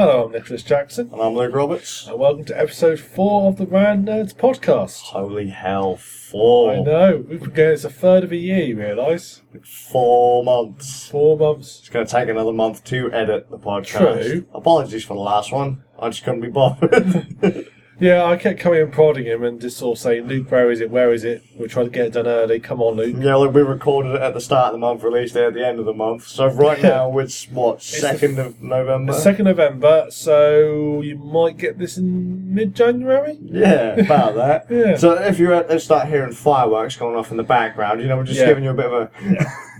[0.00, 2.06] Hello, I'm Nicholas Jackson, And I'm Luke Roberts.
[2.06, 5.02] and welcome to episode four of the Rand Nerds podcast.
[5.02, 6.72] Holy hell, four.
[6.72, 9.42] I know, we've been going, it's a third of a year, you realise?
[9.62, 11.06] Four months.
[11.10, 11.80] Four months.
[11.80, 14.24] It's going to take another month to edit the podcast.
[14.24, 14.46] True.
[14.54, 15.84] Apologies for the last one.
[15.98, 17.68] I just couldn't be bothered.
[18.00, 20.80] Yeah, I kept coming and prodding him and just sort of saying, Luke, where is
[20.80, 20.90] it?
[20.90, 21.44] Where is it?
[21.54, 22.58] We're trying to get it done early.
[22.58, 23.14] Come on, Luke.
[23.18, 25.66] yeah, look, we recorded it at the start of the month, released it at the
[25.66, 26.26] end of the month.
[26.26, 29.12] So right now it's, what, 2nd of November?
[29.12, 33.36] 2nd November, so you might get this in mid January?
[33.42, 34.66] Yeah, about that.
[34.70, 34.96] Yeah.
[34.96, 38.24] So if you uh, start hearing fireworks going off in the background, you know, we're
[38.24, 38.46] just Yeah.
[38.46, 39.10] giving you a bit of a...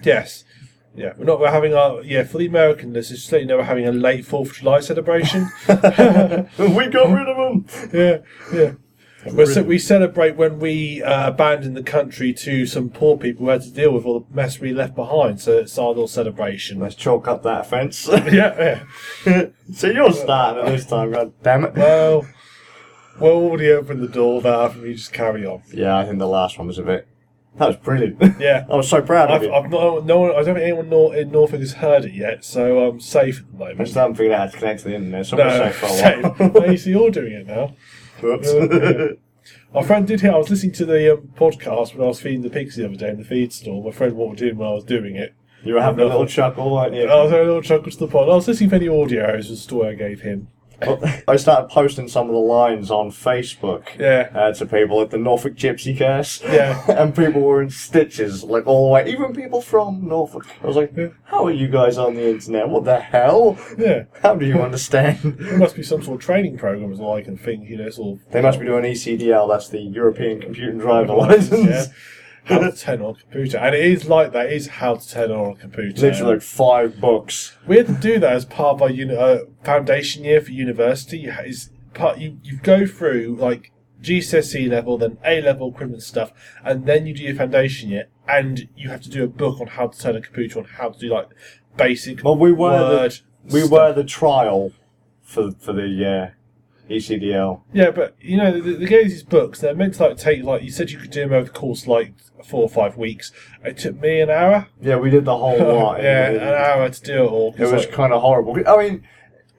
[0.02, 0.44] Yes.
[0.94, 3.20] Yeah, we're not we're having our yeah for the American listeners.
[3.20, 5.48] Just let you know we're having a late Fourth of July celebration.
[5.68, 5.74] we
[6.88, 7.90] got rid of them!
[7.92, 8.18] yeah,
[8.52, 8.72] yeah.
[9.26, 13.50] We're, ce- we celebrate when we uh, abandoned the country to some poor people who
[13.50, 15.40] had to deal with all the mess we left behind.
[15.40, 16.80] So it's our little celebration.
[16.80, 18.08] Let's chalk up that offence.
[18.10, 18.82] yeah,
[19.26, 19.46] yeah.
[19.74, 21.74] so you're starting it this time, god damn it.
[21.74, 22.26] Well,
[23.20, 25.62] we'll already opened the door there, and you just carry on.
[25.72, 27.06] Yeah, I think the last one was a bit.
[27.56, 28.38] That was brilliant.
[28.40, 28.64] Yeah.
[28.70, 29.52] I was so proud of I've, you.
[29.52, 32.88] I've not, no one, I don't think anyone in Norfolk has heard it yet, so
[32.88, 33.80] I'm safe at the moment.
[33.80, 35.76] I still haven't figured out how to connect to the internet, so I'm No, safe
[35.76, 36.50] for a while.
[36.52, 37.74] Well, you see, you're doing it now.
[38.22, 38.52] Whoops.
[38.52, 39.06] Yeah.
[39.74, 40.32] Our friend did hear.
[40.32, 42.96] I was listening to the um, podcast when I was feeding the pigs the other
[42.96, 43.82] day in the feed store.
[43.82, 45.34] My friend we're doing when I was doing it.
[45.64, 47.04] you were having a little chuckle, weren't you?
[47.08, 48.28] I was having a little chuckle to the pod.
[48.28, 49.36] I was listening for any audio.
[49.36, 50.48] Was the story I gave him.
[51.28, 55.18] I started posting some of the lines on Facebook Yeah, uh, to people at the
[55.18, 56.42] Norfolk Gypsy Curse.
[56.44, 56.82] Yeah.
[56.90, 59.10] and people were in stitches, like all the way.
[59.10, 60.46] Even people from Norfolk.
[60.62, 61.08] I was like, Yeah.
[61.24, 62.68] how are you guys on the internet?
[62.68, 63.58] What the hell?
[63.78, 64.04] yeah.
[64.22, 65.18] How do you understand?
[65.38, 67.68] There must be some sort of training program, as I can think.
[67.68, 68.32] You know, sort of.
[68.32, 71.12] they must be doing ECDL, that's the European Computer Driver Yeah.
[71.14, 71.88] License.
[72.44, 74.46] How to turn on a computer, and it is like that.
[74.46, 76.00] It is how to turn on a computer.
[76.00, 77.56] Literally like five books.
[77.66, 81.18] We had to do that as part of our uni- uh, foundation year for university.
[81.18, 86.32] You Is part you, you go through like GCSE level, then A level equivalent stuff,
[86.64, 89.66] and then you do your foundation year, and you have to do a book on
[89.68, 91.28] how to turn a computer on, how to do like
[91.76, 93.20] basic Well, we were the-
[93.52, 93.70] We stuff.
[93.70, 94.72] were the trial
[95.22, 96.39] for for the uh,
[96.90, 97.62] ECDL.
[97.72, 99.60] yeah, but you know the, the these books.
[99.60, 101.82] They're meant to like take like you said you could do them over the course
[101.82, 102.12] of, like
[102.44, 103.32] four or five weeks.
[103.64, 104.66] It took me an hour.
[104.80, 106.02] Yeah, we did the whole lot.
[106.02, 107.54] yeah, an hour to do it all.
[107.56, 108.56] it was like, kind of horrible.
[108.66, 109.06] I mean,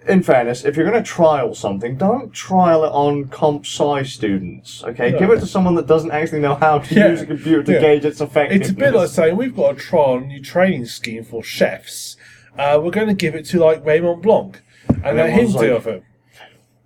[0.07, 4.83] in fairness, if you're going to trial something, don't trial it on comp sci students.
[4.83, 5.19] Okay, No.
[5.19, 7.73] give it to someone that doesn't actually know how to Yeah, use a computer to
[7.73, 7.79] yeah.
[7.81, 8.69] gauge its effectiveness.
[8.69, 11.43] It's a bit like saying we've got a trial on a new training scheme for
[11.43, 12.17] chefs.
[12.57, 15.55] Uh, we're going to give it to like Raymond Blanc and, And let him everyone's
[15.55, 16.03] do like- it.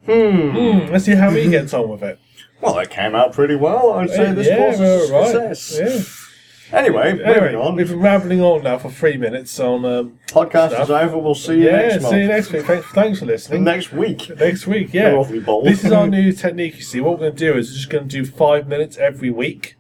[0.06, 0.50] Hmm.
[0.52, 2.20] Hmm, let's see how he gets on with it.
[2.62, 3.94] Well, it came out pretty well.
[3.94, 5.56] I'd say this yeah, was a right.
[5.58, 6.26] success.
[6.72, 6.78] Yeah.
[6.80, 7.76] Anyway, moving Anyway, on.
[7.76, 9.86] we've been rambling on now for three minutes on.
[9.86, 10.84] Um, Podcast stuff.
[10.84, 11.18] is over.
[11.18, 12.66] We'll see you yeah, next see you next week.
[12.66, 13.64] Thanks, thanks for listening.
[13.64, 14.36] Next week.
[14.38, 15.24] Next week, yeah.
[15.64, 16.78] This is our new technique.
[16.78, 18.98] You see, what we're going to do is we're just going to do five minutes
[18.98, 19.76] every week,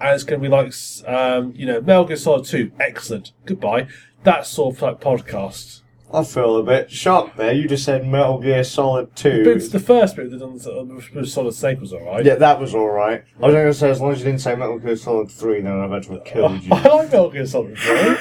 [0.00, 0.72] and it's going to be like,
[1.06, 3.88] um, you know, Gear Solid Two, excellent, goodbye.
[4.22, 5.82] That sort of like podcast.
[6.12, 7.52] I feel a bit shocked there.
[7.52, 9.44] You just said Metal Gear Solid 2.
[9.44, 12.24] But it's the first bit that done with Solid Snake was alright.
[12.24, 13.24] Yeah, that was alright.
[13.42, 15.60] I was going to say, as long as you didn't say Metal Gear Solid 3,
[15.60, 16.72] then I've actually killed you.
[16.72, 18.16] I like Metal Gear Solid 3.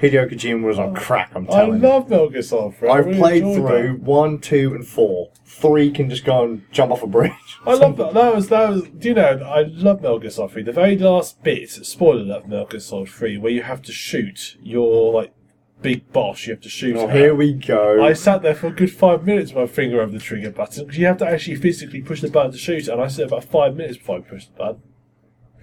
[0.00, 1.86] Hideo Kojima was on crack, I'm I telling you.
[1.88, 2.88] I love Metal Gear Solid 3.
[2.88, 4.00] I I've really played enjoyed through that.
[4.02, 5.30] 1, 2, and 4.
[5.46, 7.32] 3 can just go and jump off a bridge.
[7.66, 8.12] I love that.
[8.12, 8.82] That was that was.
[8.82, 9.38] Do you know?
[9.42, 10.64] I love Metal Gear Solid 3.
[10.64, 14.56] The very last bit, spoiler alert, Metal Gear Solid 3, where you have to shoot
[14.60, 15.32] your like
[15.86, 16.46] big boss.
[16.46, 16.96] You have to shoot.
[16.96, 17.16] Oh, her.
[17.16, 18.04] here we go.
[18.04, 20.84] I sat there for a good five minutes with my finger over the trigger button
[20.84, 23.44] because you have to actually physically push the button to shoot and I sat about
[23.44, 24.82] five minutes before I pushed the button.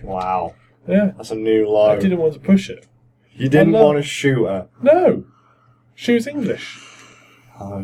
[0.01, 0.55] Wow.
[0.87, 1.91] Yeah, That's a new low.
[1.91, 2.87] I didn't want to push it.
[3.33, 4.69] You didn't I want to shoot her.
[4.81, 5.25] No,
[5.93, 6.79] she was English.
[7.59, 7.81] Oh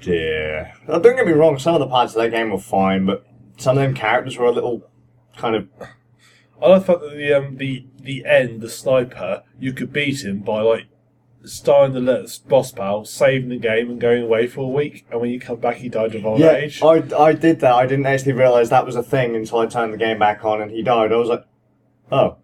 [0.00, 0.72] dear.
[0.88, 3.26] Now, don't get me wrong, some of the parts of that game were fine, but
[3.58, 4.88] some of them characters were a little
[5.36, 5.68] kind of.
[6.62, 10.24] I love the fact that the um the the end, the sniper, you could beat
[10.24, 10.86] him by like
[11.46, 15.06] starting the boss battle, saving the game, and going away for a week.
[15.10, 16.82] And when you come back, he died of old Yeah, age.
[16.82, 17.72] I, I did that.
[17.72, 20.60] I didn't actually realise that was a thing until I turned the game back on
[20.60, 21.12] and he died.
[21.12, 21.44] I was like,
[22.10, 22.36] oh,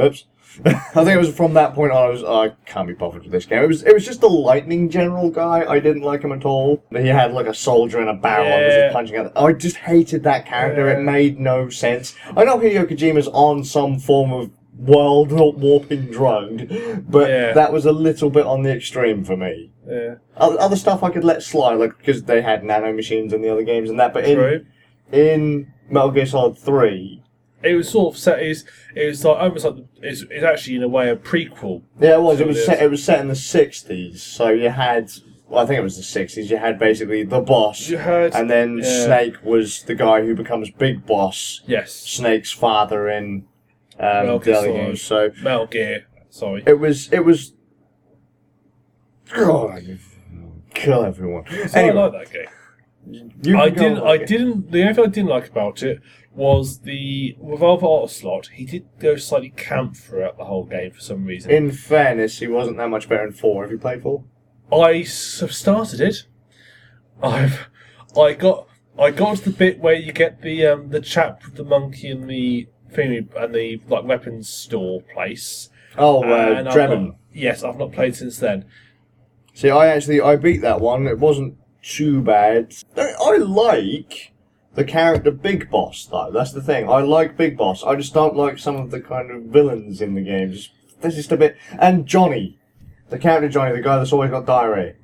[0.00, 0.24] oops.
[0.64, 2.06] I think it was from that point on.
[2.06, 3.62] I was oh, I can't be bothered with this game.
[3.62, 5.66] It was it was just the lightning general guy.
[5.68, 6.82] I didn't like him at all.
[6.90, 9.32] He had like a soldier and a barrel and was just punching at.
[9.36, 10.88] I just hated that character.
[10.88, 10.98] Yeah.
[10.98, 12.14] It made no sense.
[12.34, 16.68] I know Hideo Kojima's on some form of world warping drug,
[17.08, 17.52] but Yeah.
[17.52, 19.70] that was a little bit on the extreme for me.
[19.88, 23.40] yeah, Other, other stuff I could let slide, like because they had nano machines in
[23.42, 24.12] the other games and that.
[24.12, 24.66] But in true.
[25.12, 27.22] in Metal Gear Solid Three,
[27.62, 28.42] It was sort of set.
[28.42, 28.64] Is
[28.94, 31.82] it was like almost like it's, it's actually in a way a prequel.
[32.00, 32.40] yeah, it was.
[32.40, 32.82] It was set.
[32.82, 35.10] It was set in the sixties, so you had
[35.48, 36.50] well, I think it was the sixties.
[36.50, 39.04] You had basically the boss, You had and then yeah.
[39.06, 41.62] Snake was the guy who becomes Big Boss.
[41.66, 43.44] yes, Snake's father in
[43.98, 44.86] um, Metal Gear Deadly Solid.
[44.86, 45.02] Games.
[45.02, 46.06] So Metal Gear.
[46.30, 46.62] Sorry.
[46.66, 47.52] it was it was.
[49.34, 49.98] God, you
[50.74, 51.44] kill everyone.
[51.68, 53.32] So anyway, I like that game.
[53.42, 53.98] you I didn't.
[53.98, 54.26] and I it.
[54.26, 54.70] didn't.
[54.70, 56.00] The only thing I didn't like about it
[56.34, 58.48] was the Revolver Ocelot.
[58.52, 61.50] He did go slightly camp throughout the whole game for some reason.
[61.50, 63.62] In fairness, he wasn't that much better in four.
[63.62, 64.24] Have you played four?
[64.72, 66.26] I have started it.
[67.22, 67.68] I've.
[68.16, 68.68] I got.
[68.98, 72.10] I got to the bit where you get the um, the chap with the monkey
[72.10, 75.70] and the thing and the like weapons store place.
[75.98, 77.06] Oh, uh, And I've Drebin.
[77.06, 78.64] not- yes, I've not played since then.
[79.54, 81.06] See, I actually I beat that one.
[81.06, 82.74] It wasn't too bad.
[82.96, 84.32] I I like
[84.74, 86.30] the character Big Boss though.
[86.32, 86.88] That's the thing.
[86.90, 87.82] I like Big Boss.
[87.82, 90.52] I just don't like some of the kind of villains in the game.
[90.52, 91.56] Just there's just a bit.
[91.78, 92.58] And Johnny,
[93.08, 94.94] the character Johnny, the guy that's always got diarrhea.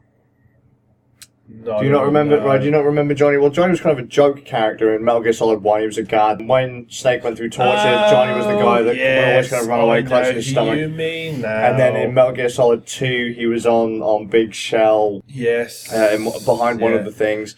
[1.65, 2.39] No, Do you not remember?
[2.41, 2.47] no.
[2.47, 2.59] Right?
[2.59, 3.37] Do you not remember Johnny?
[3.37, 5.81] Well, Johnny was kind of a joke character in Metal Gear Solid One.
[5.81, 6.41] He was a guard.
[6.47, 7.77] When Snake went through torture,
[8.11, 10.79] Johnny was the guy that would always kind of run Oh, away, clutching his stomach.
[10.79, 11.49] You mean now?
[11.71, 16.11] And then in Metal Gear Solid Two, he was on on Big Shell yes, uh,
[16.15, 17.55] in, behind one of the things.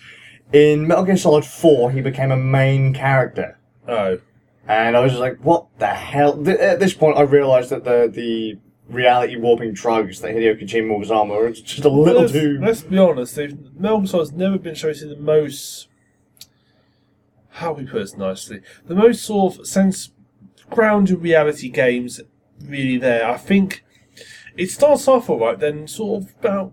[0.52, 3.58] In Metal Gear Solid 4, he became a main character.
[3.88, 4.18] Oh,
[4.68, 6.36] And I was just like, what the hell?
[6.44, 8.58] Th- at this point, I realised that the, the
[8.88, 12.58] reality warping drugs that Hideo Kojima was on were just a little let's, too.
[12.60, 13.36] let's be honest.
[13.36, 15.88] they've- Metal Gear Solid's never been shown to be the most.
[17.48, 20.10] How we put this nicely, the most sort of sense
[20.70, 22.20] grounded reality games
[22.60, 23.24] really there.
[23.28, 23.84] I think
[24.56, 26.72] it starts off alright, then sort of about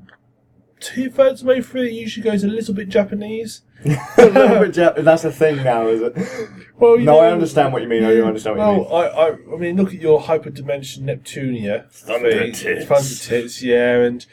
[0.80, 3.62] two thirds of the way through, it usually goes a little bit Japanese.
[3.86, 6.50] A little bit Jap- That's the thing now, is it?
[6.78, 8.04] Well, you No, I understand what you mean.
[8.04, 11.90] I do understand what you well, I, I, I mean, look at your hyperdimension Neptunia.
[11.92, 12.54] Thunder thing.
[12.54, 12.86] tits.
[12.86, 13.98] Thunder tits, yeah.
[13.98, 14.26] And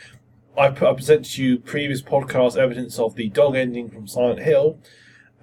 [0.56, 4.40] I, put, I presented to you previous podcast evidence of the dog ending from Silent
[4.40, 4.78] Hill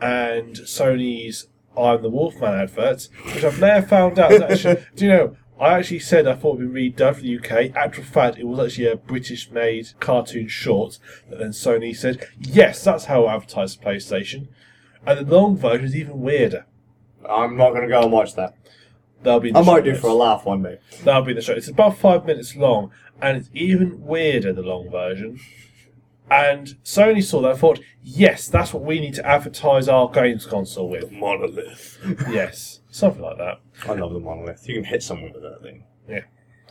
[0.01, 1.47] and Sony's
[1.77, 4.85] I'm the Wolfman advert, which I've now found out is actually.
[4.95, 5.37] do you know?
[5.59, 7.75] I actually said I thought it'd be redone for the UK.
[7.75, 10.99] Actual fact, it was actually a British-made cartoon short.
[11.29, 14.47] But then Sony said, "Yes, that's how I advertise PlayStation."
[15.05, 16.65] And the long version is even weirder.
[17.27, 18.55] I'm not going to go and watch that.
[19.23, 19.55] That'll be.
[19.55, 20.01] I might do notes.
[20.01, 20.79] for a laugh one day.
[21.03, 21.53] That'll be the show.
[21.53, 22.91] It's about five minutes long,
[23.21, 25.39] and it's even weirder the long version.
[26.29, 30.45] And Sony saw that and thought, yes, that's what we need to advertise our games
[30.45, 31.11] console with.
[31.11, 31.99] Monolith.
[32.29, 33.59] yes, something like that.
[33.87, 34.67] I love the monolith.
[34.67, 35.83] You can hit someone with that thing.
[36.09, 36.21] Yeah.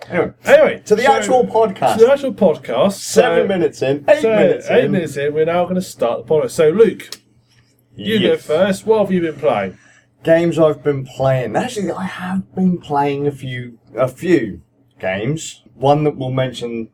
[0.09, 1.99] Anyway, Anyway, to the so- actual podcast.
[1.99, 2.93] To the actual podcast.
[2.93, 4.05] Seven so- minutes in.
[4.09, 4.93] Eight so minutes eight in.
[4.93, 5.33] minutes in.
[5.35, 6.51] We're now going to start the podcast.
[6.51, 7.11] So, Luke,
[7.97, 8.87] you go first.
[8.87, 9.79] What have you been playing?
[10.25, 11.55] games I've been playing.
[11.55, 14.63] Actually, I have been playing a few a few
[14.99, 15.63] games.
[15.75, 16.89] One that we'll mention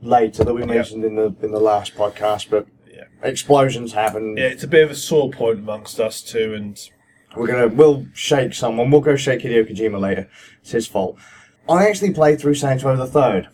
[0.00, 3.04] later that we mentioned in the in the last podcast, but Yeah.
[3.22, 4.36] explosions happen.
[4.38, 6.78] Yeah, it's a bit of a sore point amongst us too, and
[7.36, 8.90] We're gonna we'll shake someone.
[8.90, 10.28] We'll go shake Hideo Kojima later.
[10.60, 11.18] It's his fault.
[11.68, 13.48] I actually played through Saints Row the Third,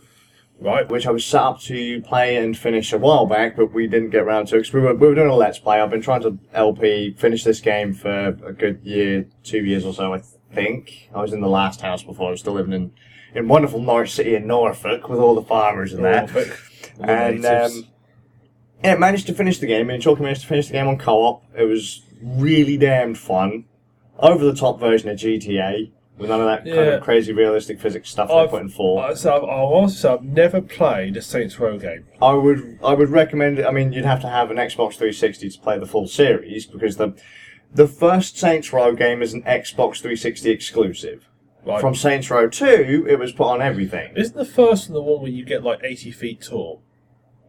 [0.59, 3.87] right, which I was set up to play and finish a while back, but we
[3.87, 5.81] didn't get around to because we were we were doing a let's play.
[5.81, 9.93] I've been trying to LP finish this game for a good year, two years or
[9.93, 10.13] so.
[10.13, 10.21] I
[10.53, 12.29] think I was in the last house before.
[12.29, 12.91] I was still living in
[13.35, 16.31] in wonderful Norwich City in Norfolk with all the farmers and that.
[16.31, 16.59] Norfolk,
[16.99, 17.87] all And um,
[18.83, 19.87] yeah, managed to finish the game.
[19.87, 21.43] Me and Chalky managed to finish the game on co-op.
[21.57, 23.65] It was really damned fun.
[24.19, 26.81] Over the top version of GTA with none of that kind Yeah.
[26.95, 29.03] of crazy realistic physics stuff they I've- put in four.
[29.03, 32.05] Uh, so I've, I'll honestly say I've never played a Saints Row game.
[32.21, 33.65] I would I would recommend it.
[33.65, 36.97] I mean, you'd have to have an Xbox 360 to play the full series because
[36.97, 37.13] the
[37.73, 41.27] the first Saints Row game is an Xbox 360 exclusive.
[41.65, 41.79] Right.
[41.81, 44.13] From Saints Row 2, it was put on everything.
[44.17, 46.83] Isn't the first one the one where you get like 80 feet tall?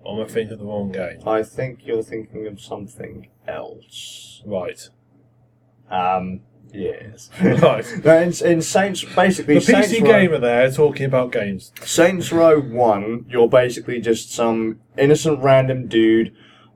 [0.02, 1.18] Or am I thinking of the wrong game?
[1.26, 4.40] I think you're thinking of something else.
[4.46, 4.80] Right.
[5.90, 6.40] Um,
[6.74, 7.30] yes.
[7.40, 7.84] Right.
[8.04, 11.72] No, in, in Saints, basically, The Saints PC Row, gamer there talking about games.
[11.82, 16.34] Saints Row 1, you're basically just some innocent random dude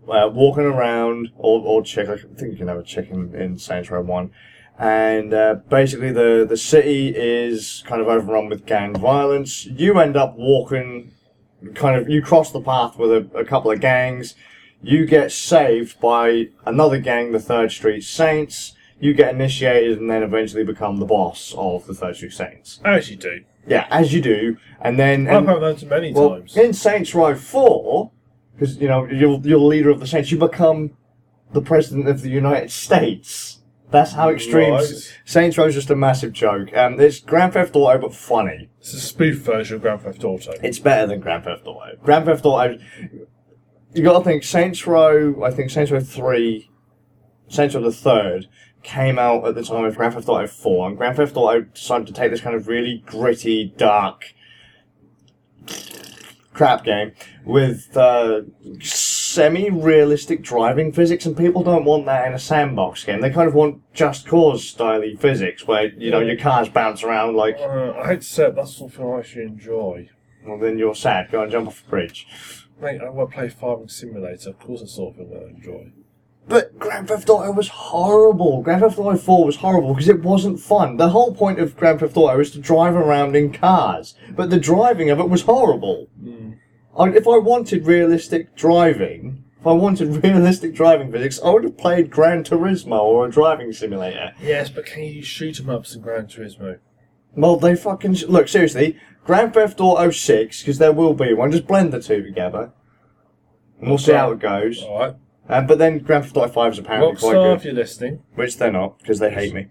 [0.08, 3.58] uh, walking around, or, or chick, I think you can have a chick in, in
[3.58, 4.30] Saints Row 1.
[4.78, 9.66] And uh, basically, the, the city is kind of overrun with gang violence.
[9.66, 11.10] You end up walking,
[11.74, 14.36] kind of, you cross the path with a, a couple of gangs.
[14.80, 18.74] You get saved by another gang, the Third Street Saints.
[19.00, 22.80] You get initiated and then eventually become the boss of the Third Street Saints.
[22.84, 23.44] As you do.
[23.66, 26.56] Yeah, as you do, and then I've and, had that many well, times.
[26.56, 28.12] in Saints Row Four,
[28.54, 30.96] because you know you're you're the leader of the Saints, you become
[31.52, 33.60] the president of the United States.
[33.90, 35.16] That's how extreme Right.
[35.24, 36.76] Saints Row is just a massive joke.
[36.76, 38.68] Um, it's Grand Theft Auto, but funny.
[38.80, 40.52] It's a spoof version of Grand Theft Auto.
[40.62, 41.96] It's better than Grand Theft Auto.
[42.02, 42.78] Grand Theft Auto.
[43.94, 45.42] you got to think Saints Row.
[45.42, 46.70] I think Saints Row three,
[47.48, 48.46] Saints Row the third
[48.82, 52.06] came out at the time of Grand Theft Auto four, and Grand Theft Auto decided
[52.06, 54.34] to take this kind of really gritty, dark
[56.52, 57.12] crap game
[57.44, 58.42] with uh,
[58.80, 63.20] semi-realistic driving physics, and people don't want that in a sandbox game.
[63.20, 67.36] They kind of want Just Cause style physics, where you know your cars bounce around
[67.36, 67.56] like.
[67.58, 70.10] Uh, I hate to say it, that's something I actually enjoy.
[70.44, 71.30] Well, then you're sad.
[71.30, 72.26] Go and jump off a bridge.
[72.80, 74.50] Mate, I want to play Farming Simulator.
[74.50, 75.92] Of course, that's something I enjoy.
[76.48, 78.62] But Grand Theft Auto was horrible.
[78.62, 80.96] Grand Theft Auto 4 was horrible because it wasn't fun.
[80.96, 84.58] The whole point of Grand Theft Auto is to drive around in cars, but the
[84.58, 86.08] driving of it was horrible.
[86.18, 86.52] Hmm.
[86.98, 91.76] I, if I wanted realistic driving, if I wanted realistic driving physics, I would have
[91.76, 94.32] played Gran Turismo or a driving simulator.
[94.40, 96.78] Yes, but can you shoot shoot 'em ups in Gran Turismo?
[97.36, 98.96] Well, they fucking sh- look seriously.
[99.26, 101.52] Grand Theft Auto 6, because there will be one.
[101.52, 102.72] Just blend the two together,
[103.78, 104.82] and we'll see how it goes.
[104.82, 105.14] All right.
[105.48, 107.56] Um, but then Grand Theft Auto 5 is apparently quite Rockstar, good.
[107.56, 109.68] if you're listening, Which they're not, because they hate me.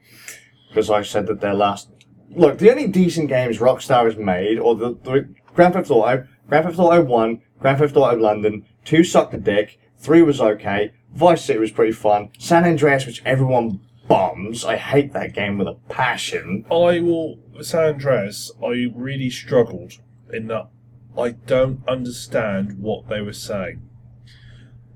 [0.69, 1.89] Because I said that their last.
[2.31, 6.65] Look, the only decent games Rockstar has made, or the, the Grand Theft Auto, Grand
[6.65, 11.46] Theft Auto 1, Grand Theft Auto London, 2 sucked a dick, 3 was okay, Vice
[11.46, 14.65] City was pretty fun, San Andreas, which everyone bombs.
[14.65, 16.65] I hate that game with a passion.
[16.72, 17.39] I will.
[17.62, 19.93] San Andreas, I really struggled
[20.31, 20.69] in that
[21.17, 23.87] I don't understand what they were saying.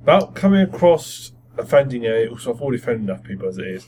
[0.04, 3.86] About coming across offending a, also I've already offended enough people as it is.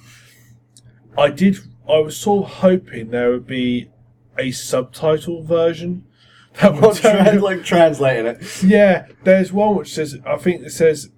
[1.17, 1.58] I did.
[1.88, 3.89] I was sort of hoping there would be
[4.38, 6.05] a subtitle version
[6.62, 8.63] that would trans- like translating it.
[8.63, 11.10] Yeah, there's one which says, I think it says,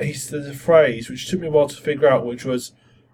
[0.00, 2.72] he's, there's a phrase which took me a while to figure out, which was,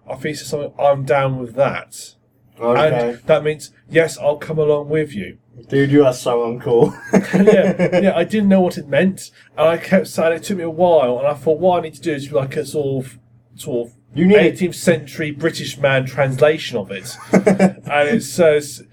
[0.09, 2.15] I think it says something, I'm down with that.
[2.59, 3.11] Okay.
[3.11, 5.37] And that means, yes, I'll come along with you.
[5.69, 6.93] Dude, you are so uncool.
[7.53, 10.63] yeah, yeah, I didn't know what it meant, and I kept saying it took me
[10.63, 13.19] a while, and I thought, what I need to do is like a sort of,
[13.55, 17.17] sort of, You need- 18th century British man translation of it.
[17.33, 18.83] and it says,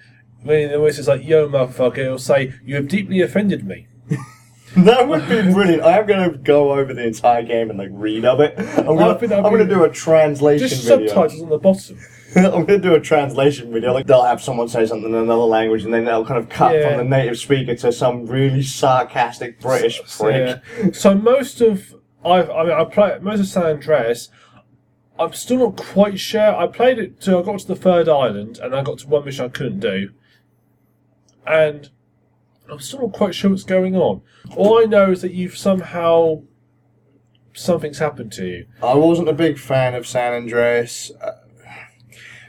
[0.42, 3.86] "I when it says like, yo, motherfucker, it'll say, you have deeply offended me.
[4.76, 5.82] That would be brilliant.
[5.84, 8.58] I am going to go over the entire game and like redub it.
[8.58, 11.06] I'm going to that'd I'm going to be- do a translation Just video.
[11.06, 11.96] subtitles on the bottom.
[12.36, 13.92] I'm going to do a translation video.
[13.92, 16.74] Like they'll have someone say something in another language, and then they'll kind of cut
[16.74, 16.88] Yeah.
[16.88, 20.60] from the native speaker to some really sarcastic British So, prick.
[20.82, 20.90] yeah.
[20.92, 24.28] So most of I've, I mean I play most of San Andreas.
[25.18, 26.56] I'm still not quite sure.
[26.56, 29.24] I played it till I got to the third island, and I got to one
[29.24, 30.10] mission I couldn't do,
[31.46, 31.90] and
[32.68, 34.22] I'm still not quite sure what's going on.
[34.56, 36.42] All I know is that you've somehow
[37.52, 38.66] something's happened to you.
[38.82, 41.12] I wasn't a big fan of San Andreas.
[41.20, 41.32] Uh,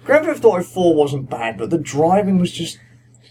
[0.06, 2.80] Grand Theft Auto 4 wasn't bad, but the driving was just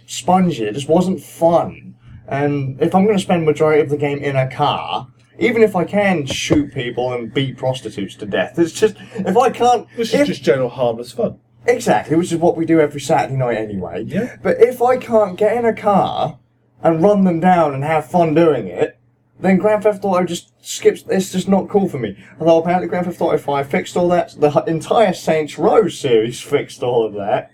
[0.07, 0.64] spongy.
[0.64, 1.95] It just wasn't fun.
[2.26, 5.76] And if I'm going to spend majority of the game in a car, even if
[5.76, 9.87] I can shoot people and beat prostitutes to death, it's just if I can't.
[9.97, 11.38] If- is just general harmless fun.
[11.66, 14.04] Exactly, which is what we do every Saturday night anyway.
[14.04, 14.37] Yeah.
[14.43, 16.38] But if I can't get in a car
[16.83, 18.93] and run them down and have fun doing it,
[19.41, 21.05] then Grand Theft Auto just skips.
[21.09, 22.17] It's just not cool for me.
[22.38, 24.31] Although apparently Grand Theft Auto 5 fixed all that.
[24.38, 27.50] The entire Saints Row series fixed all of that.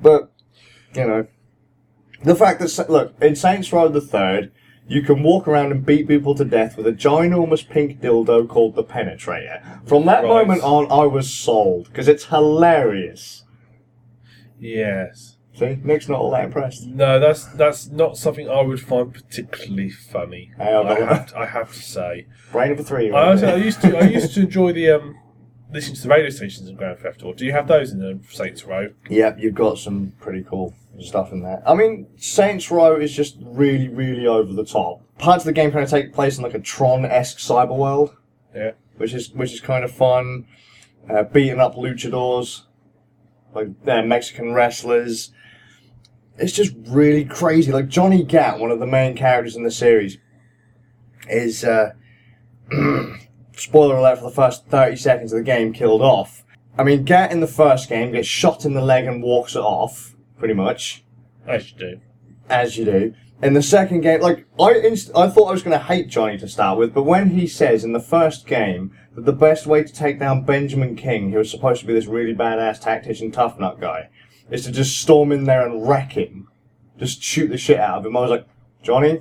[0.00, 0.32] But,
[0.94, 1.26] you know.
[2.24, 4.50] The fact that, look, in Saints Row the Third,
[4.88, 8.74] you can walk around and beat people to death with a ginormous pink dildo called
[8.74, 9.86] the Penetrator.
[9.86, 10.28] From that Right.
[10.46, 13.44] moment on, I was sold, because it's hilarious.
[14.58, 15.36] Yes.
[15.58, 16.86] See, Nick's not all that impressed.
[16.86, 20.52] No, that's that's not something I would find particularly funny.
[20.58, 22.26] I've I have, to, I have to say.
[22.52, 23.10] Brain of a three.
[23.10, 25.16] I, also, I used to I used to enjoy the um
[25.72, 27.34] listening to the radio stations in Grand Theft Auto.
[27.34, 28.90] Do you have those in the Saints Row?
[29.10, 31.62] Yep, you've got some pretty cool stuff in there.
[31.66, 35.02] I mean, Saints Row is just really, really over the top.
[35.18, 38.16] Parts of the game kind of take place in like a Tron-esque cyber world,
[38.54, 38.72] Yeah.
[38.96, 40.46] which is which is kind of fun.
[41.10, 42.62] Uh, beating up luchadors,
[43.54, 45.32] like they're Mexican wrestlers.
[46.38, 47.72] It's just really crazy.
[47.72, 50.18] Like Johnny Gat, one of the main characters in the series,
[51.28, 51.92] is uh,
[53.56, 56.44] spoiler alert for the first thirty seconds of the game killed off.
[56.76, 59.60] I mean, Gat in the first game gets shot in the leg and walks it
[59.62, 61.04] off, pretty much
[61.46, 62.00] As you do.
[62.48, 63.14] as you do.
[63.42, 66.38] In the second game, like I, inst- I thought I was going to hate Johnny
[66.38, 69.82] to start with, but when he says in the first game that the best way
[69.84, 73.58] to take down Benjamin King, who was supposed to be this really badass tactician, tough
[73.58, 74.08] nut guy,
[74.50, 76.48] is to just storm in there and wreck him,
[76.98, 78.16] just shoot the shit out of him.
[78.16, 78.46] I was like,
[78.82, 79.20] Johnny,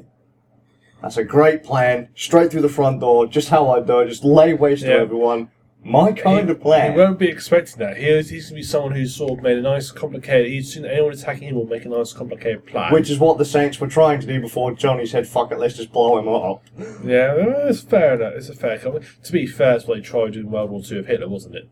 [1.01, 2.09] that's a great plan.
[2.15, 4.07] Straight through the front door, just how I do it.
[4.09, 4.95] Just lay waste to Yeah.
[4.95, 5.49] everyone.
[5.83, 6.93] My kind of plan.
[6.93, 7.95] He won't be expecting that.
[7.97, 10.51] He is, he's going to be someone who's sort of made a nice, complicated.
[10.51, 12.91] He's seen anyone attacking him will make a nice, complicated plan.
[12.91, 15.75] Which is what the Saints were trying to do before Johnny said, fuck it, let's
[15.77, 16.63] just blow him up.
[17.05, 18.33] yeah, well, it's fair enough.
[18.33, 19.05] It's a fair comment.
[19.23, 21.55] To be fair, it's what they tried doing in World War Two of Hitler, wasn't
[21.55, 21.69] it?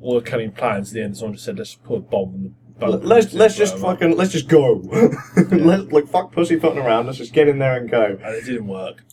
[0.00, 0.90] All the cunning plans.
[0.90, 3.32] At the end, someone just said, "Let's put a bomb." In the L- bunker Let's
[3.34, 3.92] let's just whatever.
[3.98, 4.82] fucking let's just go.
[5.50, 7.06] let's like fuck pussy pussyfooting around.
[7.06, 8.18] Let's just get in there and go.
[8.22, 9.04] And it didn't work.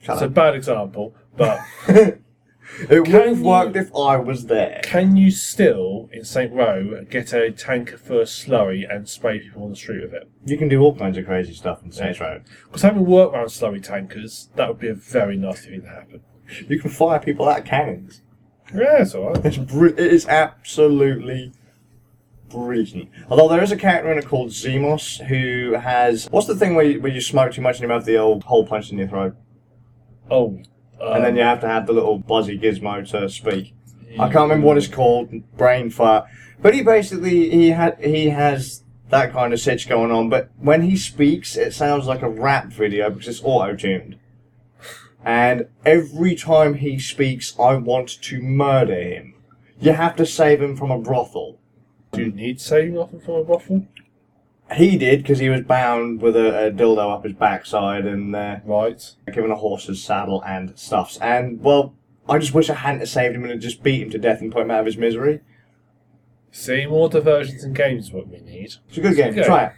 [0.00, 1.60] Shut It's a bad example, but
[2.90, 4.80] It would have worked if I was there.
[4.82, 9.64] can you still in Saint Row get a tanker for a slurry and spray people
[9.64, 10.28] on the street with it?
[10.44, 12.40] You can do all kinds of crazy stuff in Saints Row.
[12.66, 16.20] Because having worked around slurry tankers, that would be a very nasty thing to happen.
[16.68, 18.22] You can fire people out of cannons.
[18.74, 19.44] Yeah, it's alright.
[19.44, 21.52] It's br- it is absolutely
[22.50, 23.10] brilliant.
[23.28, 26.84] Although there is a character in it called Zimos who has what's the thing where
[26.84, 29.08] you, where you smoke too much and you have the old hole punched in your
[29.08, 29.36] throat,
[30.30, 30.60] Oh,
[31.00, 33.74] um, and then you have to have the little buzzy gizmo to speak.
[34.18, 36.26] I can't remember what it's called, brain fart.
[36.60, 40.28] But he basically he had he has that kind of sitch going on.
[40.28, 44.18] But when he speaks, it sounds like a rap video because it's auto tuned.
[45.24, 49.34] And every time he speaks, I want to murder him.
[49.80, 51.58] You have to save him from a brothel.
[52.16, 53.86] Do you need saving off from a brothel?
[54.74, 58.56] He did because he was bound with a, a dildo up his backside and uh,
[58.64, 59.00] Right.
[59.32, 61.18] given a horse's saddle and stuffs.
[61.18, 61.94] And well,
[62.28, 64.50] I just wish I hadn't saved him and had just beat him to death and
[64.50, 65.40] put him out of his misery.
[66.50, 68.74] See, more diversions and games what we need.
[68.88, 69.32] It's a good game.
[69.34, 69.44] Okay.
[69.44, 69.72] Try it.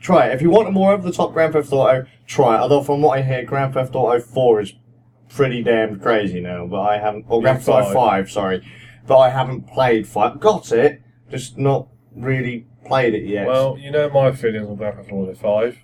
[0.00, 0.34] Try it.
[0.34, 2.58] If you want more of the top Grand Theft Auto, try it.
[2.60, 4.74] Although from what I hear, Grand Theft Auto 4 is
[5.30, 6.66] pretty damn crazy now.
[6.66, 7.24] But I haven't.
[7.28, 8.26] Or Grand Theft Auto Five.
[8.26, 8.68] 5, sorry.
[9.06, 10.40] But I haven't played 5.
[10.40, 11.00] Got it,
[11.34, 13.46] just not really played it yet.
[13.46, 15.78] Well, you know my feelings on Grand Theft Auto 5.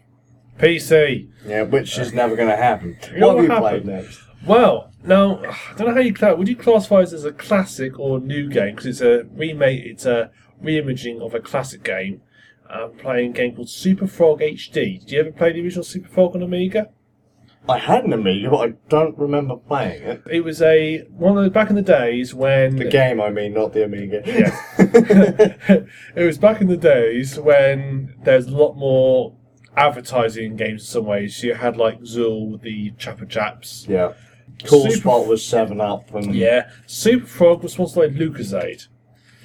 [0.59, 1.29] PC.
[1.47, 2.99] yeah, which is never going to happen.
[3.13, 4.21] You know what have you what played next?
[4.47, 7.99] Well, now I don't know how you cla- would you classify this as a classic
[7.99, 10.31] or new game because it's a remake, it's a
[10.63, 12.21] reimagining of a classic game.
[12.69, 15.01] I'm playing a game called Super Frog HD.
[15.01, 16.91] Did you ever play the original Super Frog on Amiga?
[17.69, 20.23] I had an Amiga, but I don't remember playing it.
[20.31, 23.55] It was a one of the back in the days when The game, I mean,
[23.55, 24.23] not the Amiga.
[24.27, 24.57] Yeah.
[26.17, 29.37] it was back in the days when there's a lot more
[29.77, 31.43] advertising in games in some ways.
[31.45, 33.87] You had like Zool, the Chupa Chups.
[33.89, 34.15] yeah.
[34.65, 36.69] Cool Super- Spot was 7 Up and Yeah.
[36.87, 38.89] Super Frog was sponsored by Lucozade.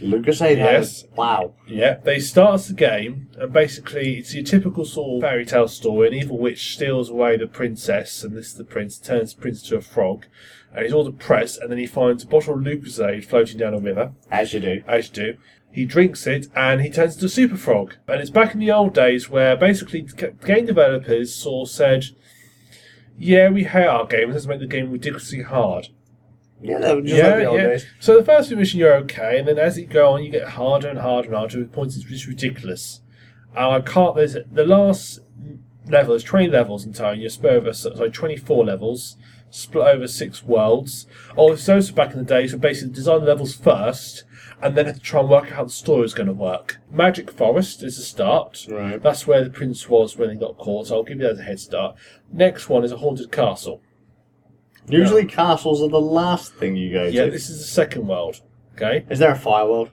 [0.01, 1.05] Lucozade Yes.
[1.15, 1.53] Wow.
[1.67, 5.67] Yeah, they start us the game, and basically it's your typical sort of fairy tale
[5.67, 6.09] story.
[6.09, 9.77] An evil witch steals away the princess, and this the prince turns the prince to
[9.77, 10.25] a frog,
[10.73, 11.59] and he's all depressed.
[11.61, 14.83] And then he finds a bottle of Lucozade floating down a river, As you do.
[14.87, 15.37] as you do.
[15.71, 17.95] He drinks it, and he turns into a super frog.
[18.07, 20.07] And it's back in the old days where basically
[20.45, 22.05] game developers sort of said,
[23.17, 24.31] "Yeah, we hate our game.
[24.31, 25.87] Let's make the game ridiculously hard."
[26.61, 27.77] Yeah, just yeah, like yeah.
[27.99, 30.49] So the first few missions you're okay, and then as you go on, you get
[30.49, 33.01] harder and harder and harder to the point it's just ridiculous.
[33.55, 34.15] And I can't.
[34.15, 35.19] There's the last
[35.87, 37.19] level is 20 levels in total.
[37.19, 39.17] You're split over sorry 24 levels,
[39.49, 41.07] split over six worlds.
[41.37, 44.23] Oh, or those were back in the days were basically design the levels first,
[44.61, 46.79] and then had to try and work out how the story is going to work.
[46.91, 48.65] Magic Forest is the start.
[48.69, 49.01] Right.
[49.01, 50.87] That's where the prince was when he got caught.
[50.87, 51.95] So I'll give you that as a head start.
[52.31, 53.81] Next one is a haunted castle.
[54.87, 57.11] Usually castles are the last thing you go to.
[57.11, 57.31] Yeah, to.
[57.31, 58.41] this is the second world.
[58.75, 59.05] Okay.
[59.09, 59.89] Is there a fire world?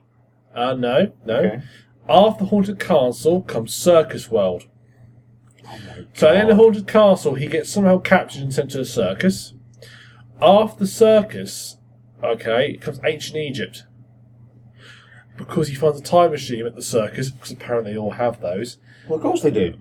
[0.55, 1.37] Uh, no, no.
[1.37, 1.63] Okay.
[2.09, 4.65] After Haunted Castle comes Circus World.
[5.67, 5.79] Oh
[6.15, 9.55] So in the Haunted Castle, he gets somehow captured and sent to a circus.
[10.41, 11.77] After the circus,
[12.23, 13.85] okay, comes Ancient Egypt.
[15.37, 18.79] Because he finds a time machine at the circus, because apparently they all have those,
[19.09, 19.75] Well, of course they do.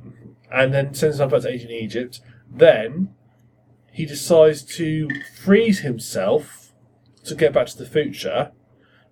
[0.52, 2.22] and then sends himself back to Ancient Egypt.
[2.50, 3.14] Then
[3.92, 5.08] he decides to
[5.44, 6.72] freeze himself
[7.26, 8.52] to get back to the future,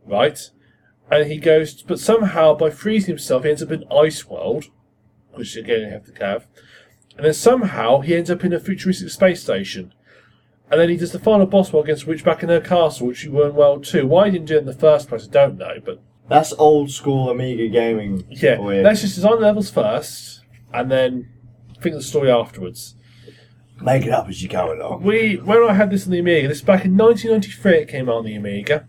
[0.06, 0.40] right?
[1.12, 4.66] And he goes, but somehow by freezing himself, he ends up in Ice World,
[5.34, 6.48] which again you have to have.
[7.18, 9.94] And then somehow he ends up in a futuristic space station.
[10.72, 13.24] And then he does the final boss war against Witch back in her castle, which
[13.24, 14.06] you were in World 2.
[14.08, 16.92] Why he didn't do it in the first place, I don't know, but That's old
[16.92, 18.24] school Amiga gaming.
[18.30, 21.28] yeah, let's just design the levels first, and then
[21.82, 22.96] think of the story afterwards.
[23.82, 25.04] Make it up as you go along.
[25.04, 27.78] We when I had this on the Amiga, this is back in 1993.
[27.84, 28.88] It came out on the Amiga.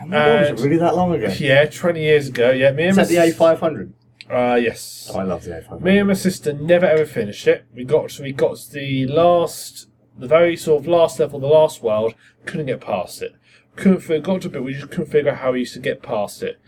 [0.00, 1.32] Oh my God, And- it really that long ago?
[1.38, 2.50] Yeah, 20 years ago.
[2.50, 3.92] Yeah, me and Is that the A500?
[4.28, 5.10] Uh, yes.
[5.12, 5.80] Oh, I love the A500.
[5.80, 7.64] Me and my sister never ever finished it.
[7.74, 11.82] We got we got to the last, the very sort of last level, the last
[11.82, 12.14] world.
[12.44, 13.34] Couldn't get past it.
[13.76, 14.64] Couldn't figure, got to a bit.
[14.64, 16.58] We just couldn't figure out how we used to get past it.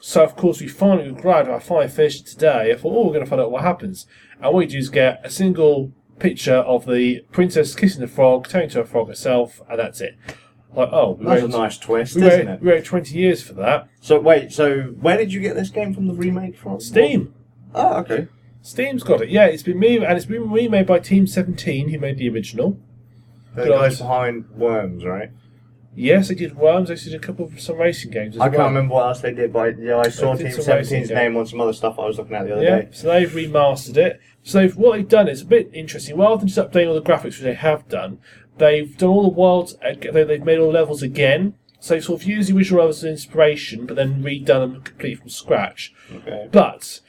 [0.00, 2.72] So of course we finally were glad I finally finished it today.
[2.72, 4.06] I thought, oh, we're going to find out what happens.
[4.34, 8.48] And what we do is get a single picture of the princess kissing the frog,
[8.48, 10.16] turning to a frog herself, and that's it.
[10.74, 12.60] Like, oh, we That's a waited, nice twist, we isn't waited, it?
[12.62, 13.88] we waited 20 years for that.
[14.00, 16.06] So wait, so where did you get this game from?
[16.06, 17.34] The remake from Steam.
[17.74, 18.28] Oh, okay.
[18.62, 19.28] Steam's got it.
[19.28, 22.78] Yeah, it's been made, and it's been remade by Team 17, who made the original.
[23.54, 25.30] The Good guys behind Worms, right?
[25.94, 26.88] Yes, they did Worms.
[26.88, 28.58] They did a couple of some racing games as I well.
[28.60, 31.46] can't remember what else they did, but yeah, I saw Team some 17's name on
[31.46, 32.88] some other stuff I was looking at the other Yeah, day.
[32.92, 34.20] so they've remastered it.
[34.42, 36.16] So they've, what they've done is a bit interesting.
[36.16, 38.18] Rather than just updating all the graphics, which they have done,
[38.56, 39.76] they've done all the worlds.
[39.82, 41.54] they- They've made all the levels again.
[41.80, 45.16] So they've sort of used the original levels as inspiration, but then redone them completely
[45.16, 45.92] from scratch.
[46.14, 46.48] Okay.
[46.52, 47.00] But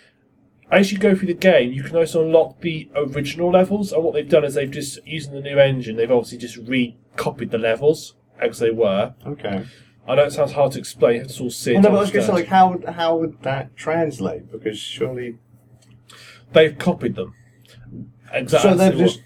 [0.72, 3.94] as you go through the game, you can also unlock the original levels.
[3.94, 5.96] And what they've done is they've just using the new engine.
[5.96, 8.16] They've obviously just recopied the levels
[8.52, 9.14] as they were.
[9.26, 9.66] Okay.
[10.08, 11.14] I know it sounds hard to explain.
[11.14, 11.74] You have to sort of see.
[11.74, 14.52] Well, no, but I was going to say, like, how how would that translate?
[14.52, 15.38] Because surely,
[16.52, 17.34] they've copied them.
[18.32, 18.72] Exactly.
[18.72, 19.22] so they've just.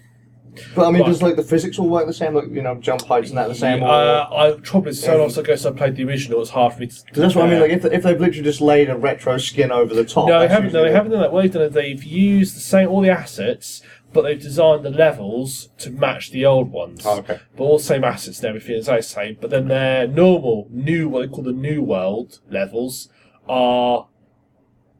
[0.74, 1.08] But I mean, Right.
[1.08, 2.34] does like the physics all work the same?
[2.34, 3.80] Like you know, jump heights and that the same?
[3.82, 5.18] or- Uh, I probably so Yeah.
[5.18, 6.40] long ago since I played the original.
[6.40, 6.94] It's hard for me to.
[7.06, 7.60] Because that's what I mean.
[7.60, 10.26] Like, if, if they've literally just laid a retro skin over the top.
[10.28, 10.72] no, they haven't.
[10.72, 11.32] No, they haven't done that.
[11.32, 14.90] What they've done is they've used the same all the assets, but they've designed the
[14.90, 17.02] levels to match the old ones.
[17.04, 17.40] Oh, okay.
[17.56, 19.36] But all the same assets and everything is the same.
[19.40, 23.08] But then their normal, new, what they call the new world levels,
[23.48, 24.08] are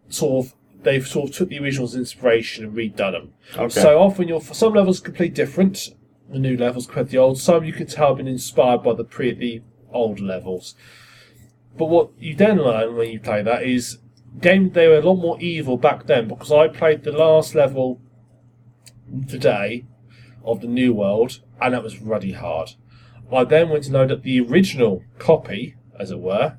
[0.09, 3.33] sort of they've sort of took the originals inspiration and redone them.
[3.57, 3.81] Okay.
[3.81, 5.91] So often you'll some levels completely different,
[6.31, 7.39] the new levels compared to the old.
[7.39, 10.75] Some you can tell have been inspired by the pre the old levels.
[11.77, 13.99] But what you then learn when you play that is
[14.41, 18.01] game they were a lot more evil back then because I played the last level
[19.29, 19.85] today
[20.45, 22.71] of the new world and that was ruddy hard.
[23.33, 26.59] I then went to load up the original copy, as it were,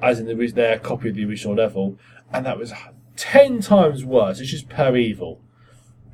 [0.00, 1.98] as in the, their copy of the original level,
[2.32, 2.72] and that was
[3.16, 4.38] ten times worse.
[4.40, 5.40] It's just per evil.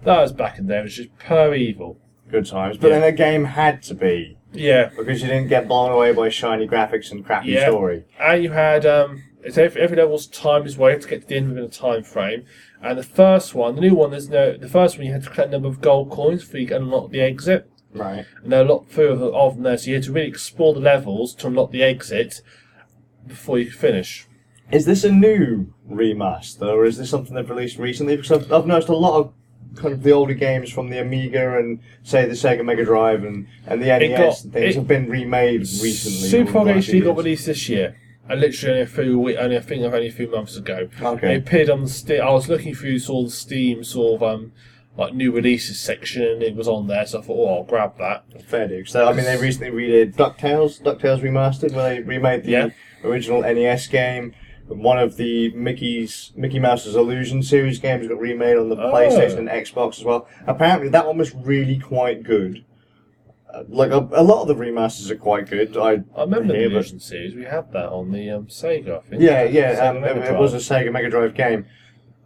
[0.05, 0.81] That was back in there.
[0.81, 1.99] It was just per evil.
[2.31, 2.79] Good times.
[2.79, 3.01] But Yeah.
[3.01, 6.67] then the game had to be Yeah, because you didn't get blown away by shiny
[6.67, 7.67] graphics and crappy Yeah.
[7.69, 8.05] story.
[8.19, 11.37] and you had um, it's every, every level's time is way to get to the
[11.37, 12.45] end within a time frame.
[12.83, 14.57] And the first one, the new one, there's no.
[14.57, 16.81] The first one you had to collect a number of gold coins before you could
[16.83, 17.71] unlock the exit.
[17.95, 18.25] Right.
[18.43, 20.75] And there are a lot further of them there, so you had to really explore
[20.75, 22.43] the levels to unlock the exit
[23.27, 24.27] before you could finish.
[24.71, 28.17] Is this a new remaster, or is this something they've released recently?
[28.17, 29.33] Because I've, I've noticed a lot of
[29.77, 33.47] kind of the older games from the Amiga and say the Sega Mega Drive and,
[33.67, 36.29] and the NES got- and things it- have been remade recently.
[36.29, 37.97] Super the HD got released this year.
[38.29, 40.89] And literally only a few we- only I think of only a few months ago.
[41.01, 41.35] Okay.
[41.35, 42.21] It appeared on the Steam.
[42.23, 44.53] I was looking through sort of the Steam sort of um
[44.97, 47.07] like new releases section, and it was on there.
[47.07, 48.25] So I thought, oh, I'll grab that.
[48.49, 48.85] Fair do.
[48.85, 52.69] So I mean, they recently redid Ducktales, Ducktales remastered, where they remade the Yeah.
[53.05, 54.35] original NES game.
[54.67, 58.93] One of the Mickey's Mickey Mouse's Illusion series games got remade on the Oh.
[58.93, 60.29] PlayStation and Xbox as well.
[60.47, 62.65] Apparently, that one was really quite good.
[63.69, 65.77] Like a, a lot of the remasters are quite good.
[65.77, 67.35] I I remember hear, the but- Illusion series.
[67.35, 69.23] We had that on the um, Sega, I think.
[69.23, 71.67] Yeah, yeah, Sega um, Mega it, it was a Sega Mega Drive game.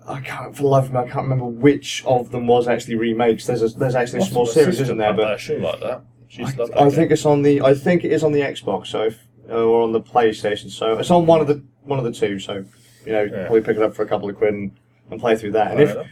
[0.07, 2.97] I can't, for the life of me, I can't remember which of them was actually
[2.97, 3.47] remakes.
[3.47, 5.07] There's a, there's actually a Lots small my series, sister isn't there?
[5.09, 6.03] had But that, like that.
[6.29, 6.91] She used to love that I game.
[6.91, 7.61] think it's on the.
[7.63, 9.19] I think it is on the Xbox, so if,
[9.49, 10.71] or on the PlayStation.
[10.71, 12.39] So it's on one of the one of the two.
[12.41, 12.65] So
[13.07, 13.47] you know, Yeah.
[13.47, 14.73] probably pick it up for a couple of quid and,
[15.11, 15.69] and play through that.
[15.71, 16.07] And Fair if enough.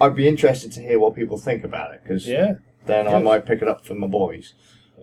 [0.00, 2.54] I'd be interested to hear what people think about it, because yeah,
[2.86, 4.54] then I might pick it up for my boys.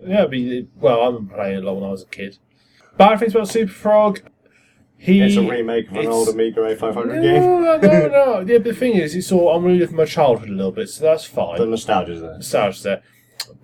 [0.06, 0.26] yeah.
[0.26, 2.38] Be, well, I remember playing it a lot when I was a kid.
[2.96, 4.20] Bad things about Super Frog.
[4.98, 7.42] He, It's a remake of an it's- old Amiga A500 no, game.
[7.42, 8.40] No, no, no.
[8.40, 11.04] Yeah, but the thing is, it's all I'm reliving my childhood a little bit, so
[11.04, 11.58] that's fine.
[11.58, 12.34] The nostalgia's there.
[12.34, 13.02] Nostalgia there.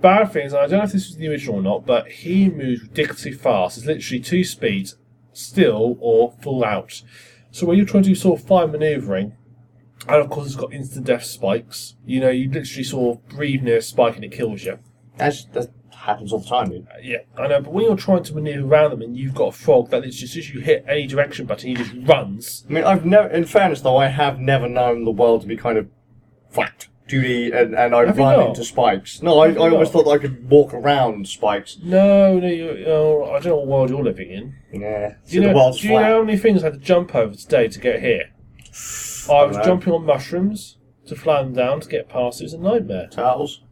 [0.00, 2.48] Bad things, and I don't know if this was the original or not, but he
[2.48, 3.76] moves ridiculously fast.
[3.76, 4.96] It's literally two speeds,
[5.34, 7.02] still or full out.
[7.50, 9.34] So when you're trying to do sort of fine manoeuvring,
[10.08, 13.62] and of course it's got instant death spikes, you know, you literally sort of breathe
[13.62, 14.78] near a spike and it kills you.
[15.16, 16.86] That's, that happens all the time, dude.
[16.88, 19.48] Uh, Yeah, I know, but when you're trying to manoeuvre around them and you've got
[19.48, 22.64] a frog that it's just as you hit any direction button, he just runs.
[22.68, 23.28] I mean, I've never.
[23.28, 25.88] In fairness, though, I have never known the world to be kind of
[26.50, 28.48] flat, 2D, and, and I Have you run not?
[28.50, 29.22] into spikes.
[29.22, 29.92] No, I, Have you I always not?
[29.92, 31.78] thought that I could walk around spikes.
[31.82, 32.70] No, no, you,
[33.24, 34.54] I don't know what world you're living in.
[34.80, 36.78] Yeah, Do you, the know, world's do you know how many things I had to
[36.80, 38.30] jump over today to get here?
[39.30, 42.40] I was jumping on mushrooms to fly them down to get past.
[42.40, 43.08] It was a nightmare.
[43.10, 43.62] Turtles.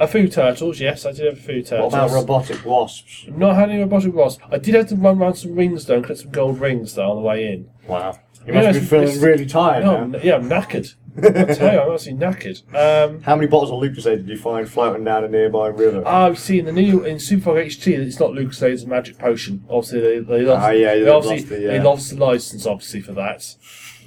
[0.00, 1.94] A few turtles, yes, I did have a few What turtles.
[1.94, 3.26] about robotic wasps?
[3.28, 4.40] Not had any robotic wasp.
[4.50, 7.08] I did have to run around some rings though and collect some gold rings though
[7.10, 7.68] on the way in.
[7.86, 8.18] Wow.
[8.46, 10.18] You Yeah, must be it's- feeling it's- really tired No, now.
[10.24, 10.94] Yeah, I'm knackered.
[11.18, 12.62] I tell you, I'm actually knackered.
[12.74, 16.02] Um, How many bottles of Lucozade did you find floating down a nearby river?
[16.06, 19.64] I've seen the new in Super Frog HD, it's not Lucozade, it's a magic potion.
[19.68, 22.66] Obviously, they, they lost, Ah, yeah, they they've obviously lost the, they lost the license
[22.66, 23.56] obviously for that.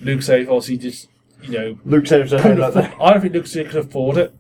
[0.04, 1.08] Lucozade obviously just
[1.42, 2.96] you know was couldn't like that.
[3.02, 4.36] I don't think Lucozade could afford it.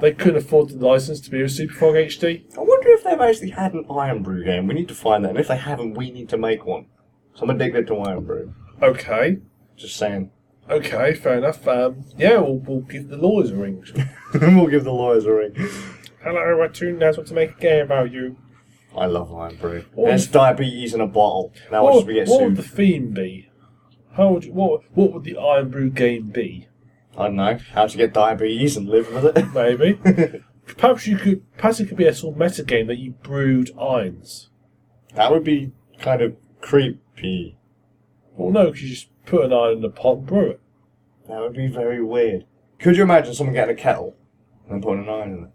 [0.00, 2.44] They couldn't afford the license to be a Super Frog HD.
[2.56, 4.66] I wonder if they've actually had an Irn-Bru game?
[4.66, 5.30] We need to find that.
[5.30, 6.86] And if they haven't, we need to make one.
[7.34, 8.54] So I'm addicted to Irn-Bru.
[8.82, 9.38] Okay.
[9.76, 10.30] Just saying.
[10.68, 11.66] Okay, fair enough.
[11.66, 13.84] Um, yeah, we'll, we'll give the lawyers a ring.
[14.34, 15.54] we'll give the lawyers a ring.
[16.22, 18.36] Hello, I knows what to make a game about you.
[18.96, 19.84] I love Iron Brew.
[19.94, 21.52] What There's would- diabetes in a bottle.
[21.70, 23.48] Now what, watch we get what would the theme be?
[24.16, 26.68] How would you, what what would the Irn-Bru game be?
[27.16, 27.58] I don't know.
[27.72, 29.52] How to get diabetes and live with it.
[29.54, 30.42] Maybe.
[30.76, 31.44] perhaps you could.
[31.56, 34.48] Perhaps it could be a sort of meta game that you brewed irons.
[35.14, 37.58] that would be kind of creepy.
[38.36, 40.60] Well, no, because you just put an iron in a pot and brew it.
[41.28, 42.44] That would be very weird.
[42.78, 44.16] Could you imagine someone getting a kettle
[44.68, 45.50] and putting an iron in it?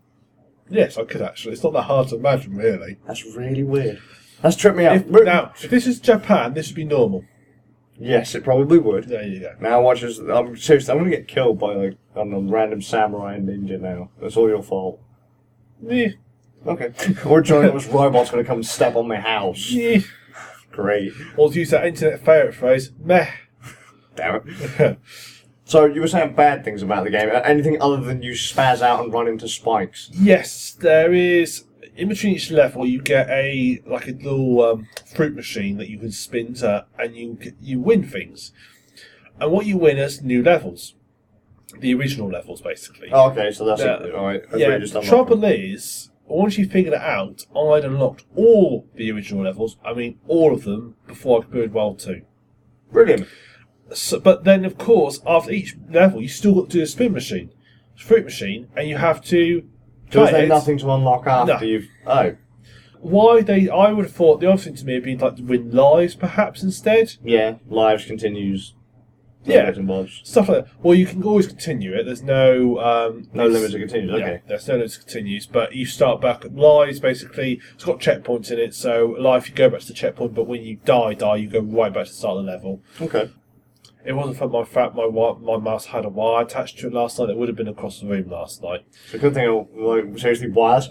[0.70, 1.54] Yes, I could actually.
[1.54, 2.98] It's not that hard to imagine, really.
[3.06, 4.02] That's really weird.
[4.42, 4.96] That's tripped me out.
[4.96, 7.26] If, now, if this is Japan, this would be normal.
[7.98, 9.06] Yes, it probably would.
[9.06, 9.56] There you go.
[9.60, 10.20] Now watch this.
[10.20, 10.92] I'm seriously.
[10.92, 13.80] I'm gonna get killed by like I don't know, random samurai and ninja.
[13.80, 15.00] Now that's all your fault.
[15.82, 16.10] Yeah.
[16.66, 16.94] Okay.
[17.26, 19.72] or giant was robots gonna come and step on my house.
[19.72, 20.00] Yeah.
[20.72, 21.12] Great.
[21.38, 23.30] Or to use that internet favourite phrase, meh.
[24.16, 24.98] Damn it.
[25.72, 27.30] So you were saying bad things about the game.
[27.32, 30.10] Anything other than you spaz out and run into spikes?
[30.12, 31.64] yes, there is.
[31.96, 35.98] In between each level, you get a like a little um, fruit machine that you
[36.00, 38.54] can spin to, and you you win things.
[39.40, 40.96] And what you win is new levels,
[41.80, 43.10] the original levels, basically.
[43.12, 44.04] Oh, okay, so that's Yeah.
[44.04, 44.16] it.
[44.16, 44.44] All right.
[44.56, 44.78] Yeah.
[44.78, 49.78] The trouble is, once you figured it out, I'd unlocked all the original levels.
[49.84, 52.22] I mean, all of them before I could build World Two.
[52.92, 53.28] Brilliant.
[53.94, 57.12] So, but then, of course, after each level, you still got to do a spin
[57.12, 57.52] machine,
[57.98, 59.68] fruit machine, and you have to.
[60.12, 61.62] So is there nothing to unlock after No.
[61.62, 61.88] you've?
[62.06, 62.36] Oh,
[63.00, 63.68] Why they?
[63.70, 66.16] I would have thought the other thing to me would be like to win lives,
[66.16, 67.14] perhaps instead.
[67.24, 67.56] yeah.
[67.68, 68.74] Lives continues.
[69.44, 69.66] Yeah.
[69.66, 70.22] Bits and bobs.
[70.24, 70.74] Stuff like that.
[70.84, 72.04] Well, you can always continue it.
[72.06, 74.20] There's no um, No it's- limit to continues.
[74.20, 74.42] Yeah, Okay.
[74.48, 77.00] there's no limit to continues, but you start back at lives.
[77.00, 78.76] Basically, it's got checkpoints in it.
[78.76, 81.60] So life, you go back to the checkpoint, but when you die, die, you go
[81.60, 82.82] right back to the start of the level.
[83.02, 83.32] Okay.
[84.06, 86.94] It wasn't for my fact my wi- my mouse had a wire attached to it
[86.94, 87.30] last night.
[87.30, 88.86] It would have been across the room last night.
[89.06, 89.68] It's a good thing.
[89.76, 90.90] Like seriously, wires.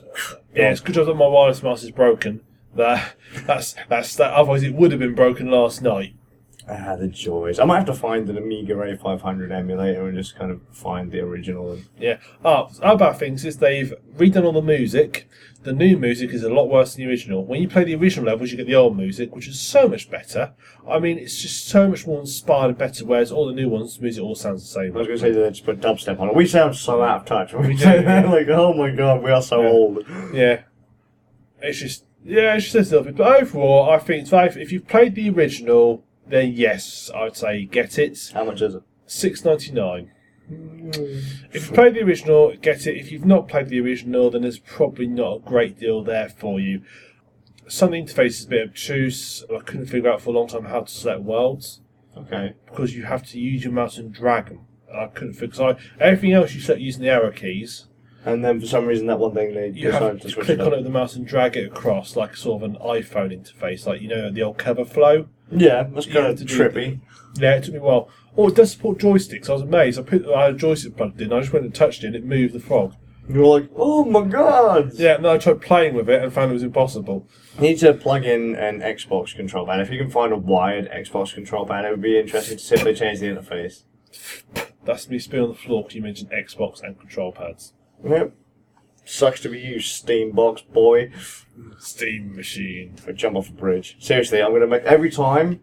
[0.54, 2.42] Yeah, it's good job that my wireless mouse is broken.
[2.74, 3.14] That
[3.46, 4.32] that's that's that.
[4.32, 6.14] Otherwise, it would have been broken last night.
[6.68, 7.58] Ah, the joys.
[7.58, 11.20] I might have to find an Amiga A500 emulator and just kind of find the
[11.20, 11.72] original.
[11.72, 11.86] And...
[11.98, 12.18] Yeah.
[12.44, 15.28] Oh, about things is they've redone all the music.
[15.62, 17.44] The new music is a lot worse than the original.
[17.44, 20.10] When you play the original levels, you get the old music, which is so much
[20.10, 20.52] better.
[20.88, 23.04] I mean, it's just so much more inspired and better.
[23.04, 24.94] Whereas all the new ones, the music all sounds the same.
[24.94, 26.34] I was going to say that they just put dubstep on it.
[26.36, 28.30] We sound so out of touch we, We do, yeah.
[28.30, 29.68] Like, oh my god, we are so Yeah.
[29.68, 30.04] old.
[30.32, 30.62] Yeah.
[31.62, 33.16] It's just yeah, it's just a little bit.
[33.16, 38.30] But overall, I think if you've played the original, then yes, I'd say get it.
[38.34, 38.82] How much is it?
[39.06, 40.12] Six ninety nine.
[40.52, 42.96] If you've played the original, get it.
[42.96, 46.58] If you've not played the original, then there's probably not a great deal there for
[46.58, 46.82] you.
[47.68, 49.44] Some of the interface is a bit obtuse.
[49.54, 51.82] I couldn't figure out for a long time how to select worlds
[52.16, 52.54] Okay.
[52.66, 54.66] because you have to use your mouse and drag them.
[54.92, 57.86] I couldn't figure I everything else you select using the arrow keys.
[58.24, 60.46] And then for some reason, that one thing they You have decided to to switch
[60.46, 60.78] click it on it up.
[60.78, 64.08] with the mouse and drag it across like sort of an iPhone interface, like you
[64.08, 65.26] know the old cover flow.
[65.50, 67.00] Yeah, that's You kind have of to do- trippy.
[67.38, 68.08] Yeah, it took me a while.
[68.36, 69.48] Oh, it does support joysticks.
[69.48, 69.98] I was amazed.
[69.98, 71.32] I put I had a joystick plugged in.
[71.32, 72.94] I just went and touched it, and it moved the frog.
[73.28, 74.92] You're like, oh my god!
[74.94, 77.26] Yeah, and then I tried playing with it and found it was impossible.
[77.56, 79.80] You need to plug in an Xbox control pad.
[79.80, 82.92] If you can find a wired Xbox control pad, it would be interesting to simply
[82.94, 83.84] change the interface.
[84.84, 87.72] That's me spin on the floor because you mentioned Xbox and control pads.
[88.04, 88.34] Yep.
[89.04, 91.12] Sucks to be you, Steambox boy.
[91.78, 92.94] Steam machine.
[93.06, 93.96] I jump off a bridge.
[93.98, 95.60] Seriously, I'm gonna make every time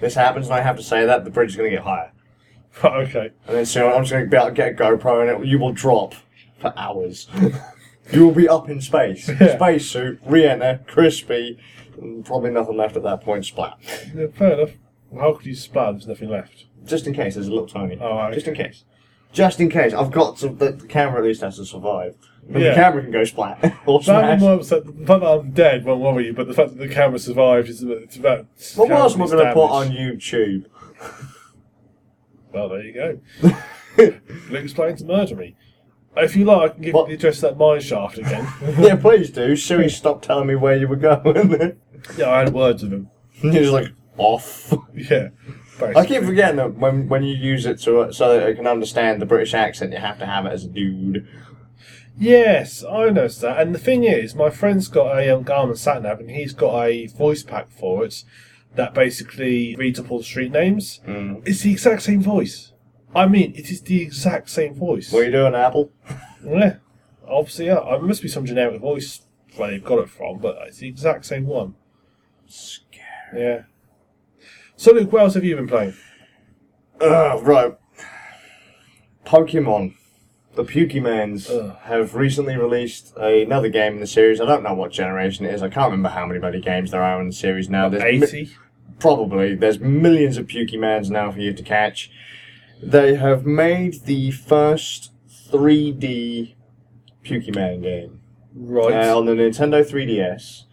[0.00, 2.12] this happens and I have to say that, the bridge is gonna get higher.
[2.84, 3.32] okay.
[3.46, 5.58] And then soon I'm just gonna be able to get a GoPro and it, you
[5.58, 6.14] will drop
[6.58, 7.28] for hours.
[8.12, 9.28] you will be up in space.
[9.40, 9.56] Yeah.
[9.56, 11.58] Spacesuit, re-enter, crispy,
[12.00, 13.78] and probably nothing left at that point, splat.
[14.14, 14.70] Yeah, fair enough.
[15.18, 15.94] How could you splat?
[15.94, 16.66] There's nothing left.
[16.84, 17.98] Just in case, there's a little tiny.
[18.00, 18.32] Oh, right.
[18.34, 18.84] Just in case.
[19.32, 19.92] Just in case.
[19.94, 22.16] I've got to, the, camera at least has to survive.
[22.48, 22.70] But Yeah.
[22.70, 24.40] the camera can go splat or That smash.
[24.40, 26.92] one was- the fact that I'm dead won't worry you, but the fact that the
[26.92, 28.46] camera survived is it's about.
[28.74, 29.88] What else am I going to put on.
[29.90, 30.66] YouTube?
[32.52, 33.20] Well, there you go.
[34.50, 35.54] Luke's planning to murder me.
[36.16, 37.08] If you like, I can give What?
[37.08, 38.48] you the address of that mine shaft again.
[38.80, 39.54] yeah, please do.
[39.54, 41.78] Siri, stop telling me where you were going.
[42.16, 43.10] yeah, I had words with him.
[43.30, 44.74] He was like, off.
[44.92, 45.28] Yeah.
[45.82, 49.20] I keep forgetting that when when you use it to so that it can understand
[49.20, 51.26] the British accent, you have to have it as a dude.
[52.18, 53.60] Yes, I noticed that.
[53.60, 56.84] And the thing is, my friend's got a um, Garmin sat nav, and he's got
[56.84, 58.24] a voice pack for it
[58.74, 61.00] that basically reads up all the street names.
[61.06, 61.42] Mm.
[61.46, 62.72] It's the exact same voice.
[63.14, 65.10] I mean, it is the exact same voice.
[65.10, 65.90] What are you doing, Apple?
[66.44, 66.76] Yeah,
[67.26, 67.94] obviously, yeah.
[67.94, 69.22] It must be some generic voice
[69.56, 71.74] where they've got it from, but it's the exact same one.
[72.46, 73.02] Scary.
[73.34, 73.62] Yeah.
[74.80, 75.92] So, Luke, what else have you been playing?
[77.02, 77.74] Uh, right.
[79.26, 79.94] Pokemon.
[80.54, 81.76] The Pokemans Ugh.
[81.82, 84.40] have recently released another game in the series.
[84.40, 85.62] I don't know what generation it is.
[85.62, 87.90] I can't remember how many bloody games there are in the series now.
[87.90, 88.50] There's mi- 80?
[88.98, 89.54] probably.
[89.54, 92.10] There's millions of Pokemans now for you to catch.
[92.82, 95.10] They have made the first
[95.52, 96.54] 3D
[97.22, 98.20] Pokemon game
[98.54, 98.94] Right.
[99.10, 100.64] uh, on the Nintendo 3DS.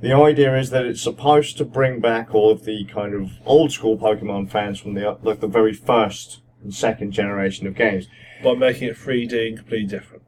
[0.00, 3.72] The idea is that it's supposed to bring back all of the kind of old
[3.72, 8.08] school Pokemon fans from the like the very first and second generation of games.
[8.44, 10.22] by making it 3D and completely different.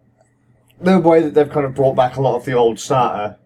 [0.80, 3.36] The way that they've kind of brought back a lot of the old starter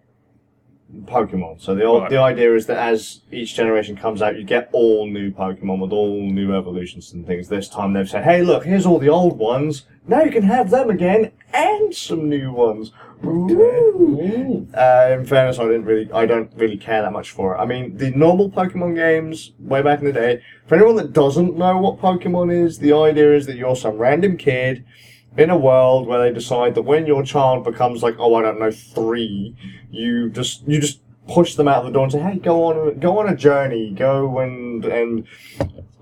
[1.05, 1.59] Pokemon.
[1.59, 2.09] So the old, Right.
[2.11, 5.91] the idea is that as each generation comes out, you get all new Pokemon with
[5.91, 7.49] all new evolutions and things.
[7.49, 9.85] This time they've said, "Hey, look, here's all the old ones.
[10.07, 12.93] Now you can have them again and some new ones."
[14.75, 17.59] Uh, in fairness, I didn't really, I don't really care that much for it.
[17.59, 20.41] I mean, the normal Pokemon games way back in the day.
[20.67, 24.37] For anyone that doesn't know what Pokemon is, the idea is that you're some random
[24.37, 24.83] kid
[25.37, 28.59] in a world where they decide that when your child becomes like, oh, I don't
[28.59, 29.55] know, three,
[29.91, 32.99] you just you just push them out of the door and say, hey, go on,
[32.99, 35.25] go on a journey, go and and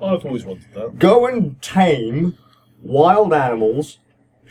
[0.02, 0.98] I've always wanted that.
[0.98, 2.38] go and tame
[2.82, 4.00] wild animals,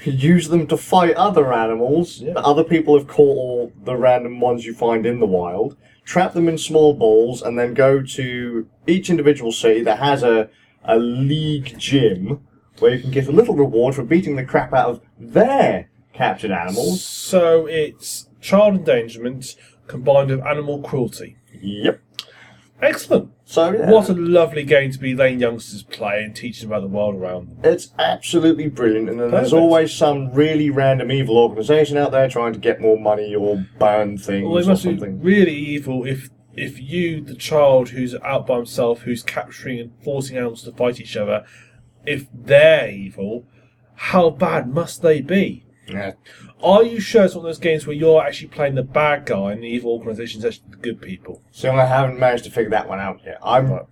[0.04, 2.34] use them to fight other animals Yeah.
[2.34, 6.32] that other people have caught all the random ones you find in the wild, trap
[6.32, 10.48] them in small balls, and then go to each individual city that has a,
[10.84, 12.40] a league gym
[12.78, 16.50] where you can get a little reward for beating the crap out of their captured
[16.50, 17.04] animals.
[17.04, 19.54] So it's child endangerment
[19.86, 21.36] combined with animal cruelty.
[21.60, 22.00] Yep.
[22.82, 23.30] Excellent.
[23.44, 26.86] So yeah, What a lovely game to be letting youngsters play and teaching about the
[26.88, 27.58] world around them.
[27.72, 29.60] It's absolutely brilliant, and then there's Perfect.
[29.60, 34.16] always some really random evil organisation out there trying to get more money or ban
[34.18, 35.20] things Well, it or must be something.
[35.20, 40.36] really evil if if you, the child who's out by himself, who's capturing and forcing
[40.36, 41.44] animals to fight each other,
[42.04, 43.46] if they're evil,
[43.94, 45.64] how bad must they be?
[45.92, 46.12] Yeah.
[46.62, 49.52] Are you sure it's one of those games where you're actually playing the bad guy
[49.52, 51.42] and the evil organisation's actually the good people?
[51.50, 53.38] So I haven't managed to figure that one out yet.
[53.42, 53.70] I'm.
[53.70, 53.86] Right.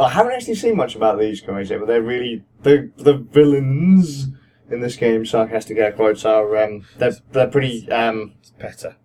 [0.00, 4.28] I haven't actually seen much about these guys yet, but they're really the the villains
[4.70, 5.26] in this game.
[5.26, 8.96] Sarcastic air quotes are um, they're they're pretty um, It's better.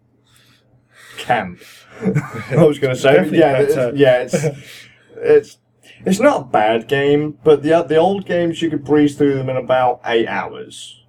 [1.18, 1.60] camp.
[2.02, 4.36] I was going to say, Definitely yeah, it's, yeah, it's
[5.16, 5.58] it's
[6.06, 9.50] it's not a bad game, but the the old games you could breeze through them
[9.50, 11.04] in about eight hours.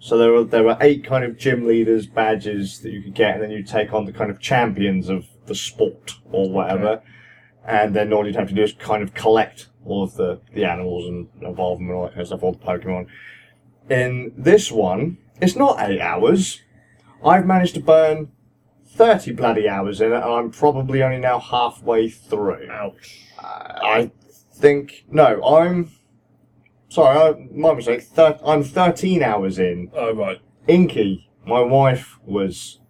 [0.00, 3.34] So there were there were eight kind of gym leaders badges that you could get,
[3.34, 7.02] and then you take on the kind of champions of the sport or whatever.
[7.66, 10.64] And then all you'd have to do is kind of collect all of the, the
[10.64, 13.06] animals and evolve them and all that kind of stuff, all the Pokemon.
[13.90, 16.62] In this one, it's not eight hours.
[17.24, 18.32] I've managed to burn
[18.88, 22.68] 30 bloody hours in it, and I'm probably only now halfway through.
[22.70, 23.26] Ouch.
[23.38, 24.10] I
[24.54, 25.04] think.
[25.10, 25.90] No, I'm.
[26.90, 28.02] Sorry, I, my mistake.
[28.02, 29.90] Thir- I'm 13 hours in.
[29.94, 30.40] Oh, right.
[30.66, 32.80] Inky, my wife, was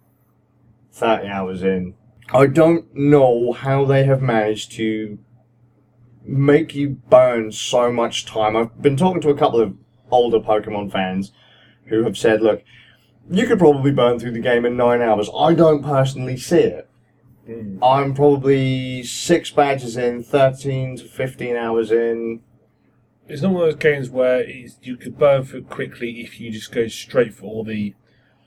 [0.91, 1.93] 30 hours in.
[2.33, 5.19] I don't know how they have managed to
[6.23, 8.57] make you burn so much time.
[8.57, 9.75] I've been talking to a couple of
[10.09, 11.31] older Pokemon fans
[11.85, 12.63] who have said, look,
[13.29, 15.29] you could probably burn through the game in nine hours.
[15.37, 16.89] I don't personally see it.
[17.47, 17.79] Mm.
[17.83, 22.41] I'm probably six badges in, 13 to 15 hours in.
[23.31, 26.69] It's not one of those games where you could burn through quickly if you just
[26.69, 27.95] go straight for all the,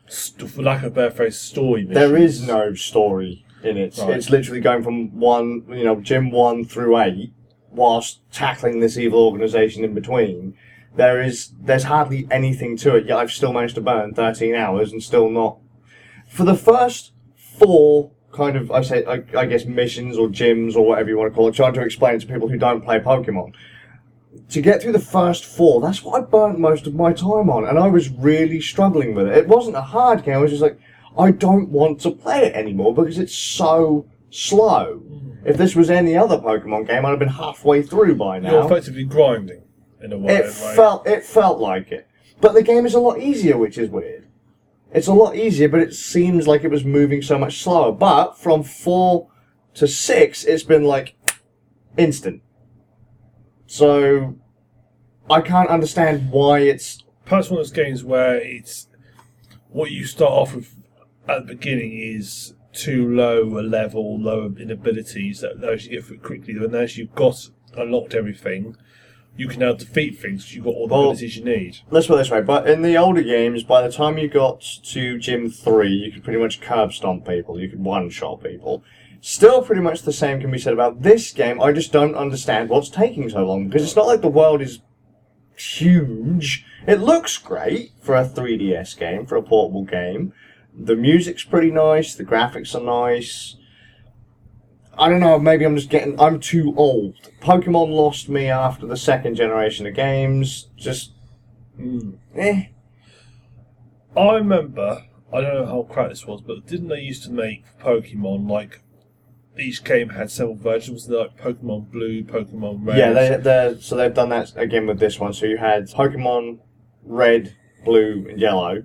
[0.07, 1.94] st- for lack of a better phrase, story missions.
[1.94, 3.97] There is no story in it.
[3.97, 4.11] Right.
[4.11, 7.33] It's literally going from one, you know, gym one through eight,
[7.70, 10.55] whilst tackling this evil organization in between.
[10.94, 13.07] There is, there's hardly anything to it.
[13.07, 15.57] Yet I've still managed to burn 13 hours and still not.
[16.29, 20.87] For the first four kind of, I say, I, I guess missions or gyms or
[20.87, 22.99] whatever you want to call it, trying to explain it to people who don't play
[22.99, 23.55] Pokemon.
[24.51, 27.64] To get through the first four, that's what I burnt most of my time on,
[27.64, 29.37] and I was really struggling with it.
[29.37, 30.35] It wasn't a hard game.
[30.35, 30.79] I was just like,
[31.18, 35.03] I don't want to play it anymore because it's so slow.
[35.07, 35.47] Mm.
[35.47, 38.51] If this was any other Pokemon game, I'd have been halfway through by now.
[38.51, 39.62] You're effectively grinding
[40.03, 40.37] in a way.
[40.37, 40.77] It right?
[40.77, 42.09] felt it felt like it,
[42.40, 44.26] but the game is a lot easier, which is weird.
[44.93, 47.93] It's a lot easier, but it seems like it was moving so much slower.
[47.93, 49.28] But from four
[49.74, 51.16] to six, it's been like
[51.97, 52.43] instant.
[53.66, 54.36] So
[55.30, 58.86] I can't understand why it's Perhaps one of those games where it's
[59.70, 60.76] what you start off with
[61.26, 66.04] at the beginning is too low a level, low in abilities that as you get
[66.04, 66.54] through quickly.
[66.54, 68.76] Then as you've got unlocked everything,
[69.36, 70.54] you can now defeat things.
[70.54, 71.78] You've got all the Well- abilities you need.
[71.90, 74.60] Let's put it this way, but in the older games, by the time you got
[74.60, 78.84] to Gym 3, you could pretty much curb stomp people, you could one shot people.
[79.27, 81.59] Still, pretty much the same can be said about this game.
[81.59, 84.81] I just don't understand what's taking so long because it's not like the world is
[85.57, 86.66] huge.
[86.87, 90.35] It looks great for a 3DS game, for a portable game.
[90.79, 93.57] The music's pretty nice, the graphics are nice.
[94.99, 96.20] I don't know, maybe I'm just getting.
[96.20, 97.14] I'm too old.
[97.41, 100.68] Pokemon lost me after the second generation of games.
[100.77, 101.12] Just.
[102.37, 102.66] Eh.
[104.14, 107.64] I remember, I don't know how crap this was, but didn't they used to make
[107.81, 108.84] Pokemon like
[109.59, 112.98] each game had several versions, like Pokemon Blue, Pokemon Red?
[112.98, 115.32] Yeah, they, they're, so they've done that again with this one.
[115.32, 116.59] So you had Pokemon
[117.05, 118.84] Red, Blue, and Yellow.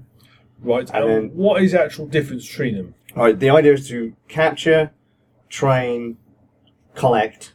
[0.61, 0.89] right.
[0.91, 2.95] and And then- what is the actual difference between them?
[3.15, 4.91] Right, the idea is to capture,
[5.49, 6.17] train,
[6.93, 7.53] collect,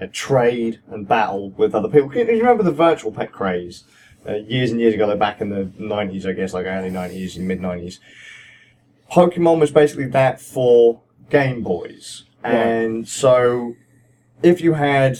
[0.00, 2.08] uh, trade, and battle with other people.
[2.08, 3.84] Can you remember the virtual pet craze?
[4.26, 7.36] Uh, years and years ago, like back in the 90s, I guess, like early 90s
[7.36, 7.98] and mid 90s.
[9.12, 11.00] Pokemon was basically that for
[11.30, 12.24] Game Boys.
[12.44, 13.74] And so,
[14.42, 15.18] if you had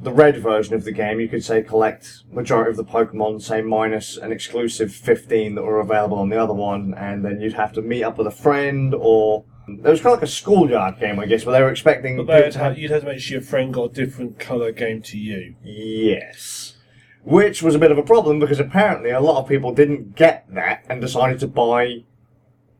[0.00, 3.62] the red version of the game, you could say collect majority of the Pokemon, say
[3.62, 7.72] minus an exclusive 15 that were available on the other one, and then you'd have
[7.72, 9.44] to meet up with a friend or.
[9.66, 12.16] It was kind of like a schoolyard game, I guess, where they were expecting.
[12.16, 14.38] But they had to have, you'd have to make sure your friend got a different
[14.38, 15.56] colour game to you.
[15.62, 16.78] Yes.
[17.22, 20.46] Which was a bit of a problem because apparently a lot of people didn't get
[20.54, 22.04] that and decided to buy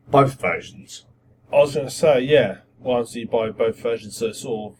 [0.09, 1.05] both versions.
[1.51, 2.57] I was going to say, yeah.
[2.79, 4.79] Once you buy both versions, so sort of.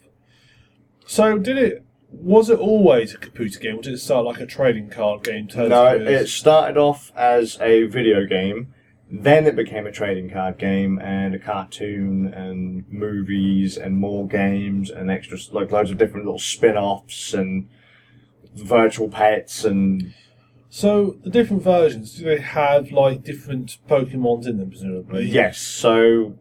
[1.06, 1.84] So did it?
[2.12, 5.50] Was it always a computer game, or did it start like a trading card game?
[5.54, 8.74] No, it started off as a video game,
[9.12, 14.90] then it became a trading card game and a cartoon and movies and more games
[14.90, 17.68] and extra like loads of different little spin-offs and
[18.56, 20.14] virtual pets and
[20.70, 25.26] So the different versions, do they have like different Pokemons in them, presumably?
[25.28, 25.60] yes.
[25.60, 26.40] So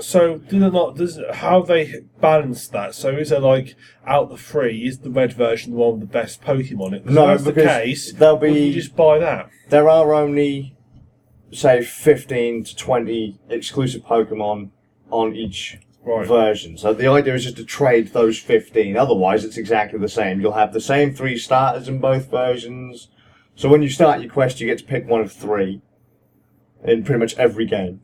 [0.00, 0.96] So do they not?
[0.96, 2.94] Does how they balance that?
[2.94, 3.74] So is there like
[4.06, 4.84] out the three?
[4.86, 6.94] Is the red version the one with the best Pokemon?
[6.98, 9.50] If No, that's the because case, there'll wouldn't be- you just buy that?
[9.70, 10.76] there are only
[11.50, 14.70] say 15 to 20 exclusive Pokemon
[15.10, 16.26] on each Right.
[16.26, 16.76] version.
[16.78, 18.96] So the idea is just to trade those 15.
[18.96, 20.40] Otherwise, it's exactly the same.
[20.40, 23.08] You'll have the same three starters in both versions.
[23.56, 25.80] So when you start your quest, you get to pick one of three
[26.84, 28.00] in pretty much every game.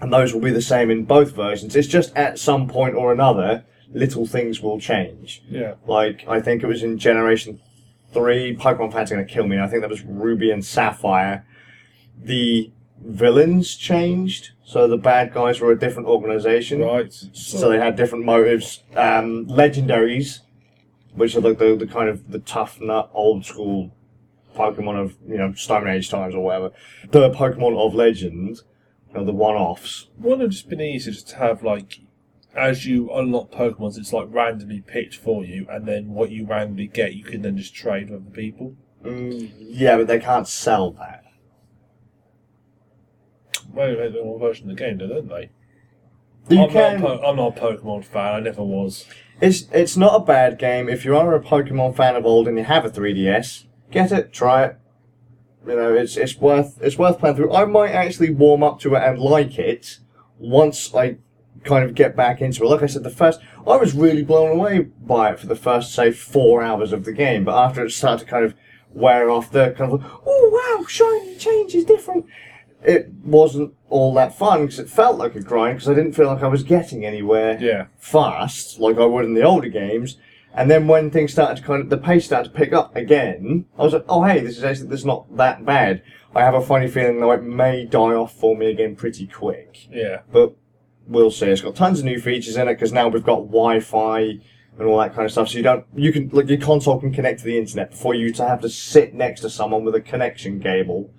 [0.00, 1.76] And those will be the same in both versions.
[1.76, 5.42] It's just at some point or another, little things will change.
[5.48, 5.74] Yeah.
[5.86, 7.60] Like, I think it was in Generation
[8.12, 9.58] 3, Pokemon fans are going to kill me.
[9.58, 11.46] I think that was Ruby and Sapphire.
[12.18, 12.72] The
[13.02, 16.80] villains changed, so the bad guys were a different organization.
[16.80, 17.12] Right.
[17.32, 18.82] So they had different motives.
[18.94, 20.40] Um, legendaries,
[21.14, 23.92] which are like the, the kind of the tough nut, old school
[24.56, 26.72] Pokemon of, you know, Stone Age times or whatever.
[27.10, 28.60] The Pokemon of Legend,
[29.12, 30.08] you know, the one-offs.
[30.18, 32.00] Wouldn't it have just been easier just to have like,
[32.54, 36.86] as you unlock Pokemons, it's like randomly picked for you, and then what you randomly
[36.86, 38.76] get, you can then just trade with other people.
[39.04, 41.24] Mm, yeah, but they can't sell that.
[43.72, 45.50] Well, they make their own version of the game, don't they?
[46.48, 47.00] You I'm, can.
[47.00, 48.34] not po- I'm not a Pokemon fan.
[48.34, 49.06] I never was.
[49.40, 50.88] It's it's not a bad game.
[50.88, 54.32] If you are a Pokemon fan of old and you have a 3DS, get it,
[54.32, 54.79] try it.
[55.66, 57.52] You know, it's it's worth it's worth playing through.
[57.52, 59.98] I might actually warm up to it and like it
[60.38, 61.18] once I
[61.64, 62.68] kind of get back into it.
[62.68, 65.94] Like I said, the first I was really blown away by it for the first
[65.94, 68.54] say four hours of the game, but after it started to kind of
[68.90, 72.24] wear off, the kind of oh wow, shiny change is different.
[72.82, 76.28] It wasn't all that fun because it felt like a grind because I didn't feel
[76.28, 77.86] like I was getting anywhere Yeah.
[77.98, 80.16] fast like I would in the older games.
[80.52, 83.66] And then when things started to kind of the pace started to pick up again,
[83.78, 86.02] I was like, oh hey, this is actually this is not that bad.
[86.34, 89.88] I have a funny feeling though it may die off for me again pretty quick,
[89.90, 90.20] Yeah.
[90.32, 90.54] but
[91.06, 91.46] we'll see.
[91.46, 94.18] It's got tons of new features in it because now we've got Wi-Fi
[94.78, 95.48] and all that kind of stuff.
[95.50, 98.32] So you don't you can like your console can connect to the internet before you
[98.34, 101.10] to have to sit next to someone with a connection cable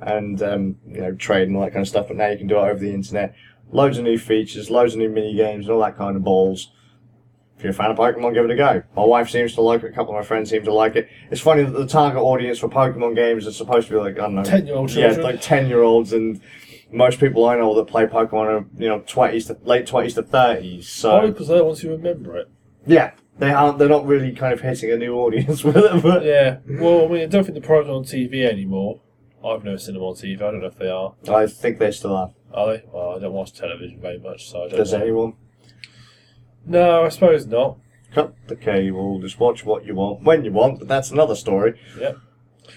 [0.00, 2.08] and um, you know trade and all that kind of stuff.
[2.08, 3.34] But now you can do it over the internet.
[3.70, 6.70] Loads of new features, loads of new mini games, and all that kind of balls.
[7.56, 8.82] If you're a fan of Pokemon, give it a go.
[8.94, 9.86] My wife seems to like it.
[9.88, 11.08] A couple of my friends seem to like it.
[11.30, 14.22] It's funny that the target audience for Pokemon games is supposed to be like I
[14.22, 15.24] don't know, 10-year-old yeah, children.
[15.24, 16.40] like ten year olds, and
[16.92, 20.22] most people I know that play Pokemon are you know twenties to late twenties to
[20.22, 20.88] thirties.
[20.88, 22.50] So Oh, because I want to remember it.
[22.86, 23.78] yeah, they aren't.
[23.78, 26.02] They're not really kind of hitting a new audience with it.
[26.02, 26.58] But Yeah.
[26.78, 29.00] Well, I mean, I don't think the program's on TV anymore.
[29.42, 30.34] I've never seen them on TV.
[30.36, 31.14] I don't know if they are.
[31.28, 32.32] I think they still are.
[32.52, 32.82] Are they?
[32.92, 35.00] Well, I don't watch television very much, so I don't Does know.
[35.00, 35.34] anyone?
[36.66, 37.78] No, I suppose not.
[38.12, 40.78] cut the cable, just watch what you want when you want.
[40.80, 41.78] But that's another story.
[41.98, 42.12] Yeah.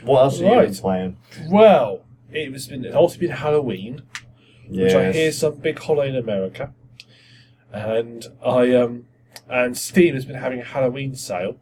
[0.04, 0.68] What else are you Right.
[0.68, 1.18] been playing?
[1.50, 4.04] Well, it was been it's also been Halloween,
[4.70, 5.16] which I Yes.
[5.16, 6.74] hear is some big holiday in America,
[7.72, 9.06] and I um
[9.50, 11.56] and Steam has been having a Halloween sale,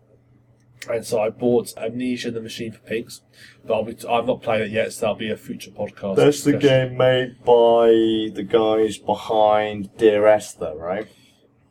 [0.90, 3.22] and so I bought Amnesia: The Machine for Pigs,
[3.66, 6.16] but I'll be, I've not played it yet, so that'll be a future podcast.
[6.18, 6.90] That's the discussion.
[6.90, 7.88] game made by
[8.34, 11.08] the guys behind Dear Esther, right?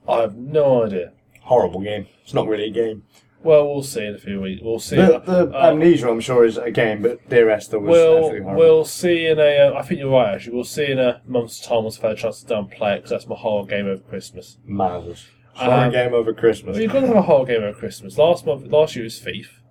[0.08, 1.12] I have no idea.
[1.42, 2.06] Horrible game.
[2.22, 3.04] It's not really a game.
[3.42, 4.60] Well, we'll see in a few weeks.
[4.62, 4.96] We'll see.
[4.96, 8.54] The, the Uh, Amnesia, I'm sure, is a game, but Dear Esther was We'll horrible.
[8.54, 9.68] we'll see in a.
[9.68, 10.34] Uh, I think you're right.
[10.34, 12.94] Actually, we'll see in a month's time once I've had a chance to down play
[12.94, 14.58] it because that's my horror game over Christmas.
[14.64, 15.26] Manners.
[15.54, 16.76] Horror Um, game over Christmas.
[16.78, 18.18] You've got to have a horror game over Christmas.
[18.18, 19.62] Last month, last year was Thief.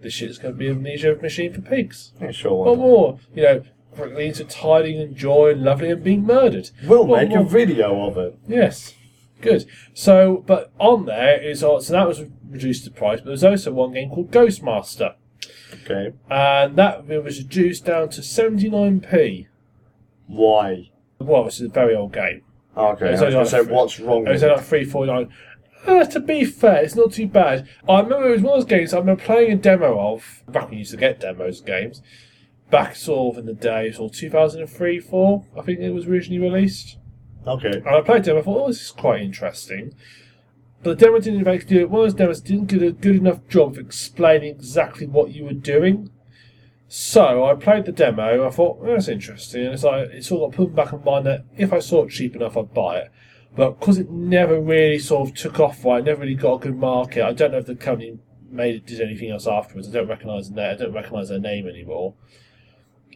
[0.00, 2.12] This year it's going to be Amnesia Machine for Pigs.
[2.20, 2.64] Yeah, sure.
[2.64, 3.18] What more?
[3.34, 3.62] You know,
[4.16, 6.70] leads to tiding and joy and lovely and being murdered.
[6.86, 8.38] We'll What make a video of it.
[8.48, 8.94] Yes.
[9.42, 9.66] Good.
[9.94, 13.72] So, but on there is uh, so that was reduced to price, but there's also
[13.72, 15.14] one game called Ghostmaster,
[15.84, 16.12] Okay.
[16.30, 19.46] and that was reduced down to 79p.
[20.26, 20.90] Why?
[21.18, 22.42] Well, it's a very old game.
[22.76, 23.06] Okay.
[23.08, 24.56] I It's was only going to say, like what's wrong It was with only it?
[24.58, 25.28] like three forty nine.
[25.86, 27.68] Uh, to be fair, it's not too bad.
[27.88, 30.64] I remember it was one of those games I remember playing a demo of back
[30.66, 32.00] when you used to get demos of games.
[32.70, 35.80] Back sort of in the day, sort of two thousand and three, four, I think
[35.80, 36.98] it was originally released.
[37.46, 37.78] Okay.
[37.78, 38.40] And I played demo.
[38.40, 39.94] I thought, oh, this is quite interesting.
[40.82, 41.90] But the demo didn't make do it.
[41.90, 45.44] One of those demos didn't do a good enough job of explaining exactly what you
[45.44, 46.10] were doing.
[46.88, 48.46] So I played the demo.
[48.46, 51.02] I thought oh, that's interesting, and it's like it sort of got put back in
[51.02, 53.12] mind that if I saw it cheap enough, I'd buy it.
[53.56, 56.76] But because it never really sort of took off right, never really got a good
[56.76, 57.24] market.
[57.24, 58.18] I don't know if the company
[58.50, 59.88] made it did anything else afterwards.
[59.88, 62.14] I don't recognise the I don't recognise their name anymore.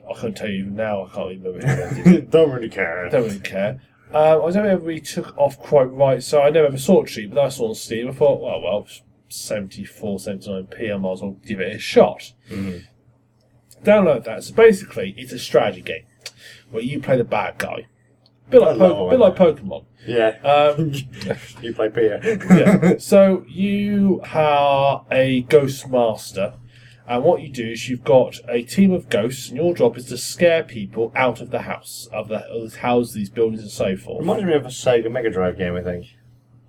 [0.09, 1.05] I can't tell you even now.
[1.05, 2.21] I can't remember.
[2.31, 3.07] Don't really care.
[3.07, 3.81] I don't really care.
[4.13, 7.09] Um, I don't ever we took off quite right, so I never ever saw it
[7.09, 8.09] cheap, but I saw on Steam.
[8.09, 8.87] I thought, well, well,
[9.29, 12.33] 74, 79p, I might as well give it a shot.
[12.51, 12.85] Mhm.
[13.83, 14.45] Download that.
[14.45, 16.05] So basically, it's a strategy game
[16.71, 17.87] where you play the bad guy.
[18.49, 19.85] bit like, po- bit like Pokemon.
[20.07, 20.29] Yeah.
[20.45, 20.93] Um,
[21.63, 22.21] you play Pia.
[22.23, 22.95] yeah.
[22.99, 26.55] So you are a ghost master,
[27.09, 30.07] and what you do is you've got a team of ghosts, and your job is
[30.07, 33.71] to scare people out of the house, of the, of the houses, these buildings, and
[33.71, 34.21] so forth.
[34.21, 36.07] Reminds me of a Sega Mega Drive game, I think.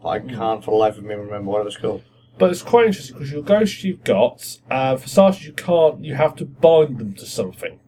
[0.05, 0.29] I Hmm.
[0.29, 2.03] can't for the life of me remember what it was called.
[2.37, 6.03] But it's quite interesting because your ghosts you've got, uh, for starters, you can't.
[6.05, 7.79] You have to bind them to something.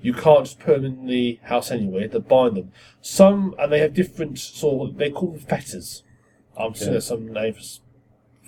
[0.00, 2.06] You can't just put them in the house anyway.
[2.06, 2.72] They bind them.
[3.02, 4.90] Some and they have different sort.
[4.90, 6.02] Of, they call them fetters.
[6.56, 6.92] I'm sure Okay.
[6.92, 7.62] there's some name for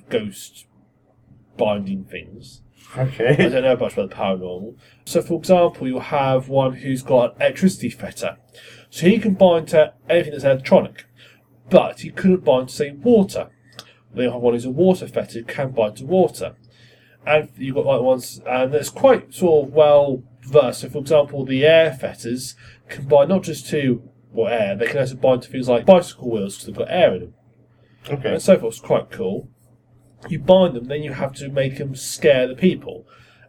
[0.08, 0.66] ghost
[1.58, 2.62] binding things.
[2.96, 4.76] I don't know much about the paranormal.
[5.04, 8.36] So, for example, you'll have one who's got an electricity fetter.
[8.90, 11.04] So he can bind to anything that's electronic,
[11.68, 13.48] but he couldn't bind to, say, water.
[14.12, 16.56] Then you have one who's a water fetter who can bind to water.
[17.24, 20.80] And you've got like ones, and it's quite sort of well versed.
[20.80, 22.56] So, for example, the air fetters
[22.88, 26.30] can bind not just to well, air, they can also bind to things like bicycle
[26.30, 27.34] wheels because they've got air in them
[28.08, 28.32] Okay.
[28.34, 28.74] and so forth.
[28.74, 29.48] It's quite cool.
[30.28, 33.06] You bind them, then you have to make them scare the people,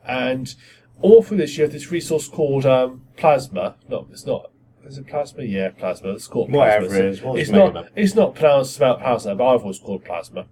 [0.08, 0.54] and
[1.02, 3.76] all through this you have this resource called um, plasma.
[3.90, 4.52] No, it's not.
[4.86, 5.44] Is it plasma?
[5.44, 6.12] Yeah, plasma.
[6.12, 6.88] It's called plasma.
[6.88, 7.90] Whatever it is, we'll it's not.
[7.96, 10.46] It's not pronounced about plasma, but I've always called plasma.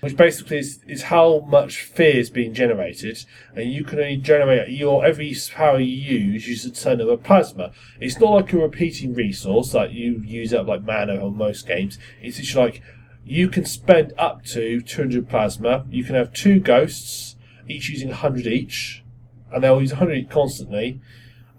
[0.00, 3.22] Which basically is, is how much fear is being generated,
[3.54, 7.18] and you can only generate your every power you use uses a ton of a
[7.18, 7.72] plasma.
[8.00, 11.98] It's not like a repeating resource like you use up like mana on most games.
[12.22, 12.82] It's just like
[13.24, 15.84] you can spend up to 200 plasma.
[15.90, 17.36] You can have two ghosts,
[17.68, 19.04] each using 100 each,
[19.52, 21.00] and they'll use 100 each constantly.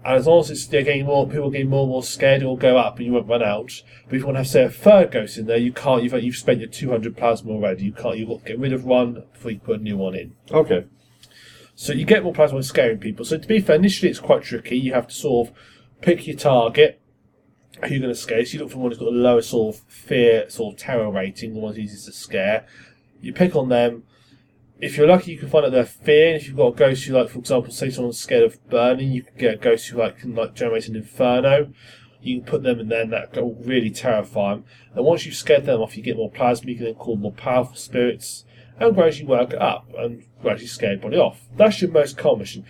[0.04, 2.42] And as long as it's, they're getting more, people are getting more and more scared,
[2.42, 3.82] it will go up and you won't run out.
[4.06, 6.02] But if you want to have, say, a third ghost in there, you can't.
[6.02, 7.84] You've, you've spent your 200 plasma already.
[7.84, 8.18] You can't.
[8.18, 10.34] You've got to get rid of one before you put a new one in.
[10.50, 10.86] Okay.
[11.76, 13.24] So you get more plasma when scaring people.
[13.24, 14.76] So to be fair, initially it's quite tricky.
[14.76, 15.54] You have to sort of
[16.00, 17.00] pick your target,
[17.84, 18.44] who you're going to scare.
[18.44, 20.80] So you look for the one who's got the lowest sort of fear, sort of
[20.80, 22.66] terror rating, the ones easiest to scare.
[23.20, 24.04] You pick on them.
[24.80, 26.28] If you're lucky, you can find out their fear.
[26.28, 29.12] And if you've got a ghost who, like, for example, say someone's scared of burning,
[29.12, 31.72] you can get a ghost who like can like generate an inferno.
[32.20, 34.64] You can put them in there, and that will really terrify them.
[34.94, 36.70] And once you've scared them off, you get more plasma.
[36.70, 38.44] You can then call more powerful spirits,
[38.78, 41.48] and gradually work it up and gradually scare everybody off.
[41.56, 42.64] That's your most common mission.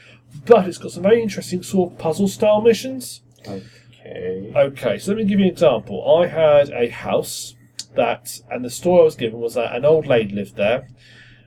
[0.47, 3.23] But it's got some very interesting sort of puzzle style missions.
[3.41, 3.63] Okay.
[4.05, 6.19] Okay, so let me give you an example.
[6.19, 7.55] I had a house
[7.95, 10.89] that, and the story I was given was that an old lady lived there,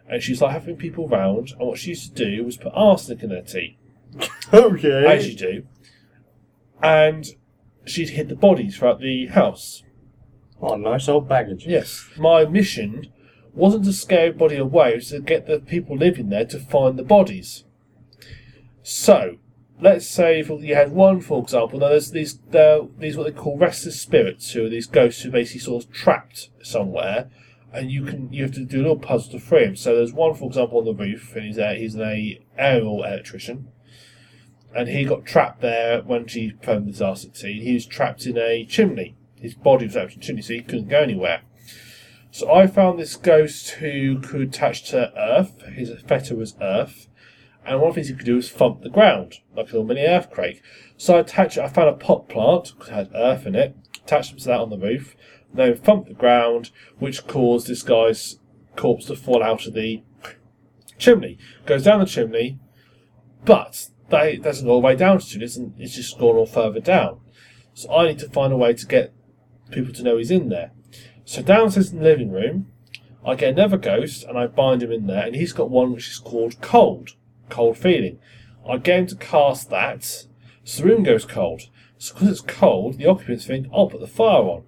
[0.07, 3.23] and she's like having people round, and what she used to do was put arsenic
[3.23, 3.77] in her tea,
[4.53, 5.05] Okay.
[5.05, 5.63] as you do,
[6.81, 7.25] and
[7.85, 9.83] she'd hid the bodies throughout the house.
[10.61, 11.65] Oh, nice old baggage.
[11.67, 12.07] Yes.
[12.17, 13.11] My mission
[13.53, 16.97] wasn't to scare everybody away, it was to get the people living there to find
[16.97, 17.65] the bodies.
[18.83, 19.37] So,
[19.79, 22.39] let's say if you had one, for example, now there's these,
[22.97, 25.91] these what they call restless spirits, who are these ghosts who are basically sort of
[25.91, 27.29] trapped somewhere,
[27.73, 29.75] and you can you have to do a little puzzle to free him.
[29.75, 33.67] So there's one, for example, on the roof, and he's a, he's an aerial electrician,
[34.73, 37.61] and he got trapped there when she phoned the disaster team.
[37.61, 39.15] He was trapped in a chimney.
[39.35, 41.41] His body was trapped in a chimney, so he couldn't go anywhere.
[42.31, 45.61] So I found this ghost who could attach to Earth.
[45.73, 47.07] His fetter was Earth.
[47.65, 49.85] And one of the things he could do was thump the ground, like a little
[49.85, 50.61] mini earthquake.
[50.97, 54.31] So I attached I found a pot plant, because it had earth in it, attached
[54.31, 55.15] him to that on the roof,
[55.49, 58.39] and then thumped the ground, which caused this guy's
[58.75, 60.03] corpse to fall out of the
[60.97, 61.37] chimney.
[61.65, 62.59] Goes down the chimney,
[63.43, 66.79] but they doesn't go all the way down to it's, it's just gone all further
[66.79, 67.19] down.
[67.73, 69.13] So I need to find a way to get
[69.71, 70.71] people to know he's in there.
[71.25, 72.67] So downstairs in the living room,
[73.25, 76.09] I get another ghost and I bind him in there, and he's got one which
[76.09, 77.15] is called cold,
[77.49, 78.19] cold feeling.
[78.67, 80.03] I get him to cast that,
[80.63, 81.63] so the room goes cold.
[81.97, 84.63] So because it's cold, the occupants think, I'll put the fire on.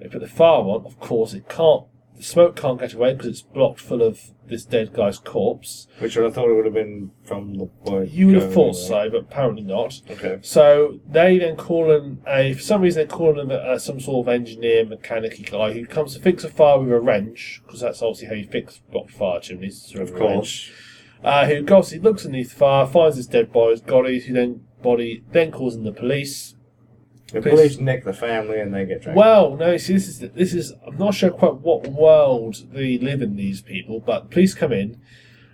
[0.00, 1.84] They put the fire on, of course it can't,
[2.16, 5.86] the smoke can't get away because it's blocked full of this dead guy's corpse.
[5.98, 8.08] Which I thought it would have been from the boy.
[8.10, 10.00] You would have going thought so, but apparently not.
[10.10, 10.38] Okay.
[10.42, 12.54] So they then call in a.
[12.54, 15.86] For some reason, they call him a, uh, some sort of engineer, mechanic guy who
[15.86, 19.10] comes to fix a fire with a wrench, because that's obviously how you fix block
[19.10, 19.94] fire chimneys.
[19.94, 20.72] Of a wrench.
[21.22, 24.64] Uh, who goes, he looks underneath the fire, finds his dead body's body, who then
[24.82, 26.54] body then calls in the police.
[27.32, 27.50] The Please.
[27.50, 29.16] police nick the family and they get dragged.
[29.16, 30.72] Well, no, see, this is this is.
[30.86, 33.36] I'm not sure quite what world they live in.
[33.36, 35.00] These people, but the police come in,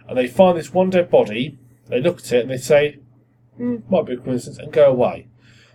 [0.08, 1.58] and they find this one dead body.
[1.88, 3.00] They look at it and they say,
[3.56, 5.26] hmm, "Might be a coincidence," and go away.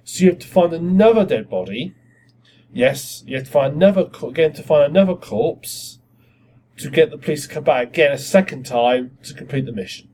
[0.05, 1.95] So you have to find another dead body.
[2.71, 5.98] Yes, you have to find another again to find another corpse
[6.79, 10.09] to get the police to come back again a second time to complete the mission.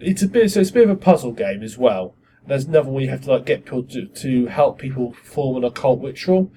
[0.00, 2.14] It's a bit so it's a bit of a puzzle game as well.
[2.46, 5.64] There's another one you have to like get people to, to help people perform an
[5.64, 6.52] occult ritual,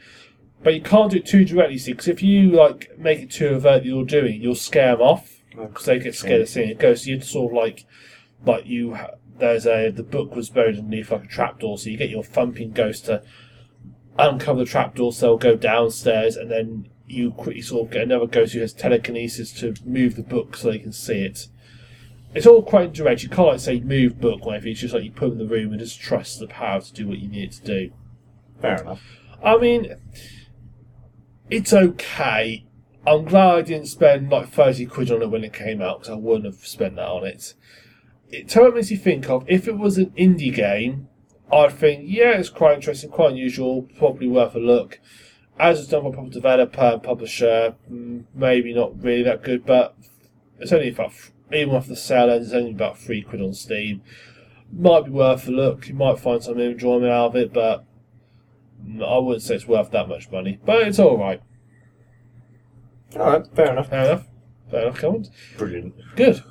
[0.62, 1.78] but you can't do it too directly.
[1.78, 5.02] See, because if you like make it too overt that you're doing, you'll scare them
[5.02, 6.94] off oh, because they get scared of seeing it go.
[6.94, 7.86] So you sort of like,
[8.46, 8.98] like you.
[9.40, 12.72] There's a the book was buried underneath like a trapdoor, so you get your thumping
[12.72, 13.22] ghost to
[14.18, 18.28] uncover the trapdoor, so they'll go downstairs, and then you quickly sort of get another
[18.28, 21.48] ghost who has telekinesis to move the book so they can see it.
[22.36, 23.24] It's all quite direct.
[23.24, 24.74] You can't like say move book or anything.
[24.74, 27.08] It's just like you put in the room and just trust the power to do
[27.08, 27.94] what you need it to do.
[28.62, 29.02] Fair enough.
[29.44, 29.96] I mean,
[31.50, 32.66] it's okay.
[33.06, 36.12] I'm glad I didn't spend like 30 quid on it when it came out because
[36.12, 37.54] I wouldn't have spent that on it.
[38.30, 41.08] It totally makes you think of if it was an indie game,
[41.52, 45.00] I'd think, yeah, it's quite interesting, quite unusual, probably worth a look.
[45.60, 49.66] As it's done by a proper developer and publisher, mm, maybe not really that good,
[49.66, 49.96] but
[50.60, 51.14] it's only about,
[51.52, 54.02] even off the sale end, it's only about three quid on Steam.
[54.72, 57.86] Might be worth a look, you might find some enjoyment out of it, but
[59.04, 61.42] I wouldn't say it's worth that much money, but it's all right.
[63.16, 63.90] Alright, fair enough.
[63.90, 64.28] Fair enough.
[64.70, 65.30] Fair enough comment.
[65.58, 65.96] Brilliant.
[66.16, 66.44] Good.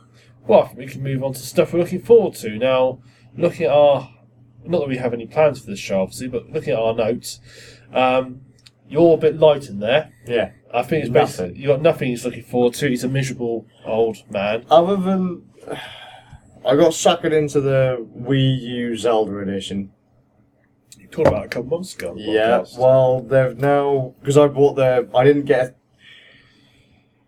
[0.46, 3.00] Well, we can move on to stuff we're looking forward to now.
[3.36, 4.10] Looking at our,
[4.64, 7.40] not that we have any plans for this show, obviously, but looking at our notes,
[7.92, 8.40] um,
[8.88, 10.12] you're a bit light in there.
[10.26, 10.52] Yeah.
[10.74, 11.46] I think it's Nothing.
[11.46, 12.88] basically you got nothing he's looking forward to.
[12.88, 14.64] He's a miserable old man.
[14.70, 15.42] Other than.
[16.66, 19.92] I got suckered into the Wii U Zelda edition.
[20.98, 22.10] You talked about it a couple months ago.
[22.10, 22.78] on the Yeah, podcast.
[22.78, 25.08] well, they've now because I bought the.
[25.14, 25.76] I didn't get.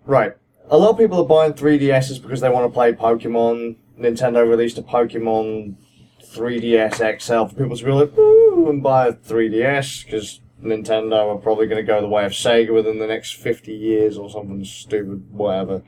[0.05, 0.33] Right,
[0.71, 3.77] a lot of people are buying 3DSs because they want to play Pokemon.
[4.01, 5.77] Nintendo released a Pokemon
[6.25, 11.39] 3DS XL for people to be like, ooh, and buy a 3DS because Nintendo are
[11.39, 14.65] probably going to go the way of Sega within the next 50 years or something
[14.65, 15.83] stupid, whatever.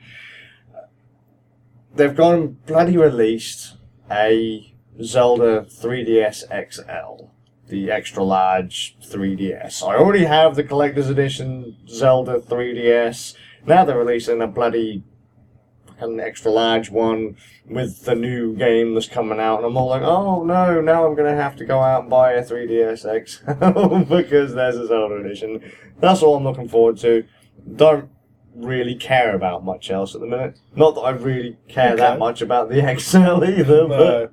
[1.94, 3.76] They've gone and bloody released
[4.10, 7.30] a Zelda 3DS XL
[7.70, 9.82] the extra large 3DS.
[9.82, 13.34] I already have the collector's edition Zelda 3DS.
[13.64, 15.04] Now they're releasing a bloody
[16.08, 17.36] an extra large one
[17.66, 21.14] with the new game that's coming out, and I'm all like, oh no, now I'm
[21.14, 25.70] gonna have to go out and buy a 3DS XL because there's a Zelda edition.
[26.00, 27.24] That's all I'm looking forward to.
[27.76, 28.08] Don't
[28.54, 30.58] really care about much else at the minute.
[30.74, 31.96] Not that I really care Okay.
[32.00, 34.32] that much about the XL either, but.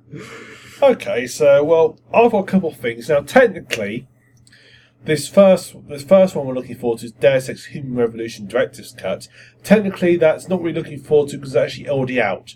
[0.82, 3.20] Okay, so well, I've got a couple of things now.
[3.20, 4.06] Technically,
[5.08, 8.92] this first this first one we're looking forward to is Deus Ex Human Revolution Director's
[8.92, 9.26] Cut.
[9.64, 12.54] Technically, that's not really looking forward to because it's actually already out.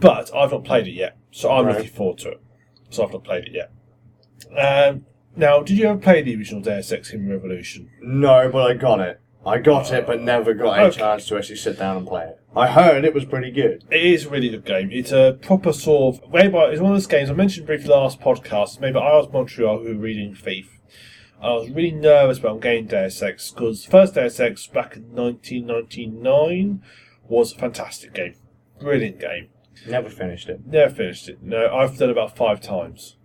[0.00, 1.76] But I've not played it yet, so I'm Right.
[1.76, 2.40] looking forward to it.
[2.90, 3.70] So I've not played it yet.
[4.58, 5.04] Um,
[5.36, 7.90] now, did you ever play the original Deus Ex Human Revolution?
[8.02, 9.20] No, but I got it.
[9.46, 10.98] I got it, but never got a Okay.
[10.98, 12.38] chance to actually sit down and play it.
[12.56, 13.84] I heard it was pretty good.
[13.90, 14.88] It is a really good game.
[14.90, 16.32] It's a proper sort of.
[16.32, 18.80] Maybe it's one of those games I mentioned briefly last podcast.
[18.80, 20.73] Maybe Eidos Montreal who were reading Thief.
[21.44, 26.82] I was really nervous about getting Deus Ex because first Deus Ex back in 1999
[27.28, 28.34] was a fantastic game,
[28.80, 29.48] brilliant game.
[29.86, 30.66] Never finished it.
[30.66, 31.42] Never finished it.
[31.42, 33.16] No, I've done it about five times.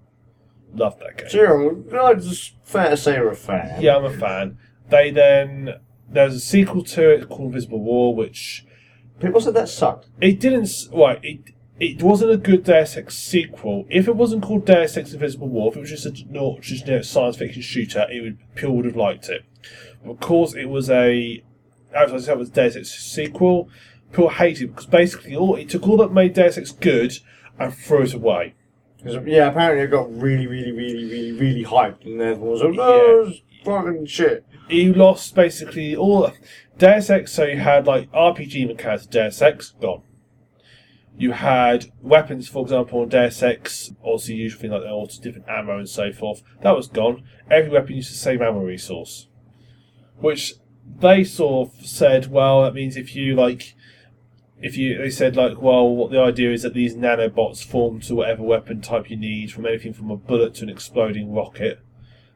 [0.73, 1.29] Love that game.
[1.29, 3.81] So you're it's fair to say you're a fan.
[3.81, 4.57] Yeah, I'm a fan.
[4.89, 5.75] They then
[6.09, 8.65] there's a sequel to it called Invisible War, which
[9.19, 10.07] People said that sucked.
[10.21, 10.69] it didn't.
[10.93, 13.85] Right, it it wasn't a good Deus Ex sequel.
[13.89, 16.87] If it wasn't called Deus Ex Invisible War, if it was just a no- just
[16.89, 19.43] a science fiction shooter, it would people would have liked it.
[20.05, 21.43] Of course, it was a
[21.93, 23.69] as I said, it was Deus Ex sequel.
[24.11, 27.13] People hated it because basically all it took all that made Deus Ex good
[27.57, 28.55] and threw it away.
[29.03, 33.25] yeah, apparently it got really, really, really, really, really hyped, and everyone was like, "Oh,
[33.27, 36.31] it's fucking shit." you lost basically all
[36.77, 37.31] Deus Ex.
[37.31, 39.05] So you had like RPG mechanics.
[39.05, 40.03] Deus Ex gone.
[41.19, 43.91] You had weapons, for example, on Deus Ex.
[44.01, 46.41] Also, usual thing like all different ammo and so forth.
[46.61, 47.25] That was gone.
[47.51, 49.27] Every weapon used the same ammo resource,
[50.19, 50.53] which
[50.87, 53.75] they sort of said, well, that means if you like.
[54.61, 58.15] If you, they said like, well, what the idea is that these nanobots form to
[58.15, 61.79] whatever weapon type you need, from anything from a bullet to an exploding rocket,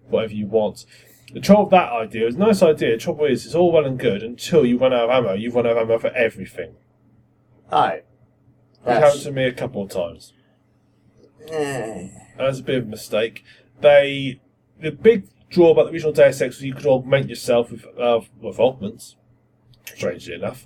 [0.08, 0.86] whatever you want.
[1.34, 2.92] The trouble with that idea is a nice idea.
[2.92, 5.34] The trouble is, it's all well and good until you run out of ammo.
[5.34, 6.76] You've run out of ammo for everything.
[7.72, 8.04] Aye.
[8.86, 10.34] It happened to me a couple of times.
[11.50, 12.08] eh.
[12.38, 13.44] That's a bit of a mistake.
[13.82, 14.42] They,
[14.80, 18.22] the big draw about the original Deus Ex was you could augment yourself with uh,
[18.42, 19.16] with augments.
[19.86, 20.66] Strangely enough,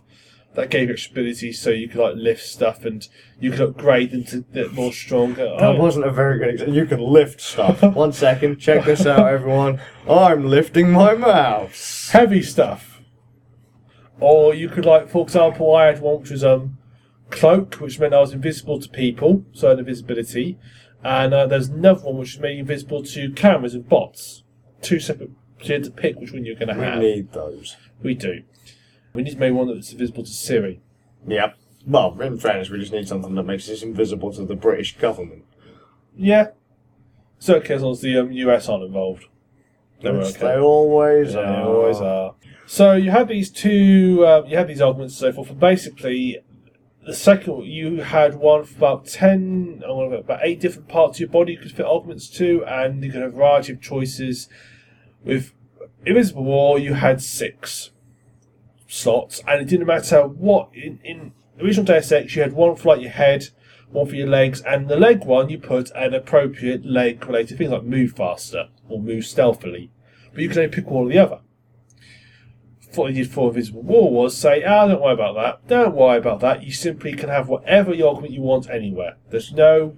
[0.53, 3.07] that gave you extra abilities, so you could like lift stuff and
[3.39, 5.43] you could upgrade them to get more stronger.
[5.45, 6.75] That Oh, wasn't a very good example.
[6.75, 7.81] You could lift stuff.
[7.95, 9.81] One second, check this out, everyone.
[10.09, 12.09] I'm lifting my mouse.
[12.11, 13.01] heavy stuff.
[14.19, 16.76] Or you could like, for example, I had one which was um
[17.29, 20.57] cloak, which meant I was invisible to people, so I had invisibility.
[21.03, 24.43] And uh, there's another one which made me invisible to cameras and bots.
[24.81, 25.31] Two separate.
[25.61, 26.99] So you had to pick which one you're going to have.
[26.99, 27.75] We need those.
[28.01, 28.43] We do.
[29.13, 30.81] We need to make one that's invisible to Siri.
[31.27, 31.57] Yep.
[31.85, 35.45] Well, in fairness, we just need something that makes us invisible to the British government.
[36.15, 36.47] Yeah.
[37.39, 39.25] So okay, as long as the um, US aren't involved.
[40.01, 40.39] Then we're okay.
[40.39, 41.55] They always Yeah, are.
[41.55, 42.35] they always are.
[42.65, 46.39] So you have these two, um, you have these augments and so forth, and basically,
[47.07, 51.21] the second you had one for about ten, oh, or about eight different parts of
[51.21, 54.49] your body you could fit augments to, and you could have a variety of choices.
[55.23, 55.53] With
[56.05, 57.91] Invisible War, you had six
[58.87, 61.31] slots, and it didn't matter what in in
[61.61, 63.47] original Deus Ex, you had one for like your head,
[63.89, 67.71] one for your legs, and the leg one you put an appropriate leg related things
[67.71, 69.89] like move faster or move stealthily,
[70.33, 71.39] but you could only pick one or the other
[72.95, 75.67] what they did for Invisible War was say, ah, don't worry about that.
[75.67, 76.63] Don't worry about that.
[76.63, 79.17] You simply can have whatever your augment you want anywhere.
[79.29, 79.97] There's no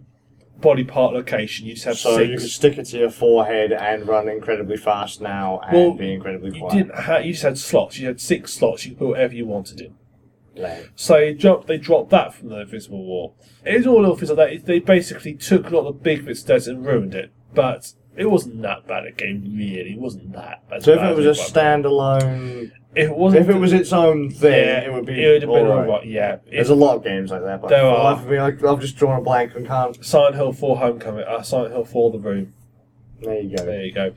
[0.59, 1.65] body part location.
[1.67, 2.41] You just have So you six.
[2.43, 6.57] can stick it to your forehead and run incredibly fast now and Well, be incredibly
[6.59, 7.25] you didn't have.
[7.25, 7.97] You just had slots.
[7.99, 8.85] You had six slots.
[8.85, 9.95] You could put whatever you wanted in.
[10.55, 10.89] Lame.
[10.95, 13.33] So they dropped, they dropped that from the Invisible War.
[13.65, 14.53] It was all little things like that.
[14.53, 17.31] It- They basically took a lot of the big bits of and ruined it.
[17.53, 19.91] But it wasn't that bad a game, really.
[19.93, 20.83] It wasn't that bad.
[20.83, 24.79] So if it was a standalone, it wasn't, if it was its own thing, yeah,
[24.79, 25.23] it would be.
[25.23, 25.89] it would have been alright.
[25.89, 26.07] alright.
[26.07, 28.15] Yeah, There's a lot of games like that, but There are.
[28.15, 30.03] life of me, I, I've just drawn a blank and can't.
[30.03, 32.53] Silent Hill 4 Homecoming, uh, Silent Hill 4 The Room.
[33.21, 33.65] There you go.
[33.65, 34.13] There you go.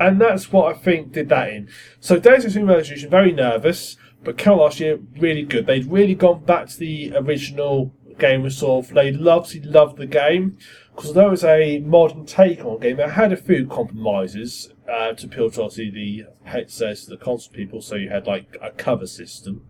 [0.00, 1.68] And that's what I think did that in.
[2.00, 5.66] So Deus Ex Human Revolution, very nervous, but out last year, really good.
[5.66, 9.96] They'd really gone back to the original game with sort of, they loved, he loved
[9.96, 10.56] the game,
[10.94, 14.72] because although it was a modern take on the game, it had a few compromises
[14.88, 18.70] uh, to appeal to obviously the headsets, the console people, so you had like a
[18.70, 19.68] cover system.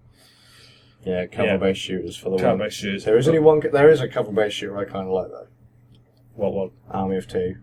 [1.04, 2.66] Yeah, cover-based shooters for the Cover one.
[2.68, 3.60] based There is only one.
[3.72, 5.46] There is a cover-based shooter I kind of like though.
[6.34, 6.70] What one?
[6.90, 7.56] Army of Two.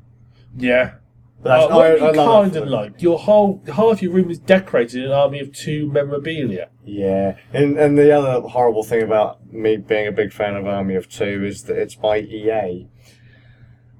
[0.57, 0.95] Yeah.
[1.43, 4.13] But that's, Uh, what I, you I love kind of like your whole half your
[4.13, 6.69] room is decorated in an army of two memorabilia.
[6.83, 10.95] Yeah, and and the other horrible thing about me being a big fan of Army
[10.95, 12.87] of Two is that it's by EA.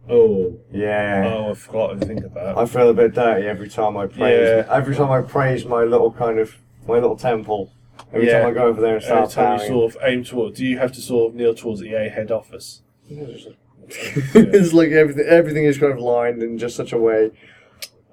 [0.10, 1.24] Oh, Yeah.
[1.36, 2.58] oh, I forgot to think about.
[2.58, 4.40] I feel a bit dirty every time I praise.
[4.68, 4.68] Yeah.
[4.72, 6.56] Every time I praise my little kind of
[6.88, 7.72] my little temple.
[8.14, 8.40] Every Yeah.
[8.42, 9.70] time I go over there and Every start time you bowing.
[9.72, 12.32] sort of aim toward, do you have to sort of kneel towards the EA head
[12.32, 12.82] office?
[13.10, 15.26] it's like everything.
[15.28, 17.32] Everything is kind of lined in just such a way.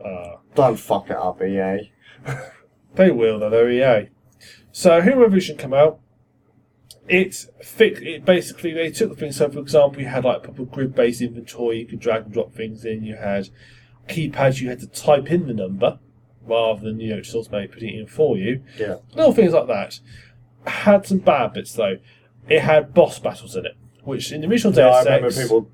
[0.03, 1.93] Uh, Don't fuck it up, EA.
[2.95, 3.51] they will though.
[3.51, 4.09] They're EA.
[4.73, 5.99] So Human Revolution come out.
[7.09, 9.37] It fix it basically they took the things.
[9.37, 11.81] So for example, you had like proper grid based inventory.
[11.81, 13.03] You could drag and drop things in.
[13.05, 13.49] You had
[14.09, 14.61] keypads.
[14.61, 15.99] You had to type in the number.
[16.45, 18.63] rather than you know just automatically putting it in for you.
[18.79, 18.97] Yeah.
[19.15, 20.01] Little things like that.
[20.67, 21.99] Had some bad bits though.
[22.49, 25.43] It had boss battles in it, which in the original Yeah, I Deus remember Ex,
[25.43, 25.71] people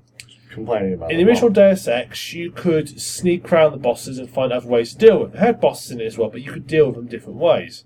[0.51, 1.49] complaining about in the original.
[1.49, 5.31] Deus Ex, you could sneak around the bosses and find other ways to deal with
[5.33, 5.41] them.
[5.41, 7.85] It had bosses in it as well, but you could deal with them different ways.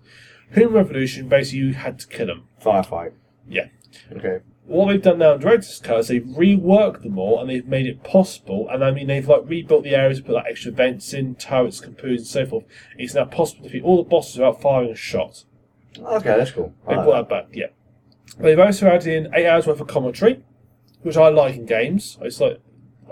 [0.53, 2.43] Human Revolution, basically, you had to kill them.
[2.61, 3.13] Firefight.
[3.53, 3.67] Yeah.
[4.11, 4.39] Okay.
[4.65, 7.85] What they've done now in Director's Cut is they've reworked them all and they've made
[7.85, 8.69] it possible.
[8.69, 12.17] And I mean, they've like rebuilt the areas, put like extra vents in, turrets, compoos,
[12.17, 12.63] and so forth.
[12.97, 15.43] It's now possible to defeat all the bosses without firing a shot.
[15.99, 16.73] Okay, that's cool.
[16.87, 17.67] They like brought that back, yeah.
[18.39, 20.43] They've also added in eight hours worth of commentary,
[21.01, 22.17] which I like in games.
[22.21, 22.59] I just like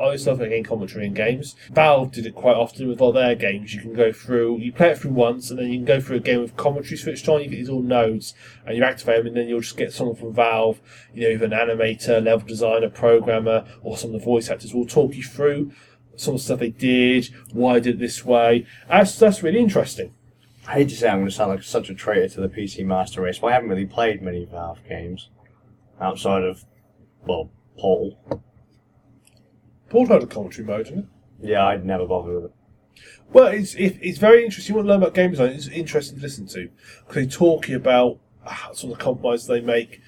[0.02, 1.56] I always love getting commentary in games.
[1.70, 3.76] Valve did it quite often with all their games.
[3.76, 6.18] You can go through, you play it through once, and then you can go through
[6.18, 7.43] a game with commentary switched on.
[7.43, 8.34] You get these all nodes,
[8.66, 10.82] and you activate them, and then you'll just get someone from Valve,
[11.14, 14.88] you know, either an animator, level designer, programmer, or some of the voice actors will
[14.88, 15.72] talk you through
[16.16, 18.66] some of the stuff they did, why did it this way.
[18.88, 20.14] That's that's really interesting.
[20.68, 22.86] I hate to say I'm going to sound like such a traitor to the PC
[22.86, 25.30] Master Race, but I haven't really played many Valve games
[25.99, 26.66] outside of,
[27.26, 28.43] well, Portal.
[29.91, 31.49] Portal had a commentary mode, didn't it?
[31.49, 32.51] Yeah, I'd never bother with it.
[33.33, 34.73] Well, it's it, it's very interesting.
[34.73, 35.49] You want to learn about game design?
[35.49, 36.69] It's interesting to listen to
[37.05, 40.01] because they talk about how, some of the compromises they make,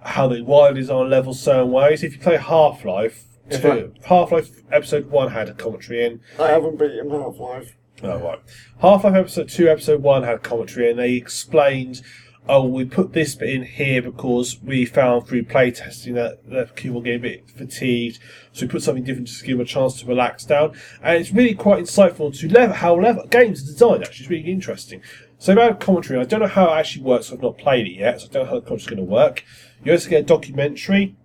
[0.00, 2.02] how they wire design levels certain ways.
[2.02, 3.62] If you play Half Life, If
[4.04, 6.20] Half Life Episode One had a commentary in.
[6.38, 7.76] I haven't beaten Half Life.
[8.02, 8.40] Oh right,
[8.80, 12.02] Half Life Episode Two, Episode One had commentary, and they explained.
[12.50, 17.02] Oh, we put this bit in here because we found through playtesting that the people
[17.02, 18.18] get a bit fatigued,
[18.52, 20.74] so we put something different to give them a chance to relax down.
[21.02, 24.04] And it's really quite insightful to level how level games are designed.
[24.04, 25.02] Actually, it's really interesting.
[25.36, 27.30] So about commentary, I don't know how it actually works.
[27.30, 29.44] I've not played it yet, so I don't know how the commentary's going to work.
[29.84, 31.16] You also get a documentary.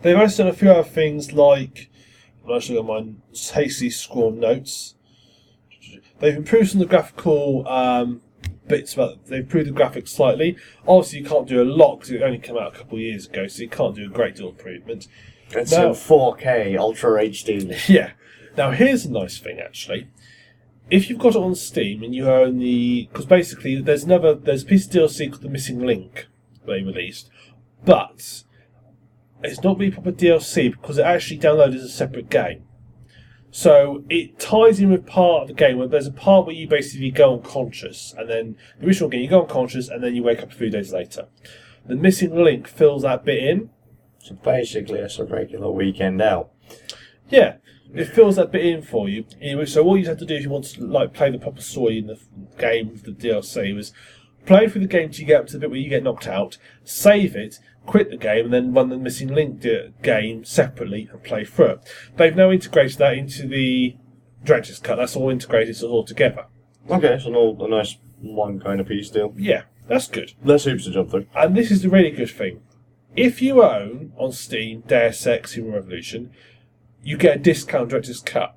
[0.00, 1.90] They've also done a few other things like
[2.46, 3.04] I'm actually got my
[3.52, 4.94] hasty scrawled notes.
[6.20, 8.22] They've improved some of the graphical um,
[8.68, 9.26] bits about.
[9.26, 10.56] They've improved the graphics slightly.
[10.86, 13.26] Obviously, you can't do a lot because it only came out a couple of years
[13.26, 15.08] ago, so you can't do a great deal of improvement.
[15.50, 15.88] It's No.
[15.88, 17.88] in 4K Ultra HD.
[17.88, 18.12] Yeah.
[18.56, 20.08] Now, here's a nice thing actually.
[20.88, 24.62] If you've got it on Steam and you own the, because basically there's another there's
[24.62, 26.26] a piece of DLC called the Missing Link
[26.64, 27.28] they released,
[27.84, 28.44] but
[29.42, 32.62] it's not really proper DLC because it actually downloaded as a separate game.
[33.56, 36.68] So it ties in with part of the game where there's a part where you
[36.68, 40.42] basically go unconscious, and then the original game you go unconscious, and then you wake
[40.42, 41.28] up a few days later.
[41.86, 43.70] The Missing Link fills that bit in.
[44.18, 46.50] So basically, it's a regular weekend out.
[47.30, 47.56] Yeah,
[47.94, 49.24] it fills that bit in for you.
[49.40, 51.62] Anyway, so all you have to do if you want to like play the proper
[51.62, 52.20] story in the
[52.58, 53.90] game the DLC was
[54.44, 56.28] play through the game till you get up to the bit where you get knocked
[56.28, 59.64] out, save it, quit the game, and then run the missing link
[60.02, 61.92] game separately and play through it.
[62.16, 63.96] They've now integrated that into the
[64.44, 64.96] Director's Cut.
[64.96, 66.46] That's all integrated so all together.
[66.90, 69.34] Okay, so all a nice one kind of piece deal.
[69.36, 70.32] Yeah, that's good.
[70.44, 71.26] Less hoops to jump through.
[71.34, 72.62] And this is the really good thing.
[73.16, 76.30] If you own on Steam Deus Ex Human Revolution,
[77.02, 78.56] you get a discount Director's Cut.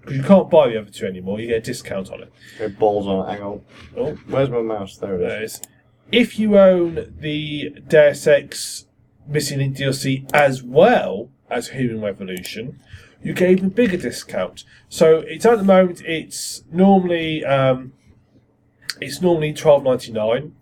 [0.00, 2.32] Because you can't buy the other two anymore, you get a discount on it.
[2.60, 3.32] It balls on it.
[3.32, 3.60] Hang on.
[3.96, 4.96] Oh, Where's my mouse?
[4.96, 5.28] There it is.
[5.28, 5.60] there it is.
[6.10, 8.86] If you own the Deus Ex
[9.26, 12.80] Missing Link DLC as well as Human Revolution,
[13.22, 14.64] you get even bigger discount.
[14.88, 17.92] So it's at the moment it's normally um,
[19.00, 20.54] it's normally twelve ninety nine.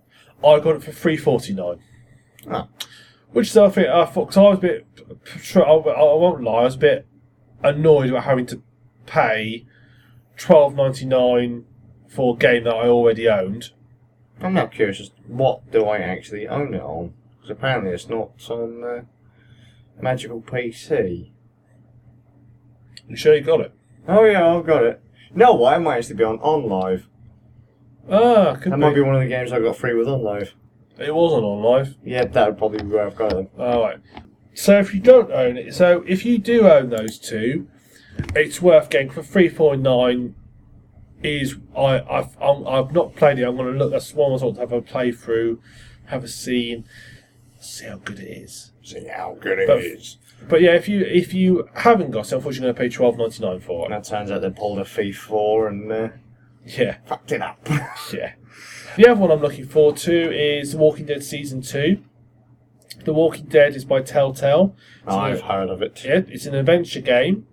[0.45, 1.81] I got it for three forty nine.
[2.51, 2.69] Ah.
[3.31, 4.87] Which is I think I thought because I was a bit
[5.55, 7.07] I, I won't lie I was a bit
[7.63, 8.63] annoyed about having to
[9.07, 9.65] pay
[10.37, 11.67] twelve ninety nine
[12.09, 13.71] for a game that I already owned.
[14.41, 17.15] I'm now curious as to what do I actually own it on?
[17.37, 19.03] Because apparently it's not on uh,
[20.01, 21.31] Magical PC.
[23.09, 23.73] You sure you got it?
[24.09, 25.01] Oh yeah, I've got it.
[25.35, 27.05] No, why it might actually be on OnLive.
[28.11, 28.81] Ah, could That be.
[28.83, 30.51] might be one of the games I got free with OnLive.
[30.99, 31.95] It wasn't on live.
[32.05, 33.49] Yeah, that would probably be where I've got them.
[33.59, 33.99] All right.
[34.55, 37.69] So if you don't own it, so if you do own those two,
[38.35, 40.35] it's worth getting for three four nine.
[41.23, 43.45] Is I I've I'm, I've not played it.
[43.45, 43.91] I'm going to look.
[43.93, 45.59] That's one I want to have a playthrough,
[46.07, 46.85] have a scene,
[47.59, 48.73] see how good it is.
[48.83, 50.19] See how good it But- is.
[50.49, 53.17] But yeah, if you if you haven't got it, unfortunately, you're going to pay twelve
[53.17, 54.03] ninety nine for And it.
[54.05, 56.09] that turns out they pulled a Thief 4 and uh,
[56.67, 57.59] Yeah, fucked it up.
[58.13, 58.35] yeah.
[58.99, 60.13] The other one I'm looking forward to
[60.59, 62.03] is The Walking Dead season two.
[63.07, 64.77] The Walking Dead is by Telltale.
[65.09, 66.03] So- I've heard of it.
[66.05, 67.47] Yeah, it's an adventure game,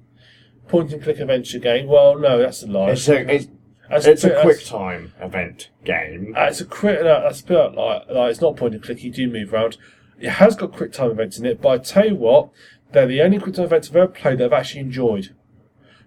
[0.74, 1.88] point and click adventure game.
[1.88, 2.92] Well, no, that's a lie.
[2.92, 3.48] It's a, it's,
[3.90, 6.34] That's it's a that's- quick time event game.
[6.36, 7.00] Uh, it's a quick.
[7.04, 9.04] No, that's a bit like, like it's not point and click.
[9.04, 9.78] You do move around.
[10.20, 12.50] It has got quick time events in it, but I tell you what,
[12.92, 15.36] they're the only quick time events I've ever played that I've actually enjoyed.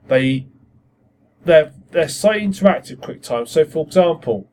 [0.08, 0.46] They,
[1.44, 3.46] they're they're so interactive quick time.
[3.46, 4.50] So, for example,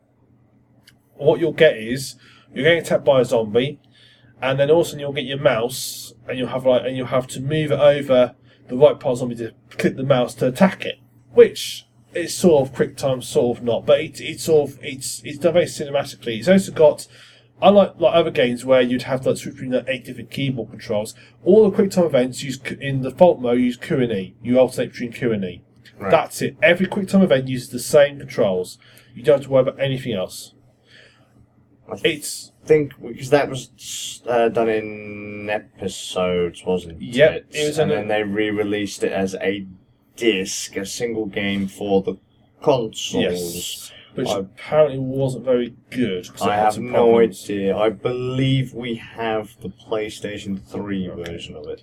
[1.15, 2.15] what you'll get is
[2.53, 3.79] you're getting attacked by a zombie,
[4.41, 7.39] and then also you'll get your mouse, and you'll have like, and you'll have to
[7.39, 8.35] move it over
[8.67, 10.99] the right part zombie to click the mouse to attack it,
[11.31, 15.21] which is sort of quick time, sort of not, but it, it's sort of it's
[15.23, 16.39] it's done very cinematically.
[16.39, 17.07] It's also got.
[17.61, 21.13] Unlike like other games where you'd have like switch between the eight different keyboard controls,
[21.45, 24.35] all the quick time events use in the default mode use Q and E.
[24.41, 25.63] You alternate between Q and E.
[25.97, 26.11] Right.
[26.11, 26.57] That's it.
[26.61, 28.77] Every QuickTime event uses the same controls.
[29.13, 30.53] You don't have to worry about anything else.
[32.03, 37.45] It's think because that was uh, done in episodes, wasn't Yep, it?
[37.51, 39.65] it was and in then they re-released it as a
[40.15, 42.15] disc, a single game for the
[42.61, 43.13] consoles.
[43.13, 46.29] yes, which I- apparently wasn't very good.
[46.29, 47.43] 'cause it I had have some no problems.
[47.45, 47.75] idea.
[47.75, 51.31] I believe we have the PlayStation 3 Okay.
[51.31, 51.81] version of it.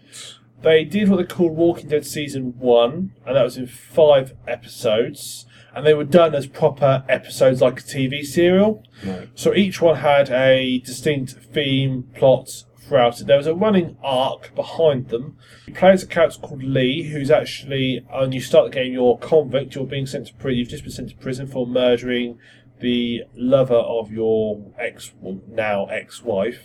[0.62, 5.46] They did what they called Walking Dead season one, and that was in five episodes,
[5.74, 8.84] and they were done as proper episodes like a TV serial.
[9.04, 9.28] No.
[9.34, 13.26] So each one had a distinct theme, plot throughout it.
[13.26, 15.36] There was a running arc behind them.
[15.66, 19.18] You play as a character called Lee, who's actually, and you start the game, you're
[19.22, 19.74] a convict.
[19.74, 20.58] You're being sent to prison.
[20.58, 22.38] You've just been sent to prison for murdering
[22.80, 26.62] the lover of your ex, well, now ex-wife.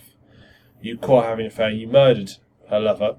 [0.80, 1.70] You caught having an affair.
[1.70, 2.32] You murdered
[2.70, 3.16] her lover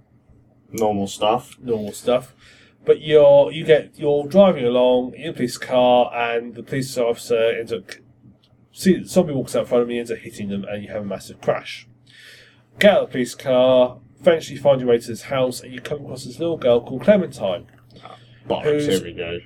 [0.70, 1.58] Normal stuff.
[1.62, 2.34] normal stuff.
[2.88, 7.38] But you're you get you're driving along in a police car, and the police officer
[7.38, 7.92] ends up
[8.72, 11.02] see somebody walks out in front of me, ends up hitting them, and you have
[11.02, 11.86] a massive crash.
[12.80, 15.82] Get out of the police car, eventually find your way to this house, and you
[15.82, 17.68] come across this little girl called Clementine.
[18.02, 18.18] Ah,
[18.48, 19.40] bollocks, Who's- here we go.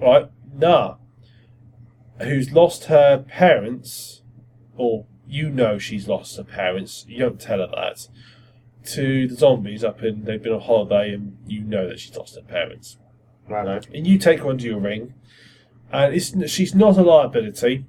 [0.00, 0.28] Right?
[0.54, 0.96] Nah.
[2.20, 4.22] Who's lost her parents,
[4.76, 7.04] or you know she's lost her parents.
[7.08, 8.06] You don't tell her that.
[8.94, 12.36] To the zombies up in they've been on holiday, and you know that she's lost
[12.36, 12.98] her parents.
[13.48, 13.80] Righto.
[13.94, 15.14] and you take her under your ring,
[15.92, 17.84] and it's, she's not a liability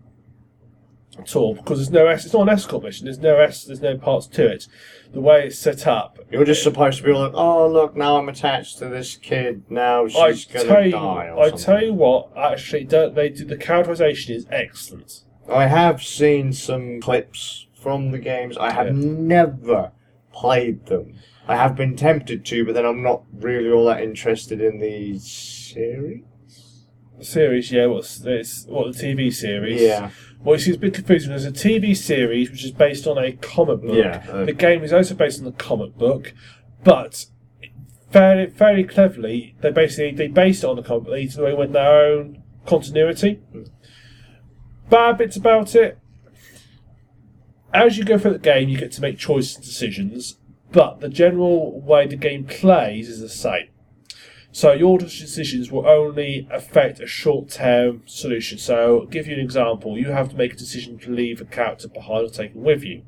[1.19, 3.05] at all because there's no es- it's not an escort mission.
[3.05, 4.67] There's no es- there's no parts to it.
[5.13, 8.29] The way it's set up, You're just supposed to be like, oh look, now I'm
[8.29, 9.63] attached to this kid.
[9.69, 11.29] Now I she's gonna you, die.
[11.29, 11.65] Or I something.
[11.65, 15.21] tell you what, actually, don't, they do the characterization is excellent.
[15.51, 18.57] I have seen some clips from the games.
[18.57, 18.93] I have Yeah.
[18.93, 19.91] never
[20.41, 21.13] played them.
[21.47, 25.17] I have been tempted to, but then I'm not really all that interested in the
[25.19, 26.23] series.
[27.21, 28.65] Series, yeah, what's this?
[28.67, 29.81] What the TV series?
[29.81, 30.11] Yeah,
[30.43, 31.29] Well, you see, it's a bit confusing.
[31.31, 33.95] There's a TV series which is based on a comic book.
[33.95, 34.23] yeah.
[34.29, 36.33] uh, The game is also based on the comic book,
[36.83, 37.25] but
[38.11, 41.13] fairly, fairly cleverly, they basically they based it on the comic book.
[41.13, 43.39] They they went their own continuity.
[44.89, 45.97] Bad bits about it.
[47.73, 50.37] As you go through the game, you get to make choices and decisions,
[50.71, 53.69] but the general way the game plays is the same.
[54.51, 58.57] So your decisions will only affect a short-term solution.
[58.57, 59.97] So, I'll give you an example.
[59.97, 62.83] You have to make a decision to leave a character behind or take him with
[62.83, 63.03] you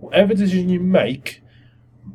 [0.00, 1.42] whatever decision you make,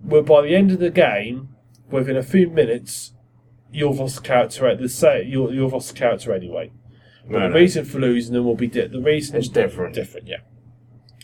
[0.03, 1.49] well, by the end of the game,
[1.89, 3.13] within a few minutes,
[3.71, 4.75] you've lost the character.
[4.75, 6.71] The say you'll you've lost the character anyway.
[7.25, 7.55] But no, the no.
[7.55, 9.95] reason for losing them will be di- the reason It's different.
[9.95, 10.37] Different, yeah.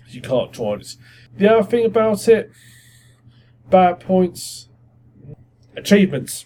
[0.10, 0.96] You can't try it.
[1.38, 2.52] The other thing about it,
[3.70, 4.70] bad points,
[5.76, 6.46] achievements.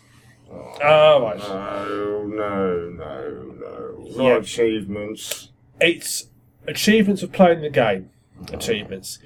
[0.84, 1.39] Ah, right.
[1.39, 4.24] No, no, no, no.
[4.24, 4.38] Yeah.
[4.38, 5.49] Achievements.
[5.80, 6.28] It's
[6.68, 8.09] achievements of playing the game.
[8.51, 9.20] Achievements.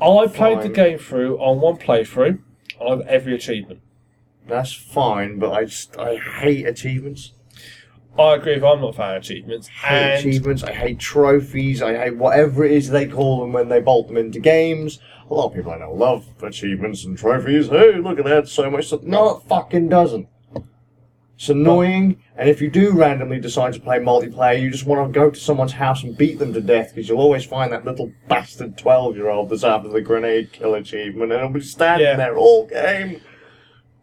[0.00, 2.40] I played the game through on one playthrough.
[2.80, 3.80] I got every achievement.
[4.46, 7.32] That's fine, but I just I hate achievements.
[8.18, 9.68] I agree with I'm not a fan of achievements.
[9.82, 10.62] I hate And achievements.
[10.62, 11.82] I hate trophies.
[11.82, 15.00] I hate whatever it is they call them when they bolt them into games.
[15.30, 17.68] A lot of people I know love achievements and trophies.
[17.68, 18.48] Hey, look at that!
[18.48, 19.02] So much stuff.
[19.02, 20.28] No, it fucking doesn't.
[21.34, 25.12] It's annoying, and if you do randomly decide to play multiplayer, you just want to
[25.12, 28.10] go to someone's house and beat them to death because you'll always find that little
[28.26, 32.16] bastard twelve-year-old that's after the grenade kill achievement, and it'll be standing Yeah.
[32.16, 33.20] there all game,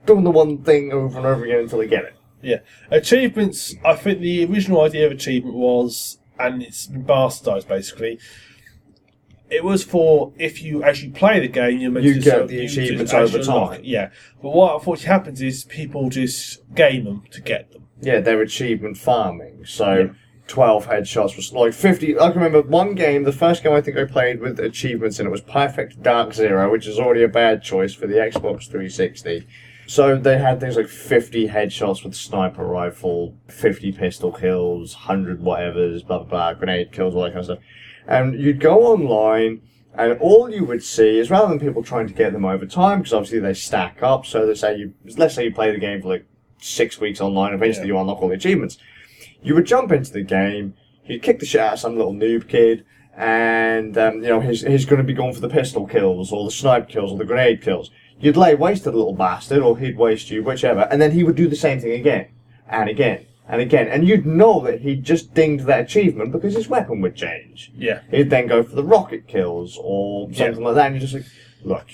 [0.05, 2.12] doing the one thing over and over again until they get it.
[2.43, 2.57] Yeah,
[2.91, 3.75] achievements.
[3.85, 8.19] I think the original idea of achievement was, and it's been bastardized basically.
[9.49, 12.47] It was for if you actually play the game, you're meant You to get so-
[12.47, 13.81] the you achievements actually over unlock time.
[13.83, 14.09] Yeah,
[14.41, 17.83] but what unfortunately happens is people just game them to get them.
[18.01, 19.65] Yeah, they're achievement farming.
[19.65, 20.07] So Yeah.
[20.47, 22.19] 12 headshots was like 50.
[22.19, 25.27] I can remember one game, the first game I think I played with achievements and
[25.27, 29.47] it was Perfect Dark Zero, which is already a bad choice for the Xbox 360.
[29.86, 36.05] So they had things like 50 headshots with sniper rifle, 50 pistol kills, 100 whatevers,
[36.05, 37.59] blah blah blah, grenade kills, all that kind of stuff.
[38.07, 39.61] And you'd go online,
[39.93, 42.99] and all you would see is rather than people trying to get them over time,
[42.99, 44.25] because obviously they stack up.
[44.25, 46.25] So let's say you let's say you play the game for like
[46.59, 47.93] six weeks online, eventually Yeah.
[47.95, 48.77] you unlock all the achievements.
[49.41, 50.73] you would jump into the game,
[51.05, 52.86] you'd kick the shit out of some little noob kid,
[53.17, 56.45] and um, you know he's he's going to be going for the pistol kills or
[56.45, 57.91] the snipe kills or the grenade kills.
[58.24, 61.24] You'd lay waste to the little bastard, or he'd waste you, whichever, and then he
[61.24, 62.30] would do the same thing again
[62.69, 66.69] and again and again, and you'd know that he'd just dinged that achievement because his
[66.69, 67.71] weapon would change.
[67.76, 67.99] Yeah.
[68.09, 71.26] He'd then go for the rocket kills or something like that, and you're just like,
[71.63, 71.88] look,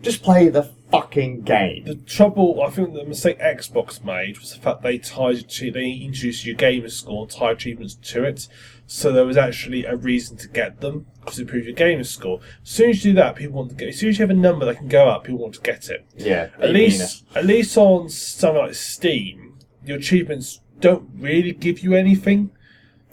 [0.00, 1.84] just play the fucking game.
[1.84, 6.46] The trouble, I think the mistake Xbox made was the fact they tied they introduced
[6.46, 8.48] your gamer score and tied achievements to it,
[8.90, 12.40] so there was actually a reason to get them to improve your gamer score.
[12.62, 13.90] As soon as you do that, people want to get.
[13.90, 15.90] As soon as you have a number that can go up, people want to get
[15.90, 16.06] it.
[16.16, 21.94] Yeah, At least, at least on something like Steam, your achievements don't really give you
[21.94, 22.50] anything.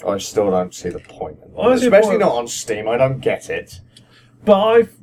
[0.07, 1.39] I still don't see the point.
[1.45, 1.71] in that.
[1.71, 2.19] Especially point.
[2.21, 2.87] not on Steam.
[2.87, 3.81] I don't get it.
[4.45, 4.97] But I've,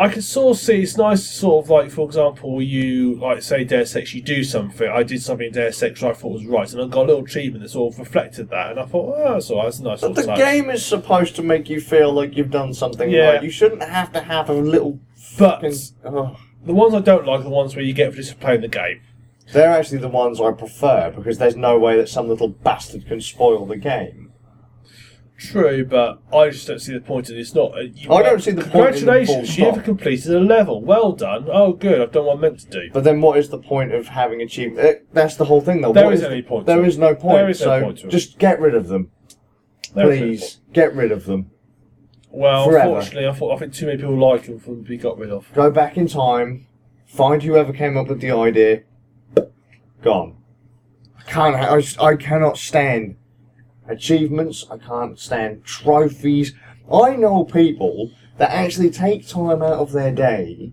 [0.00, 3.42] I can sort of see it's nice to sort of like, for example, you like
[3.42, 4.88] say Deus Ex, you do something.
[4.88, 7.24] I did something in Deus Ex I thought was right, and I got a little
[7.24, 10.00] achievement that sort of reflected that, and I thought, oh, that's all right, that's nice
[10.00, 10.38] But the touch.
[10.38, 13.32] game is supposed to make you feel like you've done something Yeah.
[13.32, 13.42] right.
[13.42, 14.98] You shouldn't have to have a little
[15.38, 15.74] But fucking.
[16.04, 16.36] Oh.
[16.64, 18.68] the ones I don't like are the ones where you get for just playing the
[18.68, 19.00] game.
[19.52, 23.20] They're actually the ones I prefer because there's no way that some little bastard can
[23.20, 24.29] spoil the game.
[25.40, 27.40] True, but I just don't see the point of it.
[27.40, 27.72] It's not.
[27.74, 30.82] uh, You, I don't see the point in full Congratulations, you've completed a level.
[30.84, 31.46] Well done.
[31.50, 32.00] Oh, good.
[32.00, 32.90] I've done what I meant to do.
[32.92, 34.86] But then, what is the point of having achievement?
[34.86, 35.94] eh, That's the whole thing, though.
[35.94, 36.88] There What is any point There to it.
[36.88, 37.38] is no point.
[37.38, 38.10] There is no so point to it.
[38.10, 39.10] just get rid of them,
[39.94, 40.60] There is no please.
[40.74, 41.50] Get rid of them.
[42.30, 42.88] Well, Forever.
[42.96, 45.18] unfortunately, I thought I think too many people like them for them to be got
[45.18, 45.50] rid of.
[45.54, 46.66] Go back in time,
[47.06, 48.82] find whoever came up with the idea.
[50.02, 50.36] Gone.
[51.18, 51.56] I can't.
[51.56, 53.16] I, just- I cannot stand
[53.90, 54.66] achievements.
[54.70, 56.54] I can't stand trophies.
[56.92, 60.72] I know people that actually take time out of their day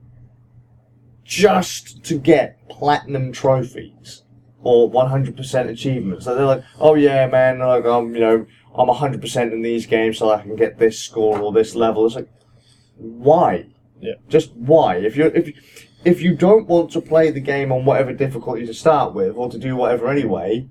[1.24, 4.24] just to get platinum trophies
[4.62, 6.26] or 100% achievements.
[6.26, 8.46] So they're like, oh yeah, man, like I'm, you know,
[8.76, 12.06] I'm 100% in these games so I can get this score or this level.
[12.06, 12.30] It's like,
[12.98, 13.68] why?
[14.00, 14.14] Yeah.
[14.30, 14.98] Just why?
[14.98, 15.52] If you if
[16.06, 19.50] if you don't want to play the game on whatever difficulty to start with or
[19.50, 20.68] to do whatever anyway,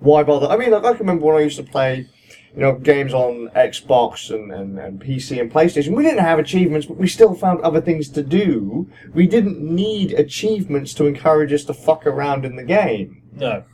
[0.00, 0.46] why bother?
[0.48, 2.06] I mean, like I can remember when I used to play,
[2.54, 5.94] you know, games on Xbox and, and, and PC and PlayStation.
[5.96, 8.88] We didn't have achievements, but we still found other things to do.
[9.14, 13.22] We didn't need achievements to encourage us to fuck around in the game.
[13.34, 13.64] No.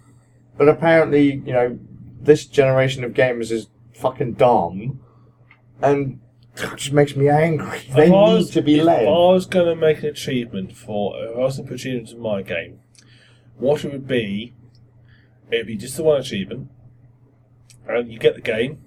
[0.58, 1.78] But apparently, you know,
[2.20, 5.00] this generation of gamers is fucking dumb,
[5.80, 6.20] and
[6.56, 7.80] it just makes me angry.
[7.94, 9.06] They If I need was- to be if led.
[9.06, 12.12] I was going to make an achievement for, if I was going to put achievements
[12.12, 12.80] in my game,
[13.58, 14.54] what it would be,
[15.50, 16.70] it would be just the one achievement,
[17.86, 18.82] and you get the game,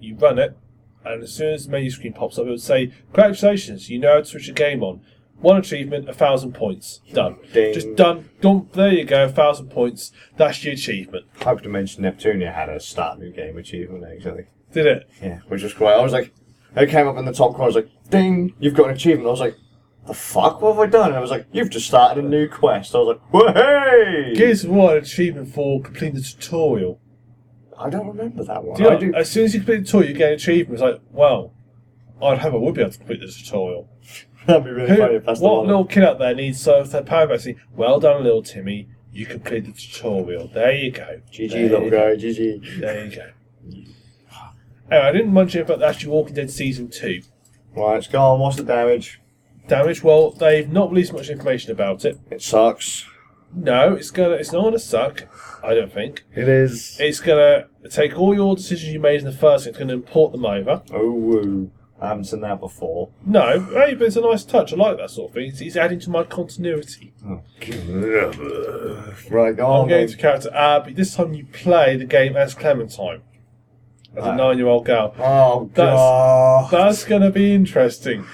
[0.00, 0.56] you run it,
[1.04, 4.14] and as soon as the menu screen pops up, it would say, "Congratulations, you know
[4.14, 5.00] how to switch a game on."
[5.38, 7.36] One achievement, a thousand points, done.
[7.54, 7.72] Ding.
[7.72, 8.28] Just done.
[8.42, 8.68] Done.
[8.74, 10.12] There you go, a thousand points.
[10.36, 11.24] That's your achievement.
[11.38, 14.44] Hyperdimension Neptunia had a start new game achievement actually.
[14.72, 15.10] Did it?
[15.22, 15.94] Yeah, which was great.
[15.94, 16.34] I was like,
[16.76, 17.64] it came up in the top corner.
[17.64, 19.26] I was like, ding, you've got an achievement.
[19.26, 19.56] I was like,
[20.10, 21.08] the fuck, what have I done?
[21.08, 22.94] And I was like, you've just started a new quest.
[22.94, 24.32] I was like, well, hey!
[24.34, 27.00] Gears of War achievement for completing the tutorial.
[27.78, 28.76] I don't remember that one.
[28.76, 29.14] Do you I know, do.
[29.14, 30.74] As soon as you complete the tutorial, you get an achievement.
[30.74, 31.54] It's like, well,
[32.22, 33.88] I'd hope I would be able to complete the tutorial.
[34.46, 35.66] That'd be really Who, funny if that's the what one.
[35.68, 39.26] little kid out there needs so that power back saying, well done, little Timmy, you
[39.26, 40.48] completed the tutorial.
[40.48, 41.20] There you go.
[41.32, 42.80] GG, There little you guy, GG.
[42.80, 43.30] There you go.
[44.90, 47.22] Anyway, I didn't mention about the actually Walking Dead Season 2.
[47.76, 48.40] Right, it's gone.
[48.40, 49.19] What's the damage?
[49.70, 52.18] Damage, well, they've not released much information about it.
[52.28, 53.06] It sucks.
[53.54, 55.28] No, it's gonna it's not gonna suck,
[55.62, 56.24] I don't think.
[56.34, 56.96] It is.
[57.00, 60.44] It's gonna take all your decisions you made in the first, it's gonna import them
[60.44, 60.82] over.
[60.92, 61.70] Oh, woo.
[62.00, 63.10] I haven't seen that before.
[63.24, 64.72] No, hey, but it's a nice touch.
[64.72, 65.48] I like that sort of thing.
[65.50, 67.12] It's, it's adding to my continuity.
[69.30, 69.88] Right, go I'm on.
[69.88, 70.08] going then.
[70.08, 73.22] to character but this time you play the game as Clementine.
[74.16, 74.34] As a Ah.
[74.34, 75.14] nine year old girl.
[75.18, 76.70] Oh, That's- God.
[76.72, 78.24] That's gonna be interesting.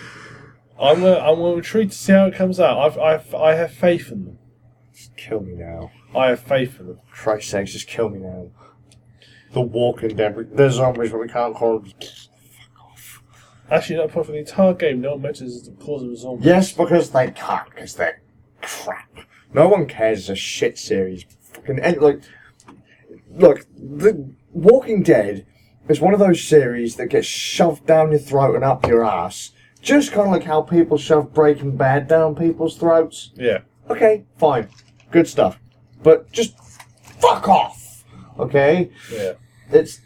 [0.80, 2.78] I'm gonna I'm gonna intrigued to see how it comes out.
[2.78, 4.38] I've, I've I have faith in them.
[4.94, 5.90] Just kill me now.
[6.14, 7.00] I have faith in them.
[7.10, 8.50] Christ's sakes, just kill me now.
[9.52, 10.36] The Walking Dead.
[10.52, 11.92] They're zombies, but we can't call them.
[13.70, 16.44] Actually not for the entire game, no one mentions the cause of a zombie.
[16.44, 18.22] Yes, because they can't, because they're
[18.62, 19.08] crap.
[19.52, 20.20] No one cares.
[20.20, 21.24] It's a shit series.
[21.52, 22.22] Fucking and like,
[23.30, 25.46] look, the Walking Dead
[25.88, 29.52] is one of those series that gets shoved down your throat and up your ass,
[29.86, 33.30] just kind of like how people shove Breaking Bad down people's throats.
[33.36, 33.60] Yeah.
[33.88, 34.68] Okay, fine,
[35.12, 35.60] good stuff,
[36.02, 36.58] but just
[37.20, 38.04] fuck off.
[38.38, 39.32] Okay, Yeah.
[39.70, 40.00] it's.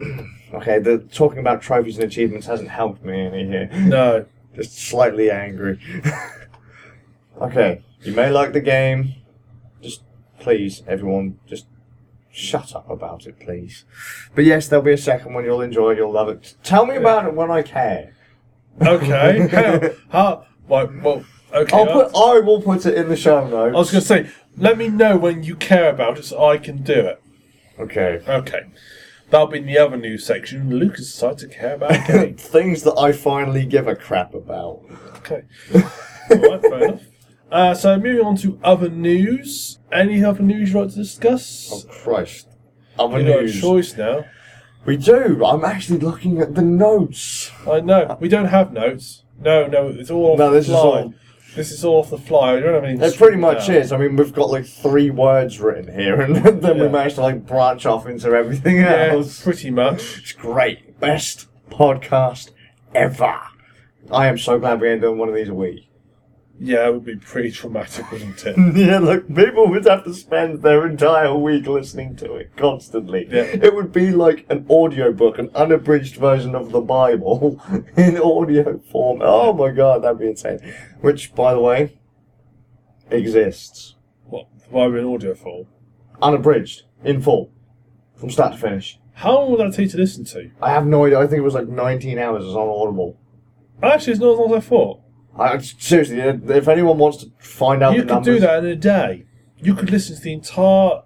[0.52, 4.26] Okay, the talking about trophies and achievements hasn't helped me any here No.
[4.56, 5.78] just slightly angry.
[7.40, 9.14] okay, you may like the game.
[9.80, 10.02] Just
[10.40, 11.66] please, everyone, just
[12.32, 13.84] Shut up about it, please.
[14.34, 15.44] But yes, there'll be a second one.
[15.44, 15.98] You'll enjoy it.
[15.98, 16.54] You'll love it.
[16.62, 18.14] Tell me about it when I care.
[18.80, 19.94] Okay.
[20.10, 21.76] How, well, okay.
[21.76, 22.14] I'll put.
[22.14, 23.74] I will put it in the show notes.
[23.74, 26.58] I was going to say, let me know when you care about it so I
[26.58, 27.22] can do it.
[27.78, 28.22] Okay.
[28.26, 28.62] Okay.
[29.30, 30.70] That'll be in the other news section.
[30.70, 31.92] Lucas decided to care about.
[32.40, 34.82] Things that I finally give a crap about.
[35.18, 35.44] Okay.
[36.30, 37.02] Alright, fair enough.
[37.50, 39.78] Uh, so moving on to other news.
[39.92, 41.70] Any other news you'd like to discuss?
[41.72, 42.48] Oh Christ.
[42.98, 43.54] Other news.
[43.54, 44.24] You've got a choice now.
[44.86, 45.44] We do.
[45.44, 47.50] I'm actually looking at the notes.
[47.68, 48.16] I know.
[48.20, 49.24] We don't have notes.
[49.38, 50.80] No, no, it's all off No, the this is fly.
[50.80, 51.14] all-
[51.56, 52.54] This is all off the fly.
[52.54, 53.76] We don't have anything It pretty much down.
[53.76, 53.92] is.
[53.92, 56.88] I mean, we've got like three words written here, and then we Yeah.
[56.88, 58.90] managed to like branch off into everything else.
[58.90, 59.42] Yeah, else.
[59.42, 60.18] pretty much.
[60.18, 60.98] It's great.
[61.00, 62.50] Best podcast
[62.94, 63.38] ever.
[64.10, 65.89] I am so glad we ain't doing one of these a week.
[66.62, 68.54] Yeah, it would be pretty traumatic, wouldn't it?
[68.76, 73.26] yeah, look, people would have to spend their entire week listening to it constantly.
[73.30, 73.44] Yeah.
[73.44, 77.62] It would be like an audiobook, an unabridged version of the Bible
[77.96, 79.20] in audio form.
[79.22, 80.60] Oh my god, that'd be insane.
[81.00, 81.98] Which, by the way,
[83.10, 83.96] exists.
[84.26, 84.48] What?
[84.68, 85.66] Why are we in audio form?
[86.20, 87.50] Unabridged, in full,
[88.16, 88.98] from start to finish.
[89.14, 90.50] How long would that take to listen to?
[90.60, 91.20] I have no idea.
[91.20, 93.18] I think it was like 19 hours on Audible.
[93.82, 95.00] Actually, it's not as long as I thought.
[95.38, 98.70] I, seriously, if anyone wants to find out You the could numbers, do that in
[98.70, 99.24] a day.
[99.58, 101.02] You could listen to the entire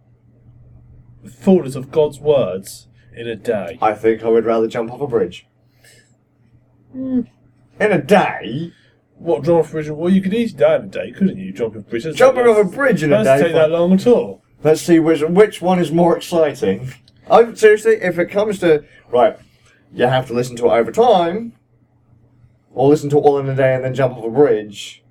[1.41, 3.79] fullness of God's words in a day.
[3.81, 5.47] I think I would rather jump off a bridge.
[6.93, 7.23] Hmm.
[7.81, 8.73] In a day?
[9.17, 9.91] What, jump off a bridge?
[9.91, 11.53] Well, you could easily die in a day, couldn't you?
[11.53, 12.17] Jump off a bridge.
[12.17, 13.25] Jumping off a bridge in a day.
[13.25, 14.43] doesn't take that long at all.
[14.63, 16.95] Let's see which which one is more exciting.
[17.31, 19.37] I seriously, if it comes to right,
[19.93, 21.53] you have to listen to it over time,
[22.75, 25.03] or listen to all in a day and then jump off a bridge,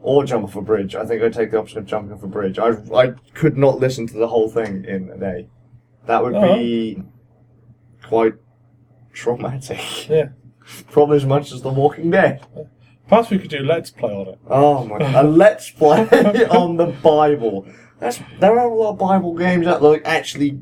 [0.00, 0.94] or jump off a bridge.
[0.94, 2.58] I think I'd take the option of jumping off a bridge.
[2.58, 5.48] I I could not listen to the whole thing in a day.
[6.06, 7.02] That would be
[8.02, 8.34] quite
[9.12, 10.08] traumatic.
[10.08, 10.28] Yeah.
[10.90, 12.46] Probably as much as The Walking Dead.
[13.08, 14.38] Perhaps we could do Let's Play on it.
[14.48, 14.98] Oh my!
[14.98, 15.24] god.
[15.24, 16.06] A let's play
[16.50, 17.66] on the Bible.
[17.98, 20.60] That's there are a lot of Bible games out there, like actually.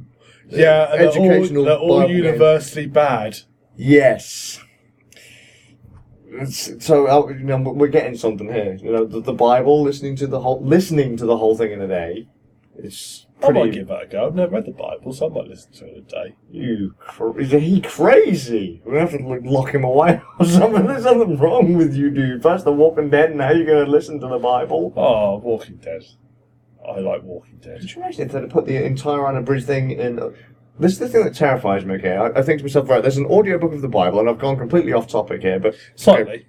[0.49, 2.25] Yeah, educational they're all, they're all games.
[2.25, 3.39] universally bad.
[3.77, 4.61] Yes.
[6.49, 8.75] So uh, you know, we're getting something here.
[8.81, 11.81] You know, the, the Bible, listening to the whole, listening to the whole thing in
[11.81, 12.29] a day,
[12.77, 13.79] is I might pretty.
[13.79, 14.27] give that a go.
[14.27, 16.37] I've never read the Bible, so I might listen to it in a day.
[16.51, 18.81] You, cr- is he crazy?
[18.85, 20.87] We're gonna have to like, lock him away or something.
[20.87, 22.43] There's something wrong with you, dude.
[22.43, 24.93] First the Walking Dead, now you're gonna listen to the Bible.
[24.97, 26.05] Oh, Walking Dead.
[26.87, 27.81] I like Walking Dead.
[27.81, 30.19] Could you imagine if they'd have put the entire unabridged thing in?
[30.81, 31.95] This is the thing that terrifies me.
[31.95, 33.03] Okay, I, I think to myself, right?
[33.03, 36.47] There's an audiobook of the Bible, and I've gone completely off topic here, but Slightly.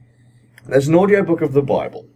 [0.65, 2.07] there's an audiobook of the Bible.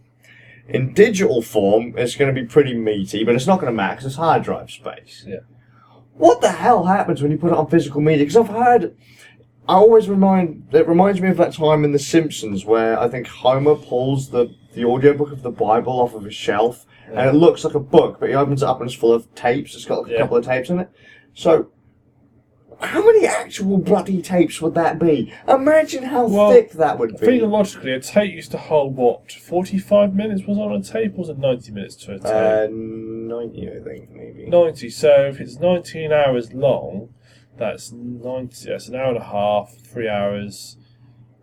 [0.68, 4.06] In digital form, it's going to be pretty meaty, but it's not going to matter
[4.06, 5.24] it's hard drive space.
[5.26, 5.40] Yeah.
[6.14, 8.24] What the hell happens when you put it on physical media?
[8.24, 8.96] Because I've heard,
[9.68, 13.26] I always remind, it reminds me of that time in The Simpsons where I think
[13.28, 17.62] Homer pulls the, the audiobook of the Bible off of his shelf, and it looks
[17.62, 19.74] like a book, but he opens it up and it's full of tapes.
[19.76, 20.20] It's got like a Yeah.
[20.22, 20.88] couple of tapes in it.
[21.34, 21.68] So,
[22.80, 25.32] how many actual bloody tapes would that be?
[25.48, 27.26] Imagine how Well, thick that would be.
[27.26, 29.32] Theologically, a tape used to hold what?
[29.32, 32.26] 45 minutes was on a tape, or was it 90 minutes to a tape?
[32.26, 34.46] Uh, 90, I think, maybe.
[34.46, 34.90] 90.
[34.90, 37.14] So if it's 19 hours long,
[37.56, 38.68] that's 90.
[38.68, 40.76] That's an hour and a half, three hours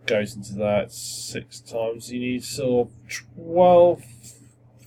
[0.06, 2.12] goes into that six times.
[2.12, 2.94] You need sort of
[3.36, 4.02] 12,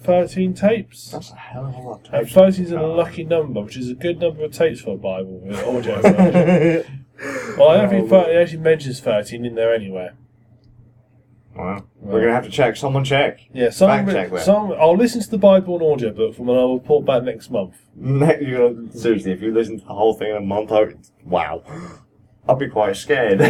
[0.03, 1.11] 13 tapes.
[1.11, 2.07] That's a hell of a lot.
[2.07, 2.33] of And tapes.
[2.33, 5.39] 13 is a lucky number, which is a good number of tapes for a Bible
[5.39, 7.03] with audio version.
[7.57, 10.13] Well, I don't think 30, it actually mentions 13 in there anywhere.
[11.55, 11.83] Wow.
[11.99, 12.75] We're gonna have to check.
[12.75, 13.39] Someone check.
[13.51, 14.45] Yeah, some, Fact check that.
[14.45, 17.75] some, I'll listen to the Bible and audiobook from and I'll report back next month.
[17.95, 20.81] Ne- you know, seriously, if you listen to the whole thing in a month, I
[20.81, 21.63] would, wow,
[22.47, 23.39] I'd be quite scared.
[23.39, 23.49] You're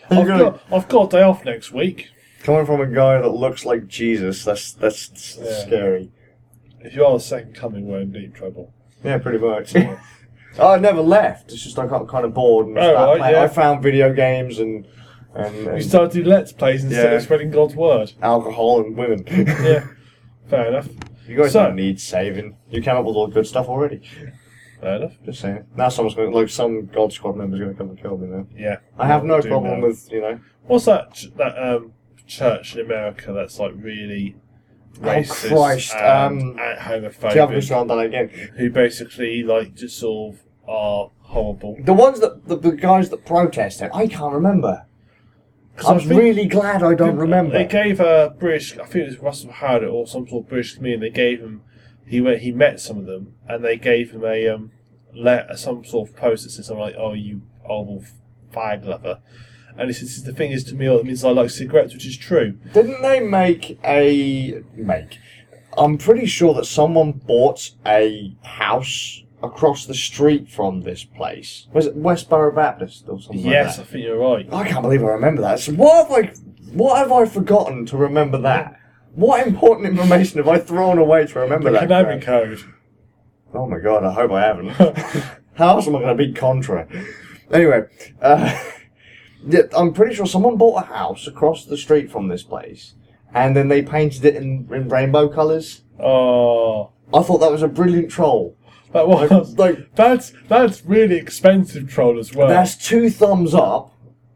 [0.10, 2.08] I've gonna- got, I've got a day off next week.
[2.48, 5.52] Coming from a guy that looks like Jesus, that's that's Yeah.
[5.66, 6.10] scary.
[6.80, 8.72] If you are the second coming, we're in deep trouble.
[9.04, 9.76] Yeah, pretty much.
[10.58, 11.52] I never left.
[11.52, 13.34] It's just I got kind of bored and Oh, started right, playing.
[13.34, 13.42] yeah.
[13.42, 14.86] I found video games and
[15.34, 17.16] and, We and started to let's plays instead Yeah.
[17.18, 18.12] of spreading God's word.
[18.22, 19.24] alcohol and women.
[19.28, 19.86] Yeah,
[20.48, 20.88] fair enough.
[21.28, 22.56] you guys So- don't need saving.
[22.70, 24.00] You came up with all the good stuff already.
[24.80, 25.12] Fair enough.
[25.26, 25.64] Just saying.
[25.76, 28.28] Now someone's going, to like some God Squad member's going to come and kill me
[28.28, 28.46] now.
[28.56, 28.76] Yeah.
[28.98, 29.86] I have no Do problem know.
[29.88, 30.40] with you know.
[30.66, 31.12] What's that?
[31.12, 31.92] ch- That um,
[32.28, 34.36] church in America that's like really
[35.00, 38.28] racist Christ, and, um, and See, I've homophobic, just gone again.
[38.56, 41.76] who basically like just sort of are horrible.
[41.80, 44.84] The ones that the, the guys that protested, I can't remember.
[45.86, 47.52] I was really glad I don't remember.
[47.52, 50.74] They gave a British, I think it was Russell Howard or some sort of British
[50.74, 51.00] comedian.
[51.00, 51.62] They gave him,
[52.04, 54.72] he went, he met some of them, and they gave him a um,
[55.14, 58.06] let some sort of post that says something like, "Oh, you old
[58.52, 59.20] fag lover,"
[59.78, 62.16] and this is the thing is to me, it means I like cigarettes, which is
[62.16, 62.52] true.
[62.74, 65.18] Didn't they make a make?
[65.76, 71.68] I'm pretty sure that someone bought a house across the street from this place.
[71.72, 73.50] Was it Westboro Baptist or something like that?
[73.66, 74.48] yes, I think you're right.
[74.52, 75.60] I can't believe I remember that.
[75.60, 76.32] So what have I
[76.72, 78.74] what have I forgotten to remember that?
[79.14, 82.04] What important information have I thrown away to remember The that?
[82.04, 82.22] Crap?
[82.22, 82.58] code.
[83.54, 84.68] Oh my god, I hope I haven't.
[85.54, 86.86] How else am I going to beat Contra?
[87.50, 87.82] Anyway,
[88.20, 88.60] uh,
[89.76, 92.94] I'm pretty sure someone bought a house across the street from this place,
[93.32, 95.82] and then they painted it in, in rainbow colours.
[95.98, 98.56] Oh, I thought that was a brilliant troll.
[98.92, 102.48] that was like that's that's really expensive troll as well.
[102.48, 103.92] that's two thumbs up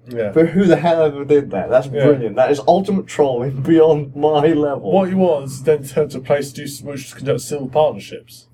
[0.09, 0.33] yeah.
[0.33, 1.71] for who the hell ever did that.
[1.71, 2.05] That's Yeah.
[2.05, 2.37] brilliant.
[2.37, 4.93] That is ultimate trolling beyond my level.
[4.93, 8.47] What you want is then turn to a place to do which conduct civil partnerships.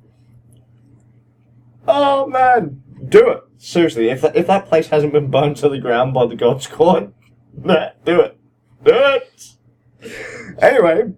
[1.87, 4.09] Oh man, do it seriously.
[4.09, 7.13] If that, if that place hasn't been burned to the ground by the God Squad,
[7.53, 8.39] nah, do it,
[8.85, 9.45] do it.
[10.61, 11.13] Anyway,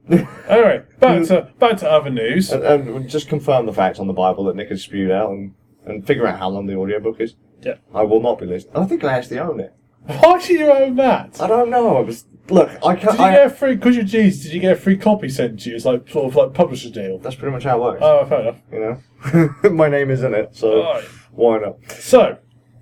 [0.49, 1.29] Anyway, back mm.
[1.29, 2.51] to back to other news.
[2.51, 5.55] and, and just confirm the facts on the Bible that Nick has spewed out, and,
[5.85, 7.37] and figure out how long the audiobook is.
[7.63, 7.75] Yeah.
[7.95, 8.77] I will not be listening.
[8.77, 9.75] I think I actually own it.
[10.07, 11.41] Why do you own that?
[11.41, 11.99] I don't know.
[11.99, 12.71] I was look.
[12.85, 13.19] I Did can't.
[13.19, 13.75] you I, get a free?
[13.77, 15.77] Because you're G's, did you get a free copy sent to you?
[15.77, 17.19] It's like sort of like publisher deal.
[17.19, 18.01] that's pretty much how it works.
[18.03, 18.59] Oh, fair enough.
[18.73, 21.03] you know, my name is in it, so.
[21.33, 21.77] Why not?
[21.93, 22.39] So,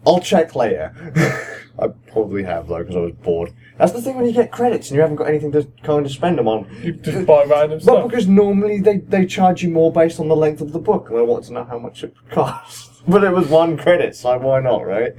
[0.07, 0.93] I'll check later.
[1.81, 3.53] I probably have though because I was bored.
[3.79, 6.11] That's the thing when you get credits and you haven't got anything to kind of
[6.11, 6.67] spend them on.
[6.83, 8.11] you just buy random But stuff.
[8.11, 11.19] because normally they, they charge you more based on the length of the book, and
[11.19, 13.01] I want to know how much it costs.
[13.07, 15.13] but it was one credit, so why not, right?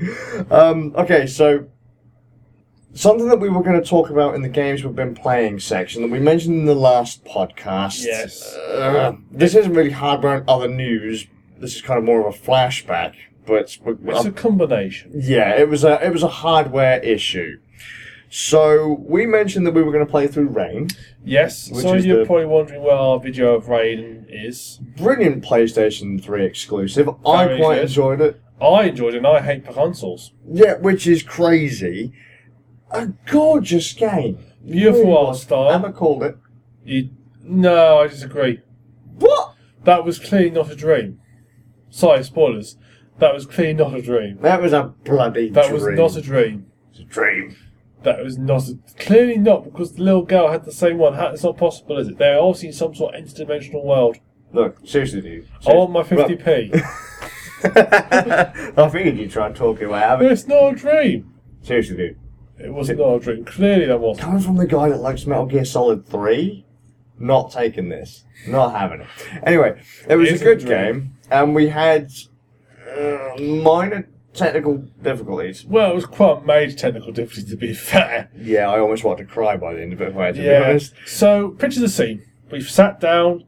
[0.52, 1.68] Um, okay, so
[2.94, 6.02] something that we were going to talk about in the games we've been playing section
[6.02, 8.04] that we mentioned in the last podcast.
[8.04, 8.54] Yes.
[8.54, 11.28] Uh, this isn't really hardware and other news.
[11.60, 13.14] This is kind of more of a flashback,
[13.46, 15.12] but It's a combination.
[15.16, 17.60] yeah, it was a it was a hardware issue.
[18.32, 20.90] So we mentioned that we were going to play through Rain.
[21.26, 24.80] Yes, so you're the- probably wondering where our video of Raiden is.
[24.98, 27.10] Brilliant PlayStation 3 exclusive.
[27.10, 27.14] I
[27.58, 27.82] quite good.
[27.82, 28.42] enjoyed it.
[28.62, 30.34] I enjoyed it and I hate consoles.
[30.48, 32.14] Yeah, which is crazy.
[32.92, 34.38] A gorgeous game.
[34.64, 35.72] Beautiful art style.
[35.72, 36.38] Emma called it.
[36.84, 37.10] You,
[37.44, 38.62] no, I disagree.
[39.18, 39.56] What?
[39.86, 41.20] That was clearly not a dream.
[41.90, 42.78] Sorry, spoilers.
[43.20, 44.38] That was clearly not a dream.
[44.42, 45.74] That was a bloody That dream.
[45.74, 46.68] was not a dream.
[46.92, 47.56] It's a dream.
[48.04, 51.16] That was not a, clearly not because the little girl had the same one.
[51.16, 52.18] How- It's not possible, is it?
[52.18, 54.18] They're obviously in some sort of interdimensional world.
[54.54, 55.48] Look, seriously, dude.
[55.68, 56.82] I want my 50p.
[58.78, 60.32] I figured you'd try and talk your way out of it.
[60.32, 61.34] it's not a dream.
[61.62, 62.18] Seriously, dude.
[62.58, 63.46] It was not a dream.
[63.46, 64.26] Clearly that wasn't.
[64.26, 66.66] Coming from the guy that likes Metal Gear Solid 3,
[67.20, 68.24] not taking this.
[68.48, 69.08] Not having it.
[69.44, 72.12] Anyway, it was a good game, and we had
[72.90, 75.66] uh, minor technical difficulties.
[75.66, 78.30] Well, it was quite a major technical difficulty to be fair.
[78.36, 80.42] Yeah, I almost wanted to cry by the end of it, if I had to
[80.42, 80.94] be honest.
[81.06, 82.24] So, picture the scene.
[82.52, 83.46] We've sat down.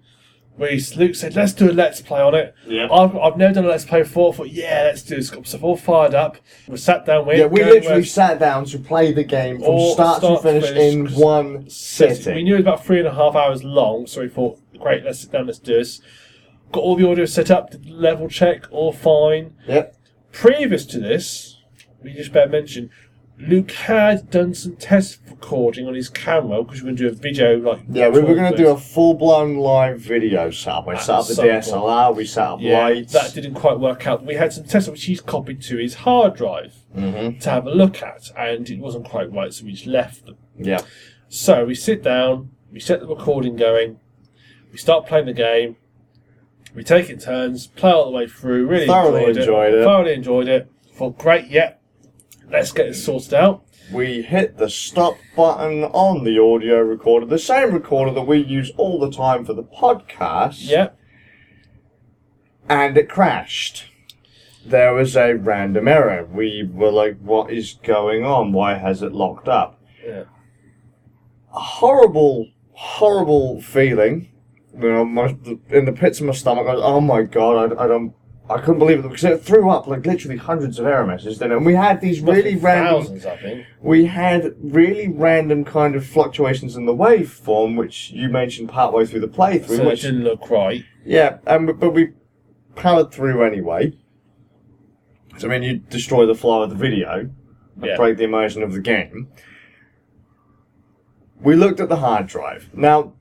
[0.58, 2.88] We Luke said, "Let's do a let's play on it." Yeah.
[2.92, 4.34] I've, I've never done a let's play before.
[4.34, 5.30] I thought, yeah, let's do this.
[5.30, 6.38] Got myself all fired up.
[6.68, 7.26] We sat down.
[7.26, 10.42] We Yeah, we literally where- sat down to play the game from Or start, start
[10.44, 12.36] to to finish, finish, in 'cause one sitting.
[12.36, 15.04] We knew it was about three and a half hours long, so we thought, great,
[15.04, 16.02] let's sit down, let's do this.
[16.72, 19.54] Got all the audio set up, did level check, all fine.
[19.68, 19.96] Yep.
[20.32, 21.58] Previous to this,
[22.04, 22.90] we just better mention,
[23.48, 27.10] Luke had done some test recording on his camera because we are going to do
[27.10, 27.82] a video like.
[27.90, 30.88] Yeah, we were going to do a full blown live video setup.
[30.88, 31.50] We set up the point.
[31.50, 33.14] DSLR, we set up yeah, lights.
[33.14, 34.24] that didn't quite work out.
[34.24, 37.72] We had some tests which he's copied to his hard drive hmm to have a
[37.72, 40.38] look at, and it wasn't quite right, so we just left them.
[40.58, 40.82] Yeah.
[41.30, 44.00] So we sit down, we set the recording going,
[44.72, 45.78] we start playing the game,
[46.76, 49.84] we take it turns, play all the way through, really Thoroughly enjoyed, enjoyed it.
[49.84, 50.72] Thoroughly enjoyed it.
[50.94, 51.74] Thought, great, yeah,
[52.52, 53.64] let's get it sorted out.
[53.92, 58.72] We hit the stop button on the audio recorder, the same recorder that we use
[58.78, 60.60] all the time for the podcast.
[60.62, 60.90] Yeah,
[62.70, 63.86] and it crashed.
[64.66, 66.24] There was a random error.
[66.26, 68.54] We were like, what is going on?
[68.54, 69.82] Why has it locked up?
[70.06, 70.24] yeah.
[71.54, 74.32] A horrible, horrible feeling.
[74.74, 75.36] You know, my,
[75.70, 78.14] in the pits of my stomach, I was, oh my god, I, I don't,
[78.52, 81.40] I couldn't believe it because it threw up like literally hundreds of error messages.
[81.40, 83.66] Then, and we had these really random, Thousands, I think.
[83.82, 89.22] we had really random kind of fluctuations in the waveform, which you mentioned partway through
[89.22, 89.78] the playthrough.
[89.78, 90.84] So it which, didn't look right.
[91.06, 92.10] yeah, um, and but we
[92.76, 93.94] powered through anyway.
[95.38, 97.30] So I mean, you destroy the flow of the video,
[97.82, 97.96] Yeah.
[97.96, 99.30] break the immersion of the game.
[101.40, 102.70] We looked at the hard drive.
[102.74, 103.14] Now,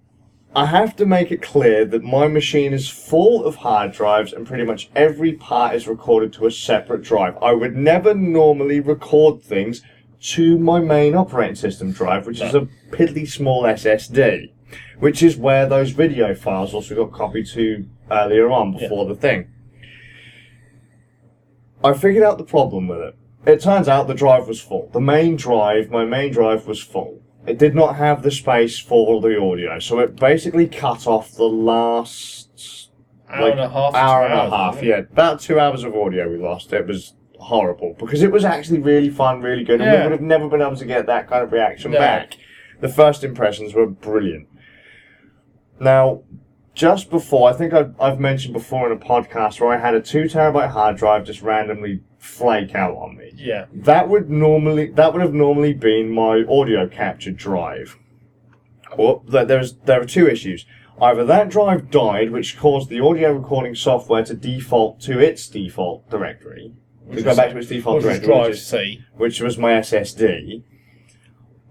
[0.55, 4.45] I have to make it clear that my machine is full of hard drives and
[4.45, 7.37] pretty much every part is recorded to a separate drive.
[7.41, 9.83] I would never normally record things
[10.23, 14.53] to my main operating system drive, which is a piddly small SSD,
[14.99, 19.53] which is where those video files also got copied to earlier on before the thing.
[21.85, 23.17] I figured out the problem with it.
[23.47, 24.91] It turns out the drive was full.
[24.93, 27.23] The main drive, my main drive was full.
[27.51, 31.45] It did not have the space for the audio, so it basically cut off the
[31.45, 32.91] last
[33.29, 33.95] Hour like, and a half.
[33.95, 34.83] hour and a half.
[34.83, 36.73] Yeah, about two hours of audio we lost.
[36.73, 40.21] It was horrible because it was actually really fun, really good, and we would have
[40.21, 41.99] never been able to get that kind of reaction No.
[41.99, 42.37] back.
[42.81, 44.47] The first impressions were brilliant.
[45.81, 46.23] Now,
[46.75, 50.01] just before, I think I've, I've mentioned before in a podcast where I had a
[50.01, 53.33] two terabyte hard drive just randomly flake out on me.
[53.35, 53.65] Yeah.
[53.73, 57.97] That would normally that would have normally been my audio capture drive.
[58.97, 60.67] Well, there- there's there are two issues.
[61.01, 66.09] Either that drive died, which caused the audio recording software to default to its default
[66.11, 66.75] directory,
[67.11, 69.01] to go back to its default directory, drive which is, C?
[69.17, 70.63] which was my SSD,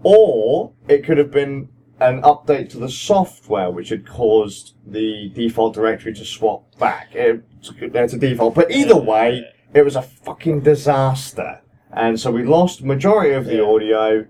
[0.02, 1.70] or it could have been
[2.00, 7.10] an update to the software which had caused the default directory to swap back.
[7.14, 7.44] It,
[7.82, 9.44] a default, but either way,
[9.74, 11.62] it was a fucking disaster.
[11.92, 13.64] And so we lost majority of the Yeah.
[13.64, 14.26] audio.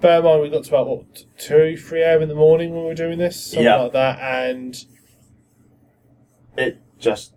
[0.00, 2.22] Bear in mind, we got to about what two, three a.m.
[2.22, 3.82] in the morning when we were doing this, something Yeah.
[3.82, 4.76] like that, and
[6.56, 7.34] It just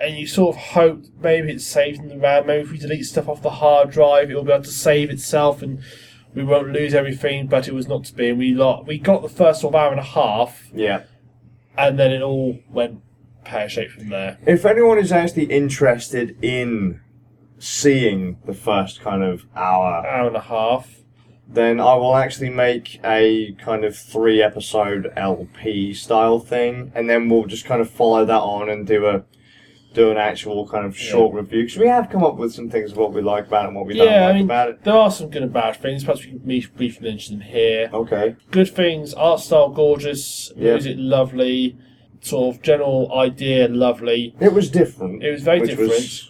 [0.00, 2.46] and you sort of hoped maybe it's saved in the RAM.
[2.46, 5.60] Maybe if we delete stuff off the hard drive, it'll be able to save itself,
[5.60, 5.80] and
[6.34, 7.46] we won't lose everything.
[7.48, 8.30] But it was not to be.
[8.30, 11.02] And we lot we got the first sort of hour and a half, yeah.
[11.76, 13.00] and then it all went
[13.50, 14.38] pear shaped from there.
[14.46, 17.00] If anyone is actually interested in
[17.58, 20.96] seeing the first kind of hour Hour and a half.
[21.48, 27.28] then I will actually make a kind of three episode LP style thing, and then
[27.28, 29.24] we'll just kind of follow that on and do a
[29.92, 32.92] do an actual kind of short review because we have come up with some things
[32.92, 34.84] of what we like about it and what we don't like I mean, about it.
[34.84, 36.04] there are some good and bad things.
[36.04, 37.90] Perhaps we can brief- briefly mention them here.
[37.92, 38.36] Okay.
[38.52, 40.74] good things, art style gorgeous, Yeah.
[40.74, 41.76] music lovely,
[42.20, 44.34] sort of general idea lovely.
[44.40, 45.22] It was different.
[45.22, 45.90] It was very which different.
[45.90, 46.26] was-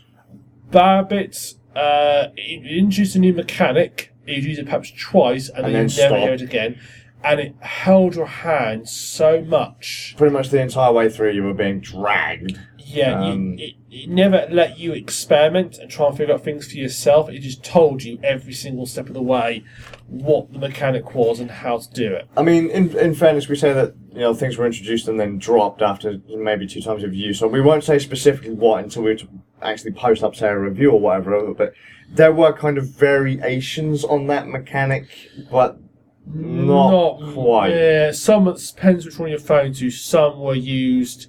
[0.71, 4.13] Bad bits, uh, introduced a new mechanic.
[4.27, 6.79] You use it perhaps twice, and, And then, then never hear it again.
[7.25, 10.15] And it held your hand so much.
[10.17, 12.59] pretty much the entire way through, you were being dragged.
[12.93, 16.71] Yeah, Um, you, it, it never let you experiment and try and figure out things
[16.71, 17.29] for yourself.
[17.29, 19.65] It just told you every single step of the way
[20.09, 22.29] what the mechanic was and how to do it.
[22.37, 25.39] I mean, in, in fairness, we say that you know things were introduced and then
[25.39, 27.39] dropped after maybe two times of use.
[27.39, 29.19] So we won't say specifically what until we
[29.63, 31.55] actually post up, say, a review or whatever.
[31.55, 31.75] But
[32.11, 35.09] there were kind of variations on that mechanic,
[35.51, 35.79] but
[36.27, 37.71] not, quite.
[37.71, 39.91] Yeah, some depends which one you're referring to.
[39.91, 41.29] Some were used.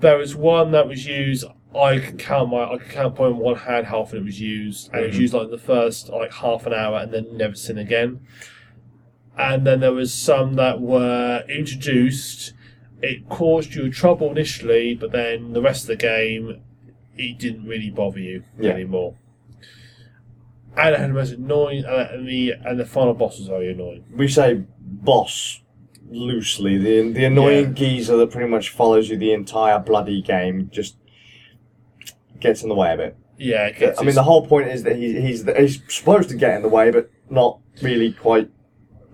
[0.00, 1.44] There was one that was used.
[1.74, 5.02] I can count my I can count one hand how often it was used, and
[5.04, 5.20] it was Mhm.
[5.20, 8.20] used like the first like half an hour, and then never seen again.
[9.38, 12.54] And then there was some that were introduced.
[13.02, 16.60] It caused you trouble initially, but then the rest of the game,
[17.16, 18.72] it didn't really bother you Yeah.
[18.72, 19.14] anymore.
[20.76, 23.70] And it had the most annoying, uh, and the and the final boss was very
[23.72, 24.04] annoying.
[24.16, 25.60] We say boss
[26.10, 26.76] loosely.
[26.78, 27.72] The the annoying Yeah.
[27.72, 30.96] geezer that pretty much follows you the entire bloody game just
[32.40, 33.16] gets in the way of it.
[33.38, 36.36] Yeah, it gets I mean, the whole point is that he, he's he's supposed to
[36.36, 38.50] get in the way, but not really quite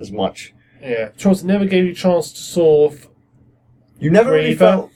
[0.01, 0.52] as much.
[0.82, 1.10] yeah.
[1.16, 3.09] Charles never gave you a chance to sort of.
[3.98, 4.73] You never really Breather.
[4.77, 4.90] felt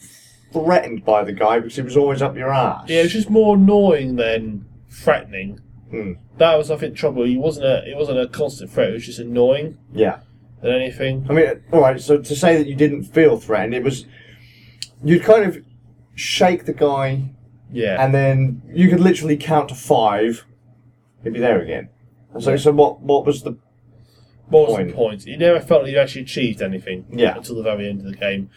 [0.52, 2.84] threatened by the guy because he was always up your ass.
[2.88, 5.60] Yeah, it was just more annoying than threatening.
[5.90, 6.12] Hmm.
[6.38, 7.24] That was, I think, trouble.
[7.24, 7.88] He wasn't a.
[7.90, 8.90] It wasn't a constant threat.
[8.90, 10.20] It was just annoying yeah.
[10.62, 11.26] Than anything.
[11.28, 12.00] I mean, all right.
[12.00, 14.06] So to say that you didn't feel threatened, it was
[15.02, 15.58] you'd kind of
[16.14, 17.30] shake the guy,
[17.72, 18.02] Yeah.
[18.04, 20.44] and then you could literally count to five.
[21.22, 21.88] He'd be there again.
[22.32, 23.00] And so, so what?
[23.00, 23.56] What was the?
[24.48, 24.88] what was point.
[24.88, 25.26] the point?
[25.26, 27.06] You never felt like you actually achieved anything.
[27.10, 27.36] Yeah.
[27.36, 28.50] Until the very end of the game,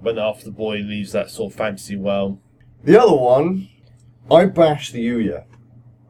[0.00, 2.38] when after the boy leaves that sort of fantasy world.
[2.82, 3.68] The other one,
[4.30, 5.44] I bashed the Ouya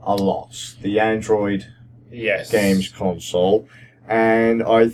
[0.02, 0.74] a lot.
[0.82, 1.66] The Android
[2.10, 2.50] Yes.
[2.50, 3.68] games console,
[4.08, 4.90] and I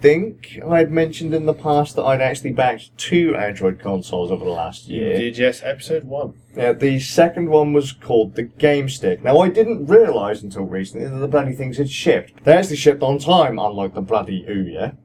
[0.00, 4.50] think I'd mentioned in the past that I'd actually backed two Android consoles over the
[4.50, 5.18] last You year.
[5.18, 5.62] did yes.
[5.64, 6.34] Episode one.
[6.56, 9.22] Yeah, the second one was called the Game Stick.
[9.24, 12.44] Now I didn't realise until recently that the bloody things had shipped.
[12.44, 14.96] They actually shipped on time, unlike the bloody Ouya.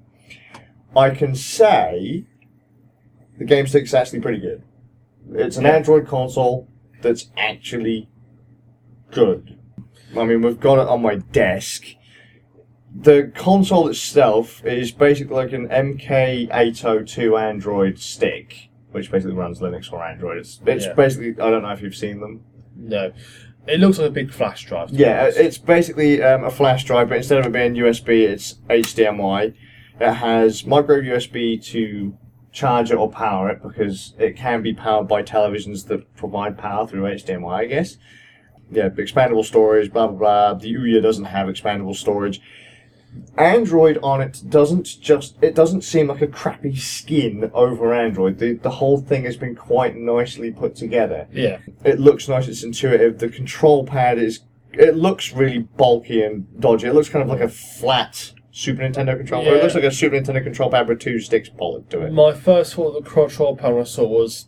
[0.95, 2.25] I can say
[3.37, 4.63] the Game Stick's actually pretty good.
[5.33, 5.75] It's an Yeah.
[5.77, 6.67] Android console
[7.01, 8.09] that's actually
[9.11, 9.57] good.
[10.17, 11.85] I mean, we've got it on my desk.
[12.95, 20.03] The console itself is basically like an MK802 Android stick, which basically runs Linux or
[20.03, 20.37] Android.
[20.37, 20.93] It's, it's Yeah.
[20.93, 22.41] basically I don't know if you've seen them.
[22.75, 23.11] No,
[23.67, 24.89] it looks like a big flash drive.
[24.91, 29.53] Yeah, it's basically um, a flash drive, but instead of it being USB, it's HDMI.
[29.99, 32.17] It has micro USB to
[32.51, 36.87] charge it or power it because it can be powered by televisions that provide power
[36.87, 37.97] through HDMI, I guess.
[38.71, 40.53] Yeah, expandable storage, blah blah blah.
[40.53, 42.39] The Ouya doesn't have expandable storage.
[43.37, 48.37] Android on it doesn't just it doesn't seem like a crappy skin over Android.
[48.39, 51.59] The the whole thing has been quite nicely put together yeah.
[51.83, 53.19] it looks nice, it's intuitive.
[53.19, 54.41] The control pad is
[54.73, 56.87] it looks really bulky and dodgy.
[56.87, 59.53] It looks kind of like a flat Super Nintendo control pad.
[59.53, 62.11] It looks like a Super Nintendo control pad with two sticks bolted to it.
[62.11, 64.47] My first thought of the control pad I saw was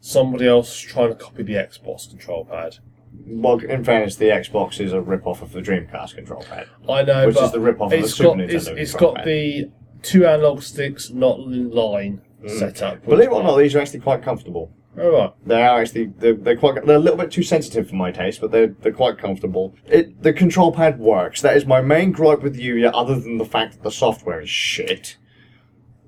[0.00, 2.78] somebody else trying to copy the Xbox control pad.
[3.26, 6.66] Well, in fairness, the Xbox is a rip off of the Dreamcast control pad.
[6.88, 8.94] I know, Which but is the rip-off of the it's Super got, Nintendo It's, it's
[8.94, 9.24] got pad.
[9.26, 9.70] the
[10.02, 12.50] two analog sticks, not in line Mm.
[12.58, 13.04] set up.
[13.06, 14.70] Believe it or not, these are actually quite comfortable.
[15.00, 15.32] All right.
[15.46, 18.40] They are actually they're, they're quite they're a little bit too sensitive for my taste,
[18.42, 19.74] but they're they're quite comfortable.
[19.86, 21.40] It the control pad works.
[21.42, 24.50] That is my main gripe with Ouya, other than the fact that the software is
[24.50, 25.16] shit.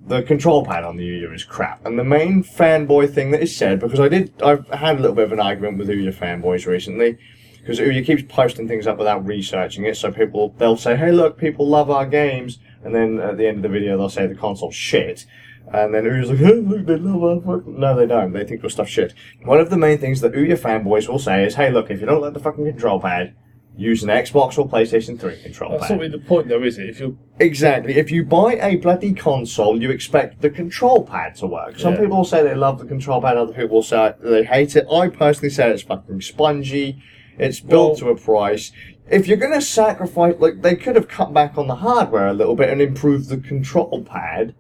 [0.07, 3.55] The control pad on the Ouya is crap, and the main fanboy thing that is
[3.55, 6.67] said because I did I've had a little bit of an argument with Ouya fanboys
[6.67, 7.19] recently
[7.59, 11.37] because Ouya keeps posting things up without researching it, so people they'll say, "Hey, look,
[11.37, 14.35] people love our games," and then at the end of the video they'll say the
[14.35, 15.27] console's shit.
[15.71, 17.79] And then Ouya's like, hey, look, they love our fucking...
[17.79, 18.33] No, they don't.
[18.33, 19.13] They think your stuff's shit.
[19.45, 22.07] One of the main things that Ouya fanboys will say is, hey, look, if you
[22.07, 23.35] don't like the fucking control pad,
[23.79, 25.91] use an Xbox or PlayStation 3 control That's pad.
[25.93, 26.89] not really the point, though, is it?
[26.91, 27.97] If you Exactly.
[27.97, 31.79] If you buy a bloody console, you expect the control pad to work.
[31.79, 32.01] Some Yeah.
[32.01, 34.85] people will say they love the control pad, other people will say they hate it.
[34.93, 37.01] I personally say it's fucking spongy.
[37.39, 38.73] It's built to a price.
[39.09, 42.35] If you're going to sacrifice, like, they could have cut back on the hardware a
[42.35, 44.57] little bit and improved the control pad,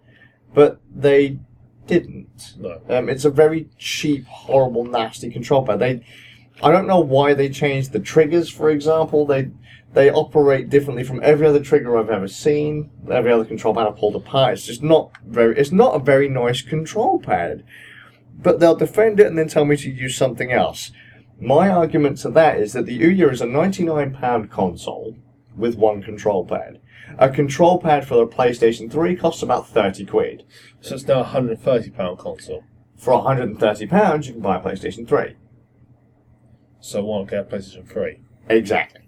[0.54, 1.40] but they
[1.88, 2.54] didn't.
[2.56, 5.80] no, Um, it's a very cheap, horrible, nasty control pad.
[5.80, 6.02] They,
[6.62, 8.48] I don't know why they changed the triggers.
[8.50, 9.50] For example, they
[9.94, 12.90] they operate differently from every other trigger I've ever seen.
[13.10, 14.54] Every other control pad I've pulled apart.
[14.54, 15.56] It's just not very.
[15.56, 17.64] It's not a very nice control pad.
[18.40, 20.92] But they'll defend it and then tell me to use something else.
[21.40, 25.16] My argument to that is that the Ouya is a ninety-nine pound console
[25.56, 26.80] with one control pad.
[27.18, 30.44] A control pad for the PlayStation 3 costs about 30 quid.
[30.80, 32.64] so it's now a hundred and thirty pound console.
[32.96, 35.34] For 130 pounds, you can buy a PlayStation 3.
[36.80, 38.20] So one get PlayStation Three?
[38.48, 39.02] Exactly.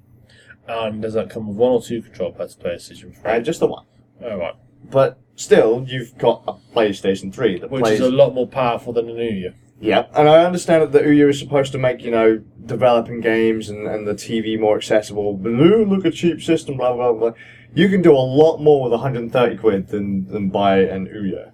[0.69, 3.31] And does that come with one or two control pads to PlayStation Three?
[3.31, 3.87] Uh, just the one.
[4.23, 4.55] All right,
[4.91, 8.01] But still, you've got a PlayStation 3 that which plays.
[8.01, 9.55] is a lot more powerful than an Ouya.
[9.81, 13.71] Yeah, and I understand that the Ouya is supposed to make, you know, developing games
[13.71, 15.39] and, and the TV more accessible.
[15.39, 17.33] But ooh, look, a cheap system, blah, blah, blah.
[17.75, 21.53] You can do a lot more with 130 quid than, than buy an Ouya.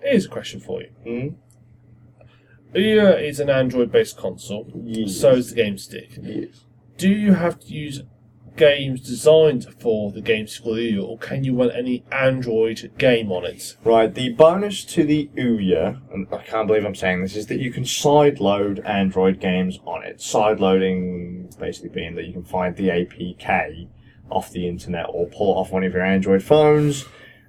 [0.00, 0.90] Here's a question for you.
[1.04, 1.34] Hmm?
[2.74, 4.70] Ouya is an Android-based console.
[4.84, 5.16] Yes.
[5.16, 6.18] So is the Game Stick.
[6.20, 6.64] Yes.
[6.96, 8.02] Do you have to use
[8.56, 13.44] games designed for the Game Stick Ouya, or can you run any Android game on
[13.44, 13.76] it?
[13.84, 17.60] Right, the bonus to the Ouya, and I can't believe I'm saying this, is that
[17.60, 20.18] you can sideload Android games on it.
[20.18, 23.88] Sideloading basically being that you can find the APK
[24.30, 27.04] off the internet or pull it off one of your Android phones,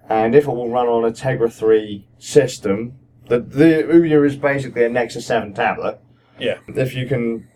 [0.10, 3.00] and if it will run on a Tegra 3 system,
[3.30, 6.00] the, the Ouya is basically a Nexus 7 tablet.
[6.40, 6.60] Yeah.
[6.68, 7.48] If you can,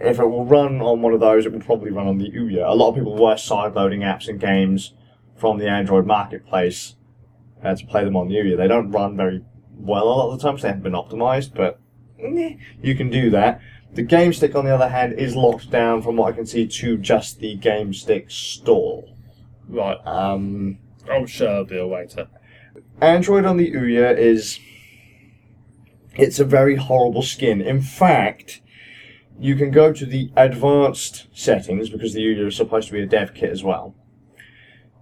[0.00, 2.68] if it will run on one of those, it will probably run on the Ouya.
[2.68, 4.94] A lot of people were sideloading apps and games
[5.36, 6.96] from the Android marketplace
[7.62, 8.56] uh, to play them on the Ouya.
[8.56, 9.44] They don't run very
[9.76, 11.80] well a lot of the time, so they haven't been optimized, but
[12.20, 13.60] eh, you can do that.
[13.94, 16.66] The Game Stick, on the other hand, is locked down, from what I can see,
[16.66, 19.04] to just the Game Stick store.
[19.68, 19.98] Right.
[20.06, 20.78] Um,
[21.10, 22.28] I'm sure there'll be a way to.
[23.00, 24.58] Android on the Ouya is.
[26.14, 27.60] It's a very horrible skin.
[27.60, 28.60] In fact,
[29.38, 33.06] you can go to the advanced settings because the Ouya is supposed to be a
[33.06, 33.94] dev kit as well.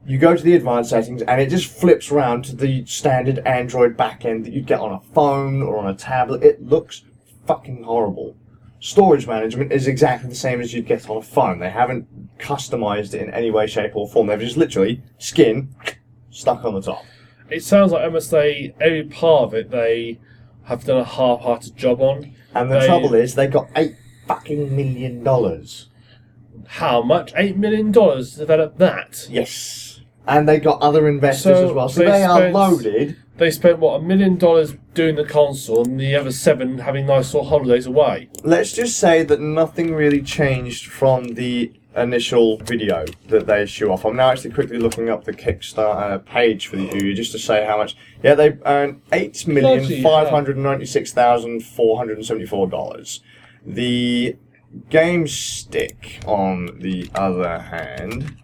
[0.07, 3.97] You go to the advanced settings and it just flips around to the standard Android
[3.97, 6.43] backend that you'd get on a phone or on a tablet.
[6.43, 7.03] It looks
[7.47, 8.37] fucking horrible.
[8.79, 11.59] Storage management is exactly the same as you'd get on a phone.
[11.59, 14.29] They haven't customized it in any way, shape, or form.
[14.29, 15.75] They've just literally skin
[16.31, 17.05] stuck on the top.
[17.51, 20.19] It sounds like almost they every part of it they
[20.71, 22.33] have done a half-hearted job on.
[22.55, 25.89] And the They- trouble is, they got eight fucking million dollars.
[26.67, 27.33] How much?
[27.37, 29.27] Eight million dollars to develop that.
[29.29, 30.01] Yes.
[30.29, 31.89] And they got other investors So as well.
[31.89, 33.17] So they they, are loaded.
[33.39, 37.35] They spent what a million dollars doing the console, and the other seven having nice
[37.35, 38.29] little holidays away.
[38.45, 44.05] Let's just say that nothing really changed from the initial video that they show off.
[44.05, 47.65] I'm now actually quickly looking up the Kickstarter page for the Ouya just to say
[47.65, 47.97] how much.
[48.23, 53.21] Yeah, they earned eight million five hundred ninety-six thousand four hundred seventy-four dollars.
[53.67, 54.37] The
[54.89, 58.37] Game Stick, on the other hand,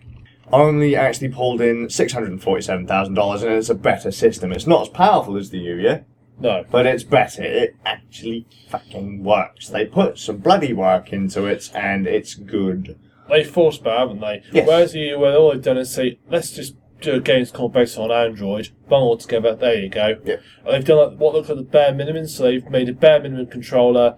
[0.52, 4.52] only actually pulled in six hundred and forty-seven thousand dollars, and it's a better system.
[4.52, 6.04] It's not as powerful as the Ouya,
[6.40, 6.64] No.
[6.70, 7.42] but it's better.
[7.44, 9.68] It actually fucking works.
[9.68, 12.98] They put some bloody work into it, and it's good.
[13.28, 14.42] They forced back, haven't they?
[14.52, 14.66] Yes.
[14.66, 17.98] Whereas you, where all they've done is say, let's just do a games called based
[17.98, 19.54] on Android, bundle it together.
[19.54, 20.16] There you go.
[20.24, 20.36] Yeah.
[20.64, 22.26] And they've done like, what looks like the bare minimum.
[22.26, 24.16] So they've made a bare minimum controller.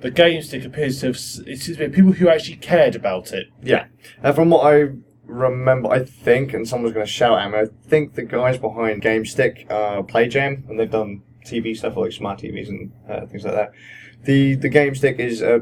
[0.00, 1.16] The game stick appears to have.
[1.16, 3.46] It seems to be people who actually cared about it.
[3.62, 3.86] Yeah.
[4.22, 4.88] And from what I
[5.24, 9.02] remember, I think, and someone's going to shout at me, I think the guys behind
[9.02, 13.54] GameStick uh, PlayJam, and they've done TV stuff like smart TVs and uh, things like
[13.54, 13.72] that.
[14.24, 15.60] The the GameStick is, uh,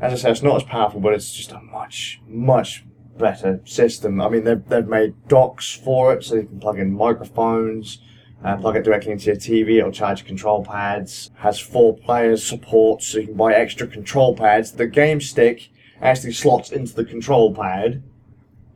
[0.00, 2.84] as I said, it's not as powerful, but it's just a much much
[3.18, 4.20] better system.
[4.20, 8.00] I mean, they've they've made docks for it, so you can plug in microphones.
[8.44, 9.78] And plug it directly into your TV.
[9.78, 11.30] It'll charge control pads.
[11.36, 14.72] Has four players support, so you can buy extra control pads.
[14.72, 15.70] The game stick
[16.00, 18.02] actually slots into the control pad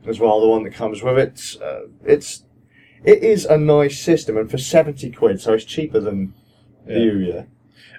[0.07, 1.61] as well, the one that comes with it.
[1.61, 2.45] Uh, it's
[3.03, 6.33] it is a nice system, and for seventy quid, so it's cheaper than
[6.85, 6.99] the Yeah.
[7.11, 7.47] Ouya.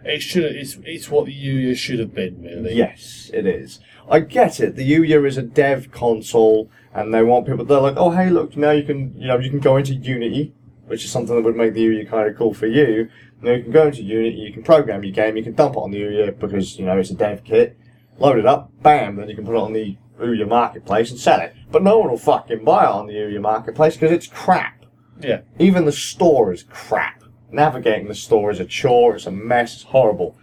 [0.04, 0.44] It should.
[0.44, 2.74] It's it's what the Ouya should have been, really.
[2.74, 3.80] Yes, it is.
[4.10, 4.76] I get it.
[4.76, 7.64] The Ouya is a dev console, and they want people.
[7.64, 10.54] They're like, oh hey, look, now you can you know you can go into Unity,
[10.86, 13.08] which is something that would make the Ouya kind of cool for you.
[13.40, 15.78] Now you can go into Unity, you can program your game, you can dump it
[15.78, 17.76] on the Ouya because you know it's a dev kit.
[18.18, 21.40] Load it up, bam, then you can put it on the Ouya marketplace and sell
[21.40, 21.54] it.
[21.70, 24.84] But no one will fucking buy it on the Ouya marketplace because it's crap.
[25.20, 25.42] Yeah.
[25.58, 27.22] Even the store is crap.
[27.50, 30.36] Navigating the store is a chore, it's a mess, it's horrible.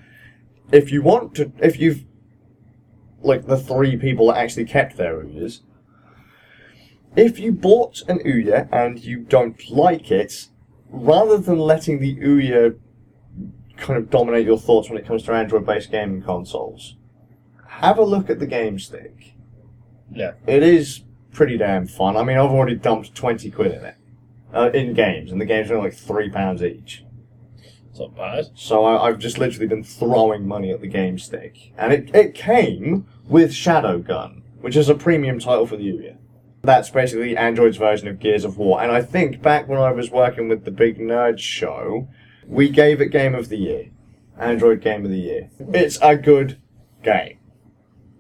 [0.72, 2.04] If you want to, if you've,
[3.22, 5.62] like the three people that actually kept their Ouyas,
[7.16, 10.48] if you bought an Ouya and you don't like it,
[10.90, 12.78] rather than letting the Ouya
[13.78, 16.96] kind of dominate your thoughts when it comes to Android based gaming consoles,
[17.68, 19.36] have a look at the Game Stick.
[20.12, 20.34] Yeah.
[20.48, 22.18] It is pretty damn fun.
[22.18, 23.96] I mean, I've already dumped 20 quid in it.
[24.56, 27.04] Uh, in games, and the games are like three pounds each.
[27.90, 28.46] It's not bad.
[28.56, 31.74] So I, I've just literally been throwing money at the game stick.
[31.78, 36.18] And it, it came with Shadowgun, which is a premium title for the Ouya.
[36.64, 38.82] That's basically Android's version of Gears of War.
[38.82, 42.08] And I think back when I was working with the Big Nerd Show,
[42.48, 43.92] we gave it Game of the Year.
[44.38, 45.50] Android Game of the Year.
[45.60, 46.60] It's a good
[47.04, 47.40] game.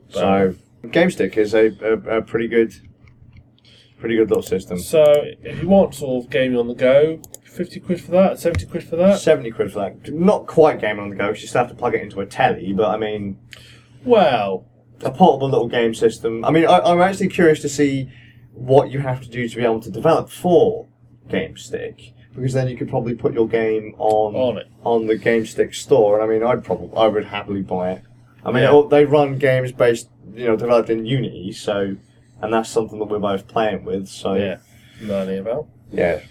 [0.10, 2.76] So, GameStick is a, a, a pretty good,
[4.06, 4.78] pretty good little system.
[4.78, 5.04] So
[5.42, 8.84] if you want sort of gaming on the go, fifty quid for that, seventy quid
[8.84, 9.18] for that.
[9.20, 10.14] 70 quid for that.
[10.14, 12.26] Not quite gaming on the go, 'cause you still have to plug it into a
[12.28, 13.38] telly, but I mean,
[14.06, 14.66] Well,
[15.02, 16.46] a portable little game system.
[16.46, 18.08] I mean, I, I'm actually curious to see
[18.54, 20.86] what you have to do to be able to develop for
[21.28, 24.68] GameStick, because then you could probably put your game on On it.
[24.84, 28.02] on the GameStick store, and I mean, I'd probably I would happily buy it.
[28.46, 28.84] I mean, Yeah.
[28.88, 31.96] they run games based, you know, developed in Unity, so
[32.42, 34.08] and that's something that we're both playing with.
[34.08, 34.58] So yeah,
[35.02, 35.68] learning about.
[35.92, 36.22] yeah.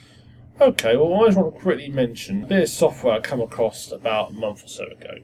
[0.60, 4.30] Okay, well, I just want to quickly mention a bit software I come across about
[4.30, 5.14] a month or so ago.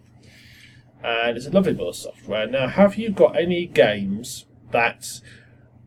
[1.04, 2.48] And it's a lovely bit of software.
[2.48, 5.20] Now, have you got any games that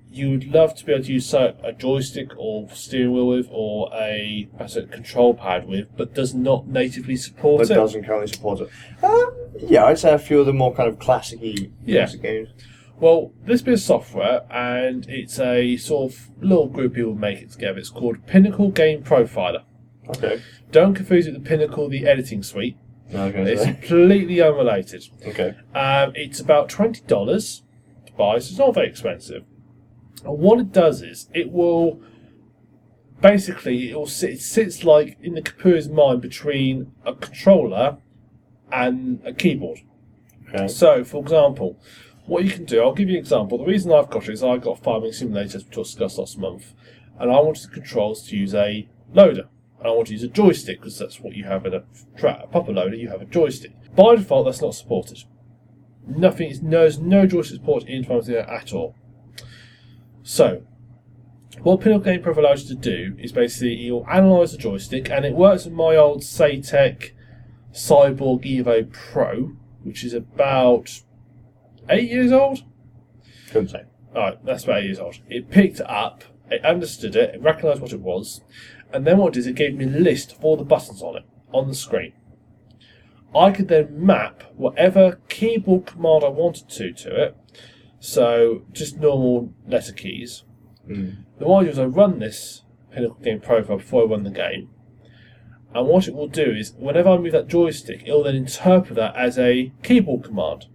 [0.10, 3.48] you would love to be able to use so, a joystick or steering wheel with,
[3.52, 7.70] or a, perhaps a control pad with, but does not natively support But it?
[7.76, 8.70] But doesn't currently support it.
[9.04, 12.04] Um, yeah, I'd say a few of the more kind of classic-y Yeah.
[12.04, 12.50] classic games.
[13.00, 17.52] Well, this bit of software, and it's a sort of little group people make it
[17.52, 17.80] together.
[17.80, 19.64] It's called Pinnacle Game Profiler.
[20.10, 20.42] Okay.
[20.72, 22.78] Don't confuse it with Pinnacle, the editing suite.
[23.12, 25.06] No, I was gonna It's completely unrelated.
[25.26, 25.56] Okay.
[25.74, 27.64] Um, it's about twenty dollars
[28.06, 29.44] to buy, so it's not very expensive.
[30.24, 32.02] And what it does is it will
[33.22, 37.98] basically it will sit, it sits like in the computer's mind between a controller
[38.72, 39.80] and a keyboard.
[40.50, 40.68] Okay.
[40.68, 41.80] So, for example,
[42.26, 43.58] what you can do, I'll give you an example.
[43.58, 46.74] The reason I've got it is I've got Farming simulators which I discussed last month,
[47.20, 49.50] and I wanted the controls to use a loader.
[49.80, 51.84] And I want to use a joystick because that's what you have in a,
[52.18, 53.74] tra- a proper loader, you have a joystick.
[53.96, 55.24] By default, that's not supported.
[56.08, 58.96] Nothing is there's no joystick support in Farming Simulator at all.
[60.22, 60.64] So,
[61.62, 65.26] what Pinnacle Game Pro allows you to do is basically you'll analyse the joystick, and
[65.26, 67.12] it works with my old Saitek
[67.74, 71.02] Cyborg Evo Pro, which is about
[71.90, 72.64] eight years old.
[73.52, 73.84] Couldn't say.
[74.16, 75.20] Alright, that's about eight years old.
[75.30, 78.42] It picked it up, it understood it, it recognised what it was,
[78.92, 81.02] and then what it did is it gave me a list of all the buttons
[81.02, 82.14] on it, on the screen.
[83.36, 87.38] I could then map whatever keyboard command I wanted to to it.
[88.00, 90.44] So just normal letter keys.
[90.88, 91.24] Mm.
[91.40, 94.30] The what I do is I run this Pinnacle game profile before I run the
[94.30, 94.70] game.
[95.74, 98.96] And what it will do is, whenever I move that joystick, it will then interpret
[98.96, 100.68] that as a keyboard command.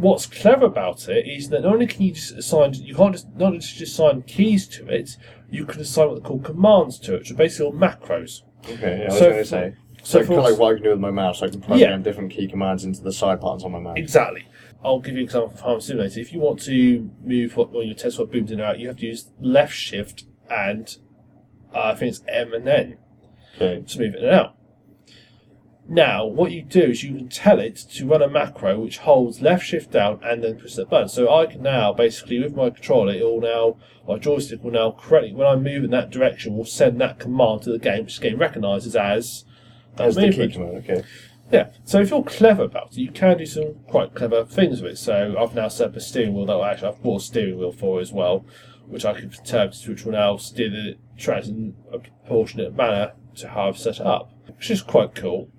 [0.00, 3.28] What's clever about it is that not only can you just assign, you can't just
[3.36, 5.10] not just assign keys to it,
[5.50, 8.40] you can assign what they call commands to it, which are basically all macros.
[8.66, 9.74] Okay, yeah, I was So going to say.
[10.02, 11.42] So So, kind of like what I can do with my mouse.
[11.42, 11.96] I can program Yeah.
[11.98, 13.98] different key commands into the side buttons on my mouse.
[13.98, 14.46] Exactly.
[14.82, 16.18] I'll give you an example of Farm Simulator.
[16.18, 18.96] If you want to move what when your test what booms in out, you have
[18.96, 20.96] to use left shift and
[21.74, 22.96] uh, I think it's M and N
[23.56, 23.84] Okay.
[23.86, 24.56] to move it in and out.
[25.92, 29.42] Now, what you do is you can tell it to run a macro which holds
[29.42, 31.08] left shift down and then push that button.
[31.08, 33.76] So I can now basically with my controller, it will now
[34.06, 37.62] my joystick will now correctly when I move in that direction will send that command
[37.62, 39.44] to the game, which the game recognises as
[39.96, 41.02] that As the key command, okay.
[41.50, 44.92] Yeah, so if you're clever about it, you can do some quite clever things with
[44.92, 44.98] it.
[44.98, 47.58] So I've now set up a steering wheel that will actually I've bought a steering
[47.58, 48.46] wheel for as well,
[48.86, 53.14] which I can turn to, which will now steer the tracks in a proportionate manner
[53.38, 55.50] to how I've set it up, which is quite cool.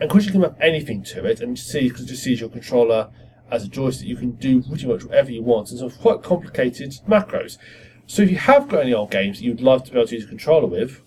[0.00, 2.48] And because you can map anything to it, and see because it just sees your
[2.50, 3.08] controller
[3.50, 6.92] as a joystick, you can do pretty much whatever you want, and some quite complicated
[7.08, 7.58] macros.
[8.06, 10.14] So if you have got any old games that you'd love to be able to
[10.14, 11.00] use a controller with,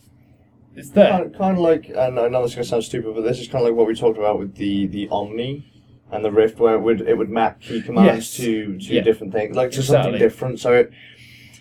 [0.76, 1.10] it's there.
[1.12, 3.22] Kind of, kind of like, and I know this is going to sound stupid, but
[3.22, 5.66] this is kind of like what we talked about with the, the Omni
[6.12, 8.46] and the Rift, where it would it would map key commands Yes.
[8.46, 9.02] to to Yeah.
[9.02, 10.04] different things, like to Exactly.
[10.12, 10.60] something different.
[10.60, 10.92] So it,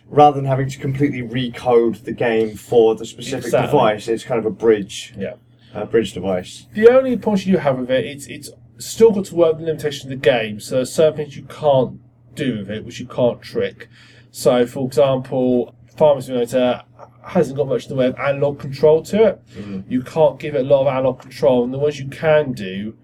[0.07, 3.67] rather than having to completely recode the game for the specific Exactly.
[3.67, 5.35] device, it's kind of a bridge, Yeah.
[5.75, 6.67] A bridge device.
[6.75, 9.67] The only point you have with it, it's it's still got to work with the
[9.67, 10.61] limitations of the game.
[10.61, 12.01] So there's certain things you can't
[12.35, 13.89] do with it, which you can't trick.
[14.31, 16.83] So, for example, Farming Simulator
[17.25, 19.47] hasn't got much in the way of analog control to it.
[19.57, 19.85] Mm.
[19.89, 22.97] You can't give it a lot of analog control, and the ones you can do,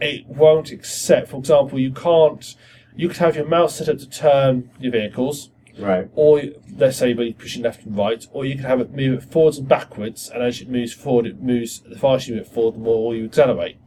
[0.00, 1.28] it won't accept.
[1.28, 2.56] For example, you can't.
[2.96, 6.08] You could have your mouse set up to turn your vehicles, Right.
[6.14, 6.42] or
[6.76, 9.58] let's say you're pushing left and right, or you can have it move it forwards
[9.58, 12.74] and backwards, and as it moves forward, it moves the faster you move it forward,
[12.74, 13.78] the more you accelerate.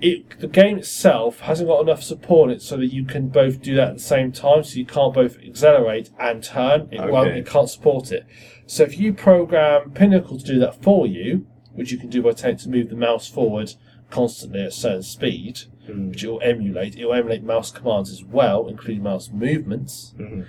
[0.00, 3.60] It, the game itself hasn't got enough support in it so that you can both
[3.60, 6.88] do that at the same time, so you can't both accelerate and turn.
[6.90, 7.28] It won't.
[7.28, 7.40] Okay.
[7.40, 8.26] It can't support it.
[8.66, 12.32] So if you program Pinnacle to do that for you, which you can do by
[12.32, 13.74] taking to move the mouse forward
[14.10, 15.60] constantly at a certain speed.
[15.90, 16.96] Which it will emulate.
[16.96, 20.46] It will emulate mouse commands as well, including mouse movements Mhm.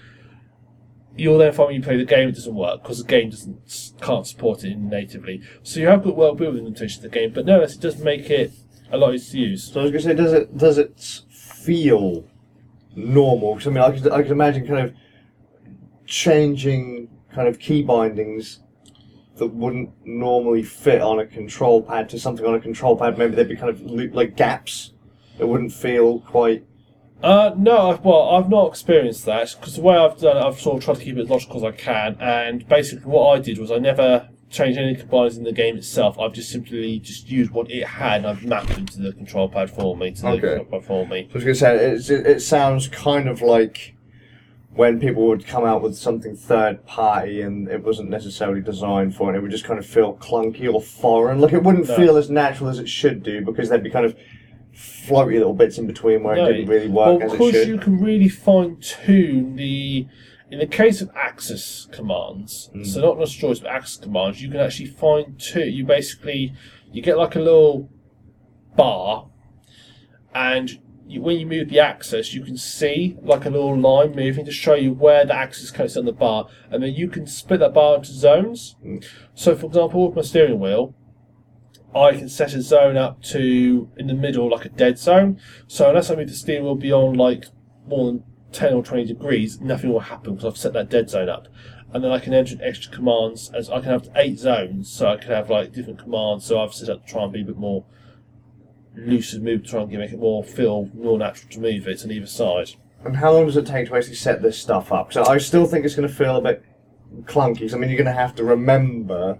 [1.17, 3.93] you'll then find when you play the game it doesn't work because the game doesn't
[3.99, 5.41] can't support it natively.
[5.61, 8.29] So you have got well built limitations of the game, but nevertheless it does make
[8.29, 8.51] it
[8.91, 9.63] a lot easier to use.
[9.71, 10.99] So I was going to say, does it does it
[11.29, 12.23] feel
[12.95, 13.55] normal?
[13.55, 14.93] 'Cause I mean, I could I could imagine kind of
[16.05, 18.59] changing kind of key bindings
[19.37, 23.17] that wouldn't normally fit on a control pad to something on a control pad.
[23.17, 23.81] Maybe there'd be kind of
[24.13, 24.90] like gaps.
[25.41, 26.63] It wouldn't feel quite.
[27.23, 30.59] Uh, no, I've, well, I've not experienced that because the way I've done it, I've
[30.59, 32.15] sort of tried to keep it as logical as I can.
[32.19, 36.19] And basically, what I did was I never changed any combiners in the game itself.
[36.19, 39.49] I've just simply just used what it had and I've mapped them to the control
[39.49, 40.39] pad for me, to the Okay.
[40.41, 41.27] control pad for me.
[41.27, 43.95] So I was going to say, it's, it, it sounds kind of like
[44.73, 49.33] when people would come out with something third party and it wasn't necessarily designed for
[49.33, 51.39] it, it would just kind of feel clunky or foreign.
[51.39, 51.95] Like it wouldn't No.
[51.95, 54.15] feel as natural as it should do because there'd be kind of
[55.07, 57.51] floaty little bits in between where No, it didn't really well, work as it because
[57.53, 57.67] should.
[57.67, 60.07] you can really fine tune the.
[60.49, 62.83] In the case of axis commands, Hmm.
[62.83, 65.71] so not just choice, but access commands, you can actually fine tune.
[65.73, 66.53] You basically
[66.91, 67.89] you get like a little
[68.75, 69.27] bar,
[70.33, 74.45] and you, when you move the axis, you can see like a little line moving
[74.45, 77.59] to show you where the axis cuts on the bar, and then you can split
[77.61, 78.75] that bar into zones.
[78.81, 78.97] Hmm.
[79.33, 80.95] So, for example, with my steering wheel,
[81.95, 85.39] I can set a zone up to in the middle, like a dead zone.
[85.67, 87.45] So unless I move the steering wheel beyond like
[87.87, 91.29] more than ten or twenty degrees, nothing will happen because I've set that dead zone
[91.29, 91.47] up.
[91.93, 95.17] And then I can enter extra commands as I can have eight zones, so I
[95.17, 96.45] can have like different commands.
[96.45, 97.83] So I've set up to try and be a bit more
[98.95, 102.11] loose and move, try and make it more feel more natural to move it on
[102.11, 102.71] either side.
[103.03, 105.11] And how long does it take to actually set this stuff up?
[105.11, 106.63] So I still think it's going to feel a bit
[107.23, 107.61] clunky.
[107.61, 109.39] 'cause I mean, you're going to have to remember.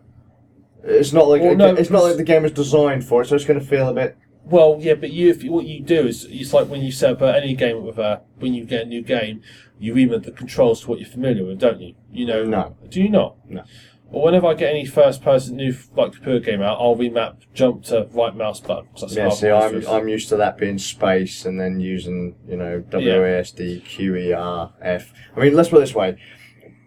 [0.84, 3.36] It's not like Well, no, it's not like the game is designed for it, so
[3.36, 4.18] it's going to feel a bit.
[4.44, 7.22] Well, yeah, but you, if, what you do is it's like when you set up
[7.22, 9.42] uh, any game with a when you get a new game,
[9.80, 11.94] you remap the controls to what you're familiar with, don't you?
[12.12, 12.76] You know, No.
[12.90, 13.36] Do you not?
[13.48, 13.64] No.
[14.10, 18.08] Well, whenever I get any first-person new like computer game out, I'll remap jump to
[18.12, 18.88] right mouse button.
[18.92, 20.02] 'cause that's Yeah, see, I've I'm.
[20.02, 25.14] I'm used to that being space and then using, you know, WASD, QER, F.
[25.36, 26.18] I mean, let's put it this way.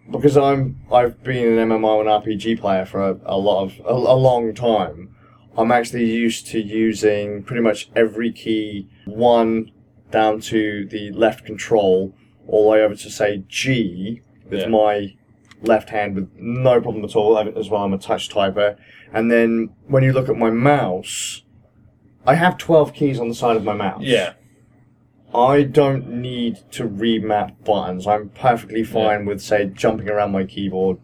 [0.09, 3.91] Because I'm, I've been an MMO and RPG player for a, a lot of, a,
[3.93, 5.15] a long time,
[5.57, 9.71] I'm actually used to using pretty much every key one
[10.11, 12.13] down to the left control,
[12.47, 14.67] all the way over to say G with Yeah.
[14.67, 15.15] my
[15.63, 17.83] left hand with no problem at all as well.
[17.83, 18.77] I'm a touch typer.
[19.11, 21.41] And then when you look at my mouse,
[22.27, 24.01] I have 12 keys on the side of my mouse.
[24.03, 24.33] Yeah.
[25.35, 28.07] I don't need to remap buttons.
[28.07, 30.97] I'm perfectly fine with, say, jumping around my keyboard.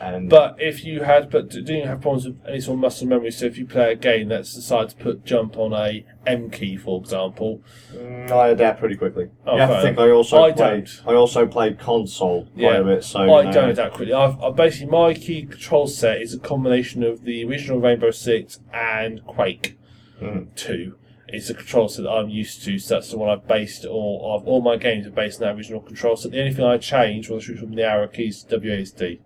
[0.00, 3.06] And But if you had, but do you have problems with any sort of muscle
[3.06, 3.30] memory?
[3.30, 6.76] So if you play a game that's decided to put jump on a M key,
[6.76, 7.62] for example,
[7.94, 9.28] Mm, I adapt pretty quickly.
[9.46, 10.70] Oh, you have to think I also I play.
[10.70, 11.02] don't.
[11.06, 12.76] I also play console quite Yeah.
[12.78, 13.04] a bit.
[13.04, 14.12] So I you know, don't adapt quickly.
[14.12, 18.58] I've, I basically my key control set is a combination of the original Rainbow Six
[18.74, 19.78] and Quake
[20.20, 20.54] Mm.
[20.56, 20.94] Two.
[21.32, 24.36] It's a control set that I'm used to, so that's the one I've based all
[24.36, 26.32] of all my games are based on that original control set.
[26.32, 29.20] The only thing I changed was from the arrow keys to WASD.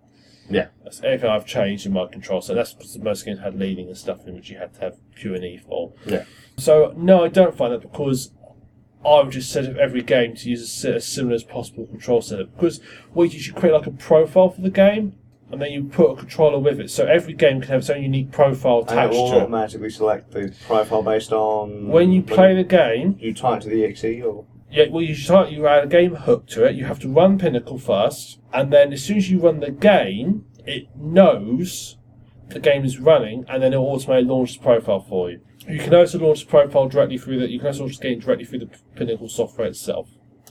[0.49, 0.67] Yeah.
[0.83, 2.55] That's everything I've changed in my control set.
[2.55, 5.35] That's because most games had leading and stuff in which you had to have Q
[5.35, 5.93] and E for.
[6.05, 6.23] Yeah.
[6.57, 8.31] So no, I don't find that because
[9.05, 12.21] I would just set up every game to use a as similar as possible control
[12.21, 12.55] setup.
[12.55, 12.79] Because
[13.13, 15.17] what you should create like a profile for the game,
[15.51, 18.03] and then you put a controller with it, so every game can have its own
[18.03, 19.41] unique profile And it attached will to it.
[19.43, 23.69] automatically select the profile based on When you play the game, You tie it to
[23.69, 25.49] the exe or yeah, well, you start.
[25.49, 26.75] You add a game hook to it.
[26.75, 30.43] You have to run Pinnacle first, and then as soon as you run the game,
[30.65, 31.97] it knows
[32.49, 35.39] the game is running, and then it will automatically launch the profile for you.
[35.69, 37.49] You can also launch the profile directly through the.
[37.49, 40.09] You can also launch the game directly through the Pinnacle software itself.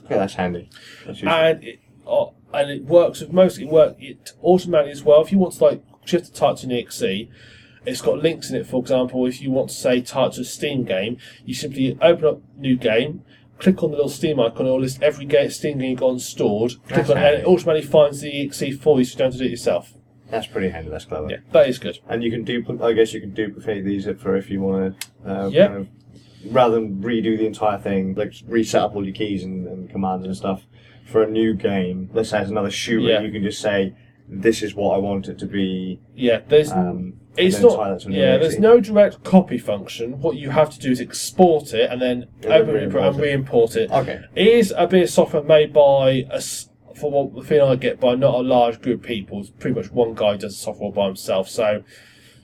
[0.08, 0.70] yeah, that's handy.
[1.04, 2.26] That's and it uh,
[2.56, 3.58] and it works with most.
[3.58, 5.20] It work it automatically as well.
[5.22, 8.56] If you want to like shift the type to an exe, it's got links in
[8.56, 8.66] it.
[8.66, 12.24] For example, if you want to say type to a Steam game, you simply open
[12.24, 13.22] up new game.
[13.58, 16.10] Click on the little Steam icon, it will list every game, Steam game you've got
[16.10, 16.72] installed.
[16.88, 19.26] Click That's on it, and it automatically finds the exe for you, so you don't
[19.28, 19.94] have to do it yourself.
[20.30, 20.90] that's pretty handy.
[20.90, 21.28] That's clever.
[21.30, 21.98] Yeah, that is good.
[22.08, 22.82] And you can duplicate.
[22.84, 25.30] I guess you can duplicate these for if you want to.
[25.30, 25.68] Uh, Yeah.
[25.68, 29.66] Kind of, rather than redo the entire thing, like reset up all your keys and,
[29.66, 30.66] and commands and stuff
[31.06, 32.10] for a new game.
[32.12, 33.06] Let's say it's another shooter.
[33.08, 33.20] Yeah.
[33.22, 33.94] You can just say,
[34.28, 37.88] "This is what I want it to be." Yeah, there's Um, It's and then tie
[37.90, 38.00] not.
[38.00, 40.20] to an Yeah, there's no direct copy function.
[40.20, 42.94] What you have to do is export it and then And then open it and
[42.94, 43.90] re-import re-import it.
[43.90, 44.20] Okay.
[44.34, 47.76] It is a bit of software made by a, s- for what the thing I
[47.76, 49.40] get by not a large group of people.
[49.40, 51.48] It's pretty much one guy does software by himself.
[51.50, 51.82] So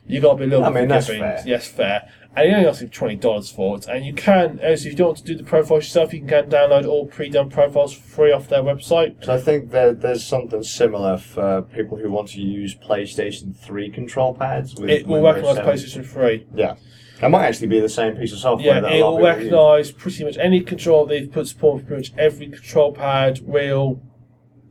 [0.07, 1.29] you got to be a little I bit mean, that's forgiving.
[1.31, 1.43] fair.
[1.47, 2.09] Yes, fair.
[2.35, 3.87] And you only ask twenty dollars for it.
[3.87, 6.49] And you can, as if you don't want to do the profiles yourself, you can
[6.49, 9.29] download all pre-done profiles free off their website.
[9.29, 14.35] I think there, there's something similar for people who want to use PlayStation 3 control
[14.35, 14.75] pads.
[14.77, 15.63] With It will 7.
[15.65, 16.47] PlayStation Three.
[16.55, 16.77] Yeah.
[17.23, 19.29] It might actually be the same piece of software Yeah, that it will of people
[19.29, 19.37] use.
[19.53, 24.01] recognise pretty much any control they've put support for pretty much every control pad, wheel,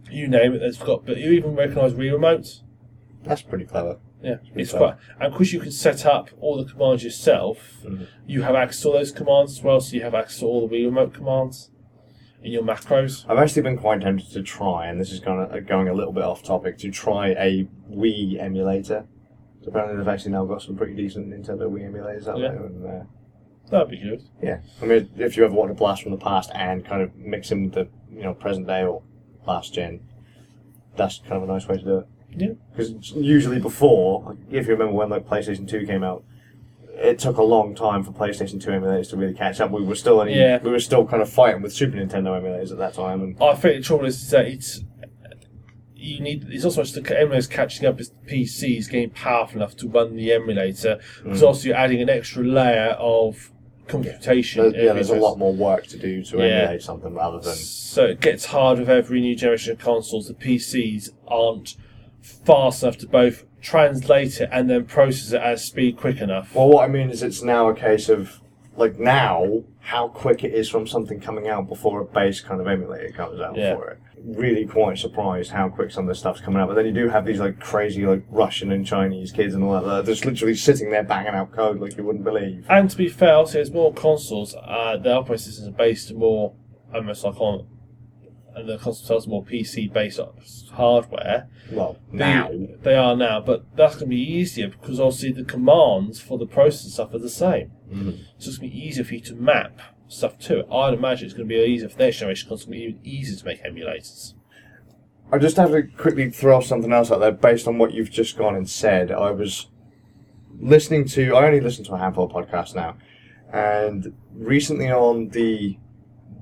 [0.09, 0.59] you name it.
[0.59, 2.61] That's got, but you even recognise Wii remotes.
[3.23, 3.99] That's pretty clever.
[4.23, 4.77] Yeah, it's so.
[4.77, 8.07] quite, and because you can set up all the commands yourself, Mhm.
[8.27, 9.79] you have access to all those commands as well.
[9.81, 11.71] So you have access to all the Wii remote commands
[12.43, 13.25] in your macros.
[13.27, 16.13] I've actually been quite tempted to try, and this is kind of going a little
[16.13, 19.05] bit off topic, to try a Wii emulator.
[19.61, 22.49] So apparently they've actually now got some pretty decent Nintendo Wii emulators out Yeah.
[22.49, 22.65] there.
[22.65, 23.03] And, uh,
[23.69, 24.21] That'd be good.
[24.41, 27.15] yeah, I mean, if you ever want a blast from the past and kind of
[27.15, 29.01] mix in the you know present day or
[29.47, 30.01] last gen,
[30.95, 32.07] that's kind of a nice way to do it.
[32.35, 32.49] Yeah.
[32.71, 36.23] Because usually before, if you remember when like PlayStation Two came out,
[36.93, 39.71] it took a long time for PlayStation Two emulators to really catch up.
[39.71, 40.59] We were still only, Yeah.
[40.61, 43.55] we were still kind of fighting with Super Nintendo emulators at that time, and I
[43.55, 44.83] think the trouble is that it's
[45.95, 46.47] you need.
[46.49, 50.15] It's not so much the emulators catching up as PCs getting powerful enough to run
[50.15, 50.99] the emulator.
[51.23, 51.47] Because Mm.
[51.47, 53.51] also you're adding an extra layer of
[53.87, 54.71] computation.
[54.71, 56.43] there- yeah, there's a lot more work to do to Yeah.
[56.45, 60.27] emulate something rather than So it gets hard with every new generation of consoles.
[60.27, 61.75] The PCs aren't
[62.21, 66.53] fast enough to both translate it and then process it at speed quick enough.
[66.55, 68.41] Well, what I mean is, it's now a case of
[68.77, 72.67] like now how quick it is from something coming out before a base kind of
[72.67, 73.75] emulator comes out Yeah.
[73.75, 73.99] for it.
[74.23, 76.67] Really quite surprised how quick some of this stuff's coming out.
[76.69, 79.73] But then you do have these like crazy like Russian and Chinese kids and all
[79.73, 82.65] that that are just literally sitting there banging out code like you wouldn't believe.
[82.69, 84.55] And to be fair, also, there's more consoles.
[84.55, 86.53] Uh, the operating systems are based more,
[86.93, 87.65] almost like on,
[88.55, 90.19] and the console themselves are more PC-based
[90.73, 91.47] hardware.
[91.71, 92.49] Well, now
[92.83, 96.45] they are now, but that's going to be easier because obviously the commands for the
[96.45, 97.71] process stuff are the same.
[97.91, 98.19] Mhm.
[98.37, 100.67] So it's going to be easier for you to map stuff to it.
[100.71, 102.89] I'd imagine it's going to be easier for their generation because it's going to be
[102.89, 104.33] even easier to make emulators.
[105.31, 108.37] I just have to quickly throw something else out there based on what you've just
[108.37, 109.11] gone and said.
[109.11, 109.67] I was
[110.59, 112.97] listening to, I only listen to a handful of podcasts now,
[113.53, 115.77] and recently on the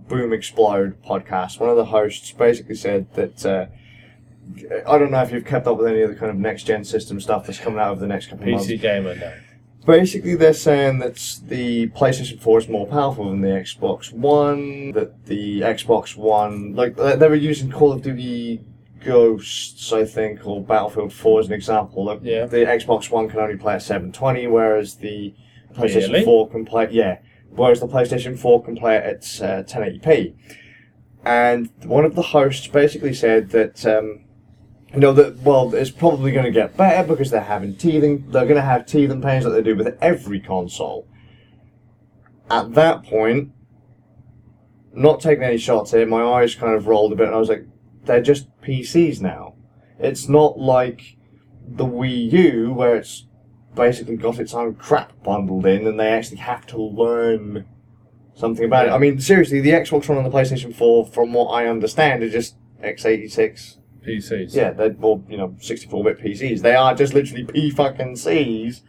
[0.09, 3.45] Boom Explode podcast, one of the hosts basically said that.
[3.45, 3.65] Uh,
[4.87, 6.83] I don't know if you've kept up with any of the kind of next gen
[6.83, 8.65] system stuff that's coming out over the next couple of months.
[8.67, 9.33] PC gamer now.
[9.85, 14.91] basically they're saying that the PlayStation 4 is more powerful than the Xbox One.
[14.93, 18.61] That the Xbox One, like they they were using Call of Duty
[19.05, 22.05] Ghosts, I think, or Battlefield 4 as an example.
[22.05, 22.45] Like, Yeah.
[22.45, 25.33] The Xbox One can only play at 720, whereas the
[25.75, 26.25] PlayStation Really?
[26.25, 26.87] 4 can play.
[26.91, 27.19] Yeah,
[27.51, 30.35] whereas the PlayStation 4 can play it at uh, 1080p.
[31.25, 33.85] And one of the hosts basically said that.
[33.85, 34.25] Um,
[34.93, 38.25] you know that well, it's probably going to get better because they're having teething.
[38.31, 41.07] They're going to have teething pains like they do with every console.
[42.49, 43.51] At that point,
[44.91, 47.49] not taking any shots here, my eyes kind of rolled a bit, and I was
[47.49, 47.67] like,
[48.05, 49.53] "They're just PCs now.
[49.99, 51.17] It's not like
[51.67, 53.27] the Wii U where it's
[53.79, 57.65] basically got its own crap bundled in, and they actually have to learn
[58.35, 58.91] something about it.
[58.91, 62.29] I mean, seriously, the Xbox One and the PlayStation Four, from what I understand, are
[62.29, 64.53] just x86 PCs.
[64.55, 66.61] yeah, they're more, you know, 64 bit PCs.
[66.61, 68.81] They are just literally P fucking Cs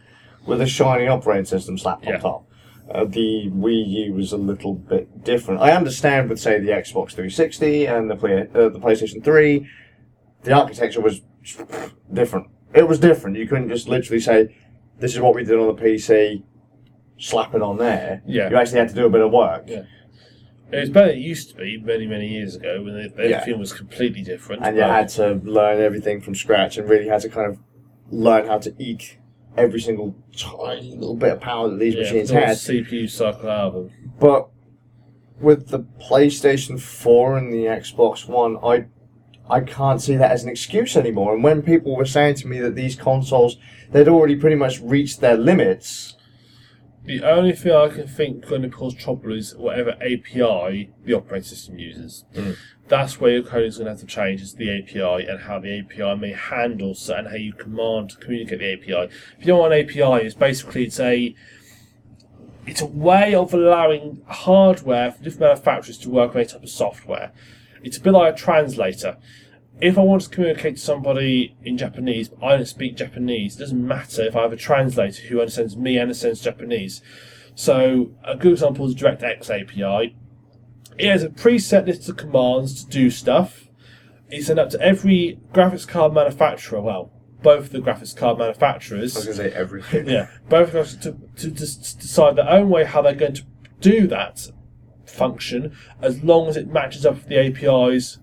[0.45, 2.15] with a shiny operating system slapped Yeah.
[2.15, 2.47] on top.
[2.89, 5.61] Uh, the Wii U was a little bit different.
[5.61, 9.65] I understand with, say, the Xbox 360 and the, play, uh, the PlayStation 3,
[10.43, 11.21] the architecture was
[12.11, 12.47] different.
[12.73, 13.37] It was different.
[13.37, 14.55] You couldn't just literally say,
[15.01, 16.43] this is what we did on the PC,
[17.17, 18.21] slapping on there.
[18.25, 18.49] Yeah.
[18.49, 19.65] You actually had to do a bit of work.
[19.67, 19.83] Yeah.
[20.71, 23.55] It was better than it used to be many, many years ago when the, Yeah.
[23.55, 24.63] was completely different.
[24.63, 27.57] and you had to learn everything from scratch and really had to kind of
[28.09, 29.19] learn how to eke
[29.57, 32.55] every single tiny little bit of power that these yeah, machines had.
[32.55, 33.91] CPU cycle out of them.
[34.19, 34.47] But
[35.41, 38.85] with the PlayStation 4 and the Xbox One, I
[39.49, 41.33] I can't see that as an excuse anymore.
[41.33, 43.57] And when people were saying to me that these consoles
[43.91, 46.15] they'd already pretty much reached their limits,
[47.03, 51.47] The only thing I can think going to cause trouble is whatever API the operating
[51.47, 52.25] system uses.
[52.35, 52.55] Mm.
[52.87, 54.41] That's where your code is going to have to change.
[54.41, 58.59] Is the API and how the API may handle certain how you command to communicate
[58.59, 59.11] the API.
[59.37, 61.35] If you don't want an API, it's basically it's a
[62.67, 66.69] it's a way of allowing hardware for different manufacturers to work with a type of
[66.69, 67.31] software.
[67.83, 69.17] It's a bit like a translator.
[69.79, 73.59] If I want to communicate to somebody in Japanese, but I don't speak Japanese, it
[73.59, 77.01] doesn't matter if I have a translator who understands me and understands Japanese.
[77.55, 80.15] So a good example is DirectX API.
[80.97, 83.67] It has a preset list of commands to do stuff.
[84.29, 89.19] It's sent up to every graphics card manufacturer, well, both the graphics card manufacturers I
[89.19, 90.07] was going to say everything.
[90.07, 93.43] yeah, both of us to, to, to decide their own way how they're going to
[93.79, 94.47] do that
[95.11, 98.19] function, as long as it matches up with the API's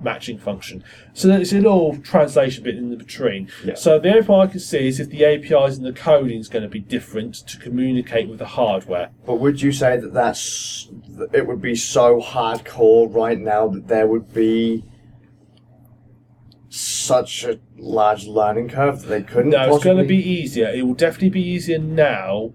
[0.00, 0.82] matching function.
[1.14, 3.48] So there's a little translation bit in the between.
[3.64, 3.74] Yeah.
[3.74, 6.48] So the only thing I can see is if the APIs and the coding is
[6.48, 9.10] going to be different to communicate with the hardware.
[9.24, 10.88] But would you say that that's
[11.32, 14.84] it would be so hardcore right now that there would be
[16.68, 19.50] such a large learning curve that they couldn't?
[19.50, 20.68] No, it's going to be easier.
[20.68, 22.52] It will definitely be easier now.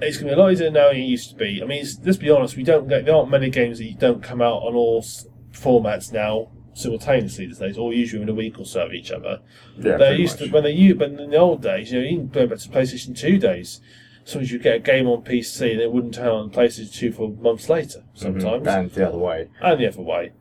[0.00, 1.60] It's going to be a lot easier now than it used to be.
[1.62, 2.56] I mean, it's, let's be honest.
[2.56, 5.02] We don't get there aren't many games that you don't come out on all
[5.52, 9.40] formats now simultaneously these days, or usually in a week or so of each other.
[9.76, 10.48] Yeah, they used much.
[10.50, 12.58] to when they used, but in the old days, you know, you can go back
[12.58, 13.80] to PlayStation Two days.
[14.24, 17.30] Sometimes you get a game on PC and it wouldn't turn on PlayStation Two for
[17.30, 18.04] months later.
[18.14, 19.48] Sometimes Mhm, and the other way.
[19.60, 20.32] and the other way.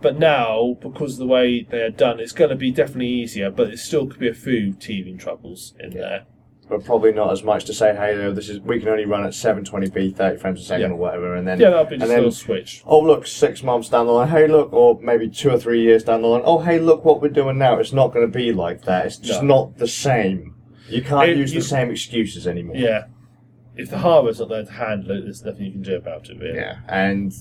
[0.00, 3.50] But now, because of the way they are done, it's going to be definitely easier,
[3.50, 6.26] but it still could be a few teething troubles in there.
[6.68, 9.24] But probably not as much to say, hey, no, this is we can only run
[9.24, 10.96] at 720p, 30 frames a second Yeah.
[10.96, 12.82] or whatever, and then Yeah, that'll be and just a then little switch.
[12.86, 16.04] oh look, six months down the line, hey look, or maybe two or three years
[16.04, 17.78] down the line, oh hey look what we're doing now.
[17.78, 19.06] It's not going to be like that.
[19.06, 19.54] It's just No.
[19.68, 20.54] not the same.
[20.90, 22.76] You can't It- use you- the same excuses anymore.
[22.76, 23.04] Yeah.
[23.76, 26.38] If the hardware's not there to handle it, there's nothing you can do about it,
[26.38, 26.56] really.
[26.56, 27.32] Yeah, and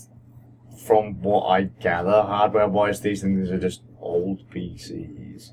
[0.86, 5.52] from what I gather, hardware-wise, these things are just old PCs.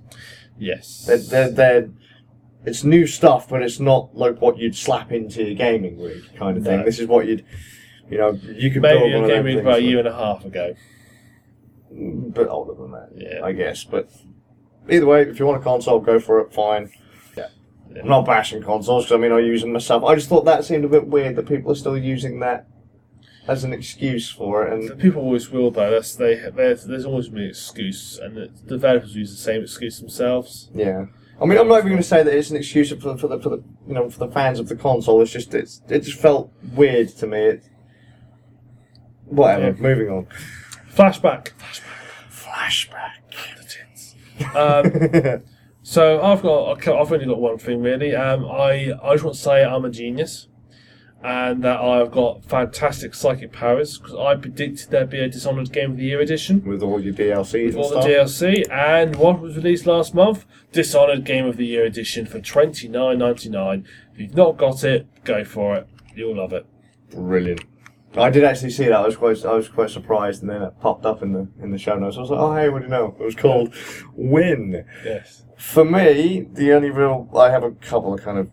[0.58, 1.04] Yes.
[1.06, 1.88] They're, they're, they're,
[2.64, 6.56] it's new stuff, but it's not like what you'd slap into your gaming rig kind
[6.56, 6.78] of thing.
[6.78, 6.84] No.
[6.84, 7.44] This is what you'd,
[8.10, 9.98] you know, you could Maybe build a one of game them rig about a year
[9.98, 10.74] and a half ago.
[11.90, 13.44] a bit older than that, Yeah.
[13.44, 13.84] I guess.
[13.84, 14.08] But
[14.88, 16.52] either way, if you want a console, go for it.
[16.52, 16.90] Fine.
[17.36, 17.48] Yeah.
[18.00, 20.02] I'm not bashing consoles I mean I use them myself.
[20.04, 22.66] I just thought that seemed a bit weird that people are still using that
[23.46, 24.72] as an excuse for it.
[24.72, 25.90] And People always will, though.
[25.90, 26.36] That's they.
[26.36, 30.70] There's, there's always been an excuse, and the developers use the same excuse themselves.
[30.74, 31.06] yeah,
[31.40, 33.28] I mean I'm not even going to say that it's an excuse for the, for
[33.28, 35.20] the for the you know for the fans of the console.
[35.22, 37.38] It's just it's it just felt weird to me.
[37.38, 37.68] It,
[39.24, 39.66] whatever.
[39.66, 39.72] Yeah.
[39.72, 40.26] Moving on.
[40.92, 41.50] Flashback.
[42.30, 43.14] Flashback.
[43.56, 44.14] The tits.
[44.54, 45.42] Um,
[45.82, 46.86] so I've got.
[46.88, 48.14] I've only got one thing really.
[48.14, 50.48] Um, I I just want to say I'm a genius.
[51.24, 55.92] And that I've got fantastic psychic powers because I predicted there'd be a Dishonored Game
[55.92, 58.00] of the Year edition With all your DLCs with all the.
[58.00, 58.70] DLC.
[58.70, 60.44] And what was released last month?
[60.72, 63.86] Dishonored Game of the Year edition for twenty nine ninety nine.
[64.12, 65.88] If you've not got it, go for it.
[66.14, 66.66] You'll love it.
[67.10, 67.64] Brilliant.
[68.16, 68.92] I did actually see that.
[68.92, 71.70] I was quite, I was quite surprised, and then it popped up in the in
[71.70, 72.18] the show notes.
[72.18, 73.74] I was like, "Oh, hey, what do you know?" It was called
[74.12, 74.84] Win.
[75.04, 75.42] Yes.
[75.56, 78.50] For me, the only real I have a couple of kind of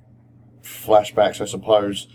[0.64, 2.08] flashbacks, I suppose.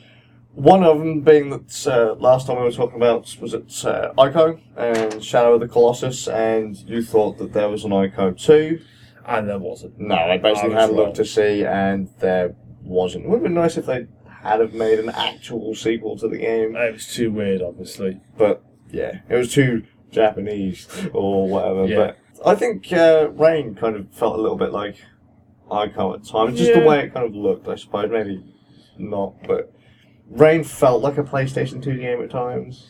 [0.56, 4.14] One of them being that uh, last time we were talking about was it uh,
[4.16, 8.80] Ico and Shadow of the Colossus, and you thought that there was an Ico too.
[9.26, 9.98] And there wasn't.
[10.00, 13.24] No, I basically I had a look to see, and there wasn't.
[13.26, 14.06] It would have been nice if they
[14.40, 18.20] had have made an actual sequel to the game, It was too weird, obviously.
[18.38, 21.86] but yeah, it was too Japanese or whatever.
[21.86, 21.96] Yeah.
[21.96, 24.96] But I think uh, Rain kind of felt a little bit like
[25.70, 27.68] Ico at times, just the way it kind of looked.
[27.68, 28.42] I suppose maybe
[28.96, 29.72] not, but
[30.30, 32.86] Rain felt like a PlayStation Two game at times.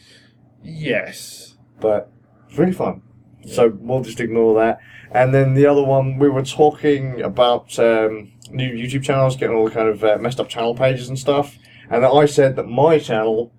[0.63, 1.55] Yes.
[1.81, 2.11] but
[2.49, 3.03] it's really fun.
[3.47, 4.81] So we'll just ignore that.
[5.13, 9.67] And then the other one, we were talking about um, new YouTube channels, getting all
[9.67, 11.57] the kind of uh, messed up channel pages and stuff.
[11.89, 13.53] And then I said that my channel,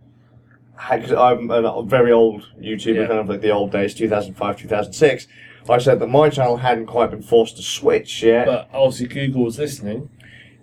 [0.92, 3.08] because I'm a very old YouTuber, Yeah.
[3.08, 5.28] kind of like the old days, 2005, 2006.
[5.70, 8.46] I said that my channel hadn't quite been forced to switch yet.
[8.46, 10.10] But obviously, Google was listening.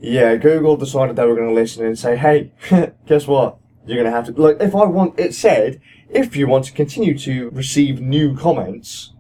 [0.04, 2.52] Yeah, Google decided they were going to listen and say, hey,
[3.06, 3.56] guess what?
[3.86, 6.72] You're going to have to, like, if I want, it said, if you want to
[6.72, 9.14] continue to receive new comments,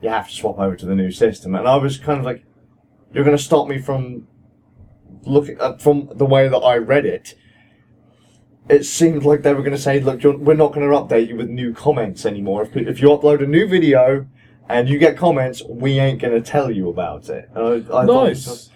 [0.00, 1.56] you have to swap over to the new system.
[1.56, 2.44] And I was kind of like,
[3.12, 4.28] you're going to stop me from
[5.24, 7.34] looking at, from the way that I read it.
[8.68, 11.28] It seemed like they were going to say, look, you're, we're not going to update
[11.28, 12.62] you with new comments anymore.
[12.62, 14.28] If, if you upload a new video
[14.68, 17.50] and you get comments, we ain't going to tell you about it.
[17.56, 18.70] And I, I thought nice.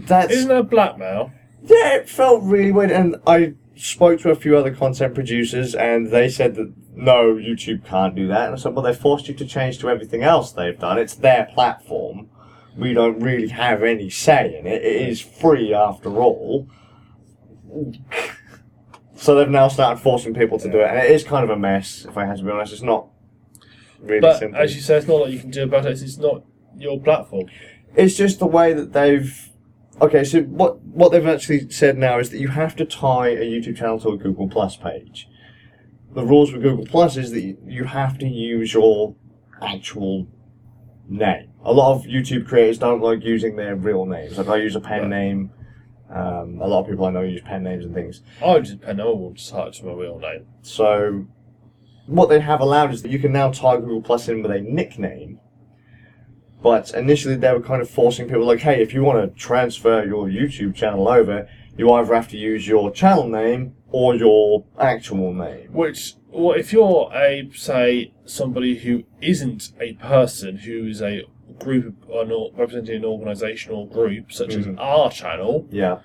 [0.00, 1.32] That's Isn't that blackmail?
[1.62, 6.10] yeah, it felt really weird, and I spoke to a few other content producers, and
[6.10, 8.46] they said that no, YouTube can't do that.
[8.46, 10.96] And I said, well, they forced you to change to everything else they've done.
[10.98, 12.28] It's their platform.
[12.76, 14.84] We don't really have any say in it.
[14.84, 16.68] It is free after all.
[19.16, 21.56] So they've now started forcing people to do it, and it is kind of a
[21.58, 22.04] mess.
[22.04, 23.08] If I had to be honest, it's not
[24.00, 24.60] really But simple.
[24.60, 26.00] as you say, it's not what you can do about it.
[26.02, 26.44] It's not
[26.76, 27.46] your platform.
[27.96, 29.50] It's just the way that they've.
[30.00, 33.40] Okay, so what what they've actually said now is that you have to tie a
[33.44, 35.28] YouTube channel to a Google Plus page.
[36.14, 39.14] The rules with Google Plus is that you- have to use your
[39.60, 40.26] actual
[41.08, 41.50] name.
[41.64, 44.38] A lot of YouTube creators don't like using their real names.
[44.38, 45.10] Like I use a pen Right.
[45.10, 45.50] name.
[46.10, 48.22] Um, a lot of people I know use pen names and things.
[48.44, 50.46] I just pen I will type to my real name.
[50.62, 51.26] So,
[52.06, 54.60] what they have allowed is that you can now tie Google Plus in with a
[54.60, 55.40] nickname.
[56.64, 60.02] But initially, they were kind of forcing people like, hey, if you want to transfer
[60.02, 61.46] your YouTube channel over,
[61.76, 65.68] you either have to use your channel name or your actual name.
[65.74, 71.24] Which, well, if you're a say somebody who isn't a person who is a
[71.58, 74.76] group or not representing an organisational group such as Mhm.
[74.78, 75.98] our channel, Yeah,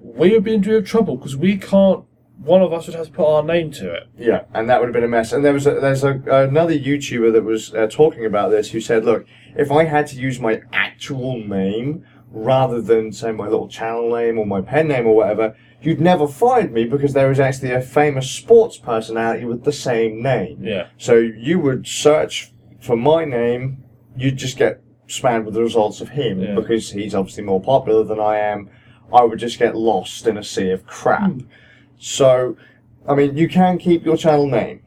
[0.00, 2.02] we would be in real trouble because we can't.
[2.44, 4.04] One of us would have to put our name to it.
[4.18, 5.32] yeah, and that would have been a mess.
[5.32, 8.80] And there was a, there's a, another YouTuber that was uh, talking about this who
[8.80, 13.68] said, look, if I had to use my actual name rather than say my little
[13.68, 17.38] channel name or my pen name or whatever, you'd never find me because there is
[17.38, 20.58] actually a famous sports personality with the same name.
[20.62, 20.88] Yeah.
[20.96, 23.84] So you would search for my name,
[24.16, 26.54] you'd just get spammed with the results of him Yeah.
[26.54, 28.70] because he's obviously more popular than I am.
[29.12, 31.32] I would just get lost in a sea of crap.
[32.02, 32.56] So,
[33.08, 34.82] I mean, you can keep your channel name.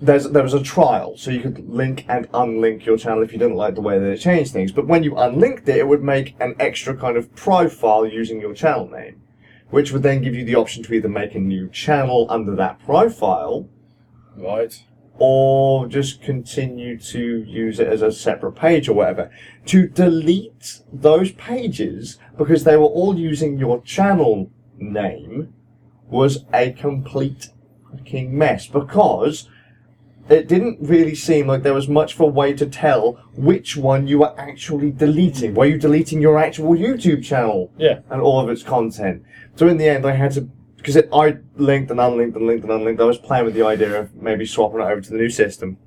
[0.00, 3.38] There's there was a trial, so you could link and unlink your channel if you
[3.38, 4.72] didn't like the way that it changed things.
[4.72, 8.54] But when you unlinked it, it would make an extra kind of profile using your
[8.54, 9.20] channel name,
[9.68, 12.78] which would then give you the option to either make a new channel under that
[12.78, 13.68] profile
[14.38, 14.82] Right.
[15.18, 19.30] or just continue to use it as a separate page or whatever.
[19.66, 25.52] To delete those pages because they were all using your channel name
[26.08, 27.48] was a complete
[27.90, 29.48] fucking mess because
[30.28, 34.06] it didn't really seem like there was much of a way to tell which one
[34.06, 35.54] you were actually deleting.
[35.54, 37.72] Were you deleting your actual YouTube channel?
[37.78, 38.00] Yeah.
[38.10, 39.22] and all of its content.
[39.54, 42.72] So in the end, I had to because I linked and unlinked and linked and
[42.72, 43.00] unlinked.
[43.00, 45.78] I was playing with the idea of maybe swapping it over to the new system.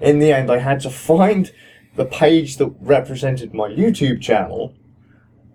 [0.00, 1.50] In the end, I had to find
[1.96, 4.74] the page that represented my YouTube channel,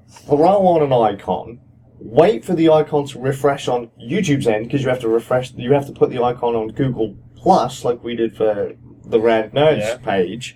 [0.07, 1.59] throw on an icon,
[2.03, 5.53] wait for the icon to refresh on YouTube's end because you have to refresh.
[5.53, 8.73] You have to put the icon on Google Plus like we did for
[9.05, 9.97] the Rand Nerds Yeah.
[9.97, 10.55] page.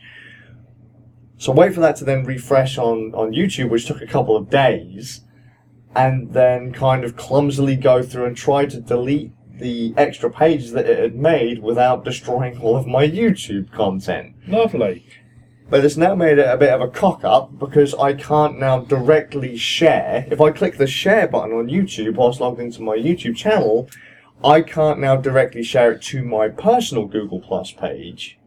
[1.38, 4.50] So wait for that to then refresh on, on YouTube, which took a couple of
[4.50, 5.22] days.
[5.96, 10.86] and then kind of clumsily go through and try to delete the extra pages that
[10.88, 14.36] it had made without destroying all of my YouTube content.
[14.48, 15.04] Lovely.
[15.70, 18.80] But it's now made it a bit of a cock up because I can't now
[18.80, 20.26] directly share.
[20.32, 23.90] If I click the share button on YouTube whilst logged into my YouTube channel,
[24.44, 28.40] I can't now directly share it to my personal Google Plus page.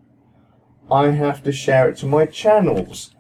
[0.90, 3.14] I have to share it to my channel's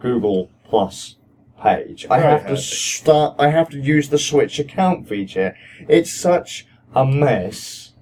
[0.00, 1.16] Google Plus
[1.60, 2.06] page.
[2.10, 3.36] I have to start.
[3.38, 5.54] I have to use the Switch account feature.
[5.88, 7.92] It's such a mess.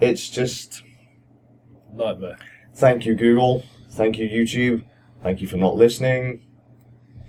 [0.00, 0.82] It's just.
[1.92, 2.38] Nightmare.
[2.74, 3.64] Thank you, Google.
[3.96, 4.84] Thank you, YouTube.
[5.22, 6.42] Thank you for not listening.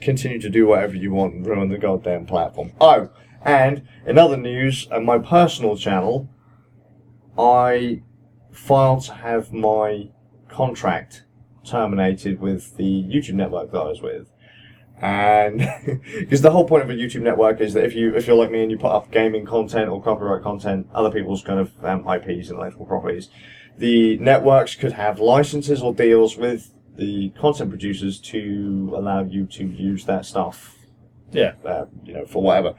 [0.01, 2.73] Continue to do whatever you want and ruin the goddamn platform.
[2.81, 3.09] Oh,
[3.41, 6.29] and in other news, on my personal channel,
[7.39, 8.01] I
[8.51, 10.09] filed to have my
[10.49, 11.23] contract
[11.65, 14.29] terminated with the YouTube network that I was with.
[14.99, 15.59] And
[16.19, 18.51] because the whole point of a YouTube network is that if you if you're like
[18.51, 21.99] me and you put up gaming content or copyright content, other people's kind of um,
[22.01, 23.29] IPs and intellectual properties,
[23.77, 29.65] the networks could have licenses or deals with the content producers to allow you to
[29.65, 30.75] use that stuff
[31.31, 31.53] Yeah.
[31.63, 32.73] uh, you know, for whatever.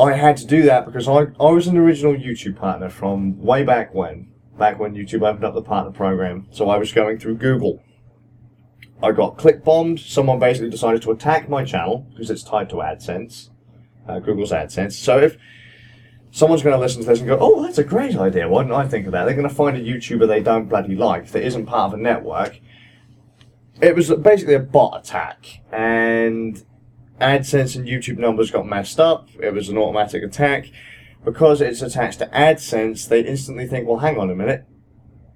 [0.00, 3.62] I had to do that because I, I was an original YouTube partner from way
[3.64, 4.28] back when,
[4.58, 6.46] back when YouTube opened up the partner program.
[6.50, 7.82] So I was going through Google.
[9.02, 10.00] I got click bombed.
[10.00, 13.50] Someone basically decided to attack my channel because it's tied to AdSense,
[14.08, 14.92] uh, Google's AdSense.
[14.92, 15.36] So if
[16.34, 18.48] someone's going to listen to this and go, "Oh, that's a great idea.
[18.48, 20.96] Why didn't I think of that?" They're going to find a YouTuber they don't bloody
[20.96, 22.60] like that isn't part of a network.
[23.80, 26.62] It was basically a bot attack, and
[27.20, 29.28] AdSense and YouTube numbers got messed up.
[29.40, 30.70] It was an automatic attack.
[31.24, 34.66] Because it's attached to AdSense, they instantly think, well, hang on a minute.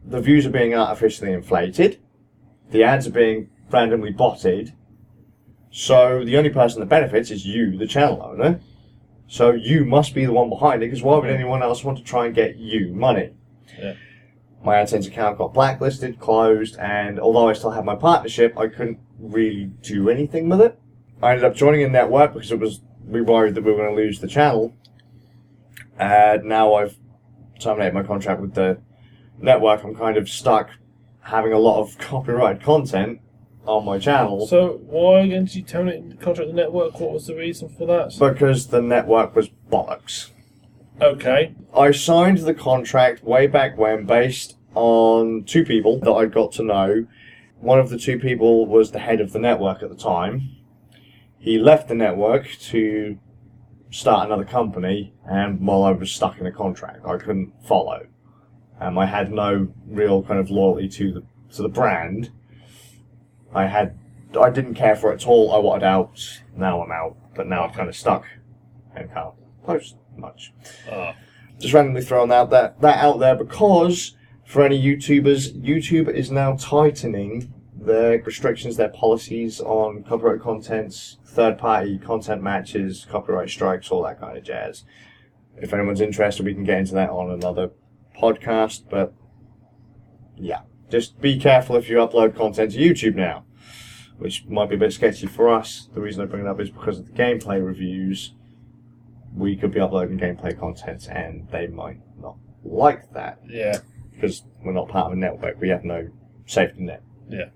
[0.05, 1.99] The views are being artificially inflated.
[2.73, 4.75] The ads are being randomly botted.
[5.70, 8.61] So the only person that benefits is you, the channel owner.
[9.28, 12.05] So you must be the one behind it, because why would anyone else want to
[12.05, 13.34] try and get you money?
[13.78, 13.94] Yeah.
[14.64, 18.98] My AdSense account got blacklisted, closed, and although I still had my partnership, I couldn't
[19.18, 20.80] really do anything with it.
[21.22, 23.94] I ended up joining a network because it was we worried that we were going
[23.94, 24.74] to lose the channel.
[25.98, 26.96] And now I've
[27.59, 28.78] terminated my contract with the
[29.38, 29.84] network.
[29.84, 30.70] I'm kind of stuck
[31.20, 33.20] having a lot of copyrighted content
[33.69, 36.99] on my channel So why again did you terminate the contract with the network?
[36.99, 38.16] What was the reason for that?
[38.19, 40.31] because the network was bollocks.
[41.01, 41.55] Okay.
[41.77, 46.62] I signed the contract way back when based on two people that I got to
[46.65, 47.07] know.
[47.61, 50.51] One of the two people was the head of the network at the time.
[51.39, 53.19] He left the network to
[53.90, 58.07] start another company, and while I was stuck in a contract, I couldn't follow.
[58.81, 61.23] Um, I had no real kind of loyalty to the
[61.57, 62.31] to the brand.
[63.55, 63.99] I had
[64.39, 65.53] I didn't care for it at all.
[65.53, 66.41] I wanted out.
[66.57, 68.27] Now I'm out, but now I'm kind of stuck
[68.95, 69.35] and can't
[69.65, 70.53] post much
[70.91, 71.15] Ah.
[71.59, 76.57] just randomly throwing out that that out there because for any YouTubers, YouTube is now
[76.57, 84.03] tightening their restrictions, their policies on copyright contents, third party content matches, copyright strikes, all
[84.03, 84.85] that kind of jazz.
[85.57, 87.70] If anyone's interested, we can get into that on another
[88.20, 89.12] podcast, but
[90.37, 90.61] yeah.
[90.90, 93.44] Just be careful if you upload content to YouTube now,
[94.16, 95.89] which might be a bit sketchy for us.
[95.94, 98.35] The reason I bring it up is because of the gameplay reviews
[99.35, 103.78] we could be uploading gameplay content and they might not like that Yeah.
[104.12, 105.60] because we're not part of a network.
[105.60, 106.09] We have no
[106.47, 107.02] safety net.
[107.28, 107.51] Yeah.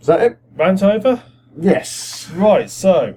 [0.00, 0.38] Is that it?
[0.54, 1.22] Rant over?
[1.60, 2.30] Yes.
[2.34, 3.16] Right, so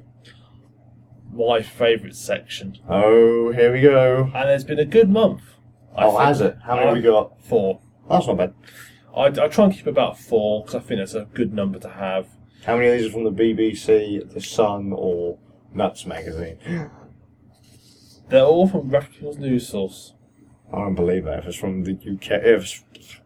[1.31, 2.77] my favourite section.
[2.87, 4.29] Oh, here we go.
[4.35, 5.41] And it's been a good month.
[5.99, 6.57] I oh, has it?
[6.63, 7.41] How many have we got?
[7.41, 7.81] Four.
[8.09, 8.53] That's not bad.
[9.15, 11.89] I, I try and keep about four because I think that's a good number to
[11.89, 12.27] have.
[12.65, 15.37] How many of these are from the BBC, The Sun, or
[15.73, 16.57] Nuts magazine?
[18.29, 20.13] They're all from reputable news source.
[20.71, 21.39] I don't believe that.
[21.39, 23.19] If it's from the UK, if it's...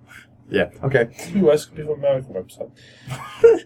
[0.50, 0.70] yeah.
[0.84, 1.10] Okay.
[1.36, 2.72] US could be from American website.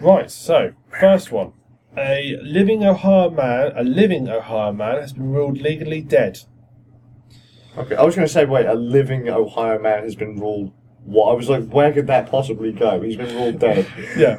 [0.00, 1.52] right, so first one.
[1.96, 6.40] A living Ohio man, a living Ohio man has been ruled legally dead.
[7.76, 7.96] Okay.
[7.96, 10.72] I was going to say, wait, a living Ohio man has been ruled.
[11.04, 11.30] What?
[11.30, 13.00] I was like, where could that possibly go?
[13.02, 13.86] He's been ruled dead.
[14.16, 14.38] Yeah.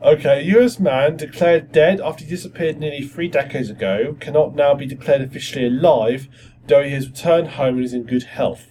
[0.00, 4.72] Okay, a US man declared dead after he disappeared nearly three decades ago cannot now
[4.72, 6.28] be declared officially alive,
[6.68, 8.68] though he has returned home and is in good health.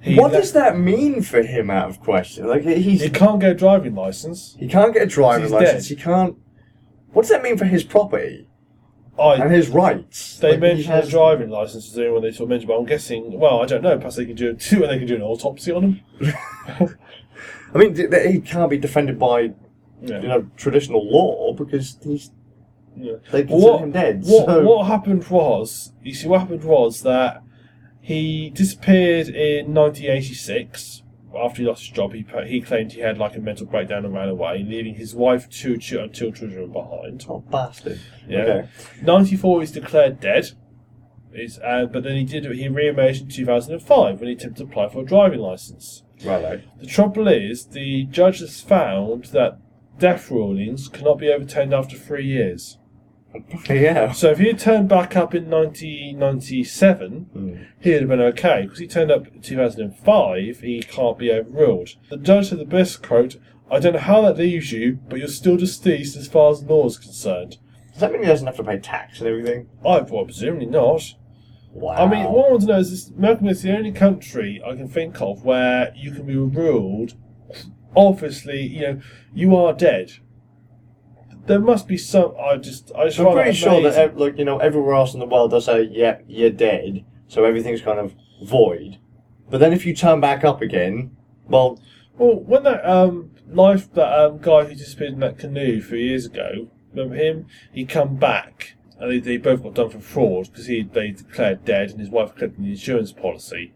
[0.00, 1.70] He what le- does that mean for him?
[1.70, 4.54] Out of question, like he's He can't get a driving license.
[4.60, 5.88] he can't get a driving He's license.
[5.88, 6.36] He can't.
[7.12, 8.46] What does that mean for his property
[9.18, 10.38] I and his rights?
[10.38, 12.78] They Like, mentioned has- a driving license to do when they sort of mentioned, but
[12.78, 13.38] I'm guessing.
[13.38, 13.96] Well, I don't know.
[13.96, 16.00] Perhaps they can do it when they can do an autopsy on him.
[17.74, 19.52] I mean, th- th- he can't be defended by
[20.02, 20.20] Yeah.
[20.20, 22.30] you know traditional law because he's
[22.96, 23.14] Yeah.
[23.32, 24.22] they consider what, him dead.
[24.24, 27.42] what, so what happened was, you see, what happened was that
[28.00, 31.02] he disappeared in 1986
[31.36, 32.12] after he lost his job.
[32.12, 35.48] He he claimed he had like a mental breakdown and ran away, leaving his wife,
[35.48, 37.24] two, ch- and two children behind.
[37.28, 38.00] oh bastard.
[38.28, 38.38] Yeah.
[38.40, 38.68] Okay.
[39.02, 40.50] 94 he's declared dead.
[41.32, 44.88] He's, uh, but then he did he re-emerged in 2005 when he attempted to apply
[44.88, 46.04] for a driving license.
[46.24, 46.62] Righto.
[46.78, 49.58] The trouble is, the judge has found that
[49.98, 52.78] death rulings cannot be overturned after three years.
[53.68, 54.12] Yeah.
[54.12, 57.54] So if he had turned back up in 1997, Hmm.
[57.80, 58.62] he'd have been okay.
[58.62, 61.90] Because he turned up in 2005, he can't be overruled.
[62.10, 63.36] The judge said the best quote,
[63.70, 66.86] I don't know how that leaves you, but you're still deceased as far as law
[66.86, 67.56] is concerned.
[67.92, 69.68] Does that mean he doesn't have to pay tax and everything?
[69.84, 71.14] I well, presumably not.
[71.72, 71.94] Wow.
[71.94, 74.76] I mean, what I want to know is this Malcolm is the only country I
[74.76, 77.14] can think of where you can be ruled.
[77.96, 79.00] Obviously, you know,
[79.32, 80.12] you are dead.
[81.46, 82.34] There must be some.
[82.40, 85.20] I just, I just I'm pretty sure that ev- like you know everywhere else in
[85.20, 88.14] the world does say, "Yeah, you're dead," so everything's kind of
[88.44, 88.98] void.
[89.50, 91.16] But then if you turn back up again,
[91.46, 91.78] well,
[92.16, 96.26] Well, when that um life that um guy who disappeared in that canoe few years
[96.26, 97.46] ago, remember him?
[97.72, 101.64] He come back and they, they both got done for fraud because he they declared
[101.64, 103.72] dead and his wife collected the insurance policy,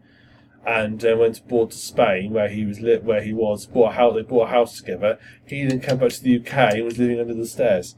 [0.65, 3.95] and uh, went aboard to Spain where he was lit where he was bought a
[3.95, 5.17] house they bought a house together.
[5.47, 7.95] He then came back to the UK and was living under the stairs.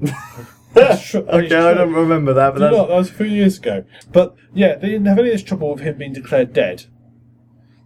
[0.74, 2.88] That's tru- that is okay, I don't remember that, but that's not?
[2.88, 3.84] That was a few years ago.
[4.10, 6.86] But yeah, they didn't have any of this trouble with him being declared dead.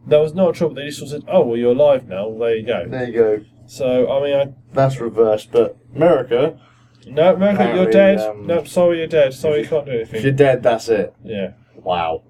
[0.06, 0.76] There was no trouble.
[0.76, 2.30] They just sort of said, "Oh, well, you're alive now.
[2.38, 3.44] There you go." there you go.
[3.66, 6.60] So I mean, I That's reversed, but America,
[7.08, 8.20] no, America, you're dead.
[8.20, 9.34] um, no, sorry, you're dead.
[9.34, 10.18] Sorry, you can't do anything.
[10.18, 11.12] if you're dead, that's it.
[11.24, 12.22] Yeah, Wow.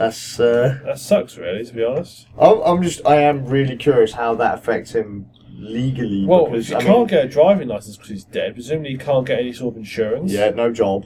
[0.00, 2.26] That's uh, that sucks, really, to be honest.
[2.40, 6.24] I'm, I'm just I am really curious how that affects him legally.
[6.26, 8.96] Well, because, you I can't mean, get a driving license because he's dead, presumably he
[8.96, 10.32] can't get any sort of insurance.
[10.32, 11.04] yeah, no job,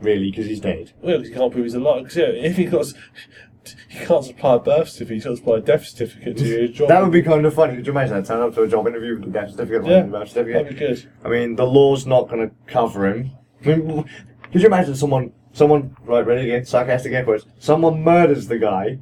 [0.00, 0.92] really, because he's dead.
[1.02, 2.14] Well, he can't prove he's alive.
[2.14, 2.86] Yeah, if he got,
[3.88, 5.16] he can't supply a birth certificate.
[5.16, 6.88] He can't supply a death certificate to your job.
[6.90, 7.74] That would be kind of funny.
[7.74, 8.26] Could you imagine that?
[8.26, 10.62] Turn up to a job interview with a death certificate, Yeah, and a birth certificate.
[10.62, 11.10] That'd be good.
[11.24, 13.32] I mean, the law's not going to cover him.
[13.66, 14.04] I mean,
[14.52, 18.98] could you imagine someone, someone, right, ready again, sarcastic air quotes, someone murders the guy.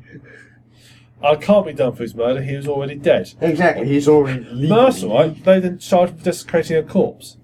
[1.22, 2.42] I can't be done for his murder.
[2.42, 3.32] He was already dead.
[3.40, 4.68] Exactly, he's already legally.
[4.68, 5.44] No, that's all right.
[5.44, 7.36] They then charge him for desecrating a corpse.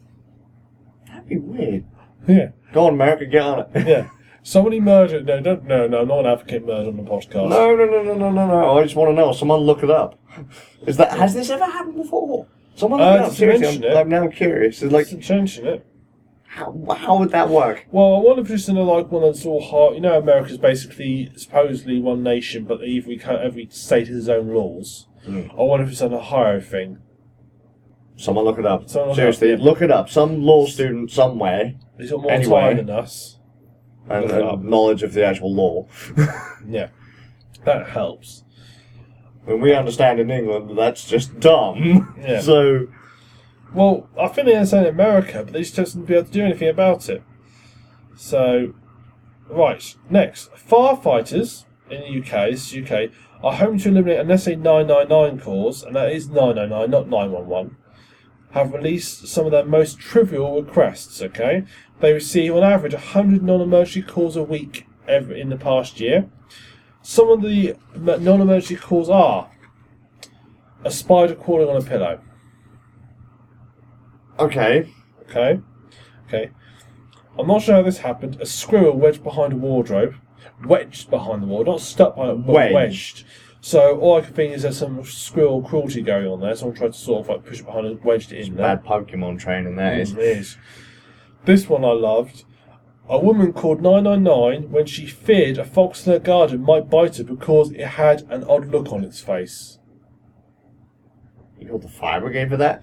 [1.09, 1.85] That'd be weird.
[2.29, 3.69] Yeah, Go on, America, get on it.
[3.87, 4.09] yeah.
[4.45, 5.27] Somebody murdered.
[5.27, 5.65] No, don't.
[5.65, 6.01] No, no.
[6.01, 7.49] I'm not advocating murder on the podcast.
[7.49, 8.79] No, no, no, no, no, no, no.
[8.79, 9.33] I just want to know.
[9.33, 10.19] Someone look it up.
[10.87, 12.47] Is that has this ever happened before?
[12.75, 13.27] Someone look Uh, it up.
[13.27, 13.97] just Seriously, I'm, it.
[13.97, 14.83] I'm now curious.
[14.83, 15.87] It's like, Like changing it.
[16.55, 17.87] How, how would that work?
[17.91, 19.95] Well, I wonder if it's in a, like one that's all hard.
[19.95, 25.09] You know, America's basically supposedly one nation, but every every state has its own laws.
[25.27, 25.51] Mm.
[25.59, 26.99] I wonder if it's an Ohio thing.
[28.17, 28.83] Someone look it up.
[28.95, 29.65] Look it Seriously, up, yeah.
[29.65, 30.11] look it up.
[30.11, 32.61] Some law student somewhere He's got more Anyway.
[32.61, 33.39] time than us.
[34.11, 34.55] and, Look it up.
[34.61, 35.87] and knowledge of the actual law.
[36.69, 36.89] Yeah,
[37.65, 38.45] that helps.
[39.47, 42.15] When we understand in England that that's just dumb.
[42.21, 42.41] Yeah.
[42.51, 42.87] So,
[43.75, 46.27] Well, I think they understand in America, but they just don't seem to be able
[46.27, 47.23] to do anything about it.
[48.17, 48.75] So,
[49.49, 50.53] right, next.
[50.53, 53.11] Firefighters in the UK, this is UK,
[53.43, 57.77] are hoping to eliminate SA 999 calls, and that is 999, not 911,
[58.51, 61.65] have released some of their most trivial requests, okay?
[62.01, 66.29] They receive on average 100 non emergency calls a week every, in the past year.
[67.01, 69.51] Some of the non emergency calls are
[70.85, 72.21] a spider crawling on a pillow.
[74.45, 74.89] Okay.
[75.29, 75.61] Okay.
[76.27, 76.51] Okay.
[77.39, 78.39] I'm not sure how this happened.
[78.41, 80.15] A squirrel wedged behind a wardrobe.
[80.65, 82.75] Wedged behind the wall, not stuck by it, but Wedged.
[82.75, 83.25] wedged.
[83.61, 86.55] So all I can think is there's some squirrel cruelty going on there.
[86.57, 88.77] Someone tried to sort of like push it behind and wedged it in there.
[88.77, 90.13] Bad Pokemon training, that is.
[90.13, 90.57] Mm, it is.
[91.45, 92.45] This one I loved.
[93.09, 97.25] A woman called 999 when she feared a fox in her garden might bite her
[97.25, 99.79] because it had an odd look on its face.
[101.59, 102.83] You called the fire brigade for that?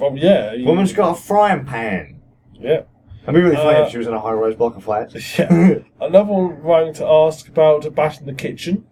[0.00, 0.52] Well, yeah.
[0.54, 2.20] you- Woman's got a frying pan.
[2.54, 2.82] Yeah.
[3.22, 5.14] It'd be really funny Uh, if she was in a high rise block of flats.
[5.38, 5.78] Yeah.
[6.00, 8.84] Another one rang to ask about a bat in the kitchen.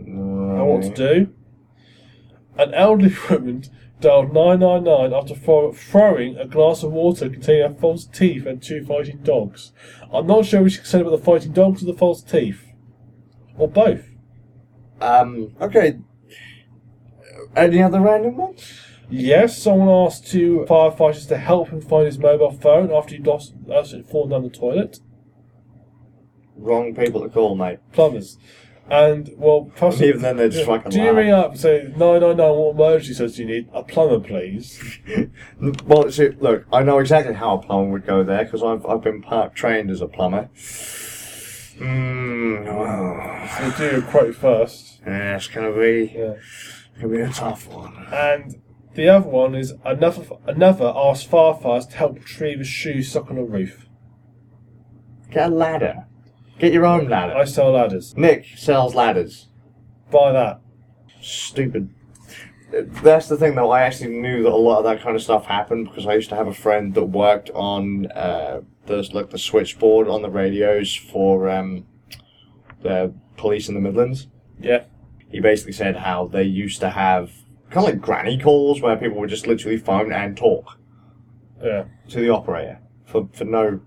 [0.00, 1.32] and what to do.
[2.58, 3.62] An elderly woman
[4.00, 8.84] dialed 999 after throw- throwing a glass of water containing her false teeth and two
[8.84, 9.72] fighting dogs.
[10.12, 12.64] I'm not sure should concerned about the fighting dogs or the false teeth.
[13.56, 14.06] Or both.
[15.00, 15.98] Um, okay.
[17.56, 18.80] Any other random ones?
[19.10, 23.54] Yes, someone asked two firefighters to help him find his mobile phone after he'd lost,
[23.72, 25.00] after he'd fallen down the toilet.
[26.56, 27.78] Wrong people to call, mate.
[27.92, 28.38] Plumbers.
[28.88, 30.76] And well, possibly, Even then, they're just Yeah.
[30.76, 31.16] fucking Do you loud.
[31.16, 32.50] ring up and say nine nine nine?
[32.54, 33.68] What emergency service do you need?
[33.72, 34.80] A plumber, please.
[35.86, 39.02] Well, see, look, I know exactly how a plumber would go there because I've, I've
[39.02, 40.48] been part trained as a plumber.
[41.78, 45.00] Mm, oh, So do your quote first.
[45.06, 46.34] yeah, it's gonna be Yeah.
[47.00, 48.06] gonna be a tough one.
[48.12, 48.60] And
[48.94, 53.38] the other one is another another asked Farfars to help retrieve a shoe stuck on
[53.38, 53.86] a roof.
[55.30, 56.06] Get a ladder.
[56.58, 57.34] Get your own ladder.
[57.34, 58.16] I sell ladders.
[58.16, 59.48] Nick sells ladders.
[60.10, 60.60] Buy that.
[61.20, 61.88] Stupid.
[62.72, 63.70] That's the thing, though.
[63.70, 66.28] I actually knew that a lot of that kind of stuff happened because I used
[66.30, 70.94] to have a friend that worked on uh, the like the switchboard on the radios
[70.94, 71.86] for um,
[72.82, 74.26] the police in the Midlands.
[74.58, 74.84] Yeah.
[75.30, 77.32] He basically said how they used to have
[77.70, 80.78] kind of like granny calls where people would just literally phone and talk
[81.62, 81.84] Yeah.
[82.08, 83.80] to the operator for for no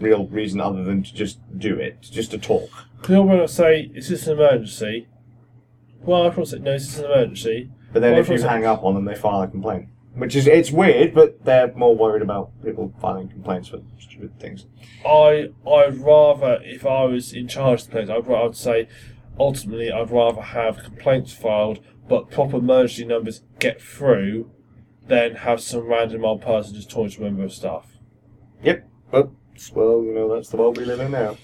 [0.00, 2.70] real reason other than to just do it, just to talk.
[3.02, 5.06] People will say, "Is this an emergency?"
[6.04, 8.64] Well, I probably say, "No, is this an emergency?" But then Well, if you hang
[8.64, 9.88] up on them, they file a complaint.
[10.14, 14.66] Which is, it's weird, but they're more worried about people filing complaints for stupid things.
[15.06, 18.88] I I'd rather, if I was in charge of the place, I'd, ra- I'd say,
[19.38, 24.50] ultimately, I'd rather have complaints filed, but proper emergency numbers get through,
[25.06, 27.86] than have some random old person just talking to a member of staff.
[28.62, 29.30] Yep, but,
[29.74, 31.36] well, you know, that's the world we live in now.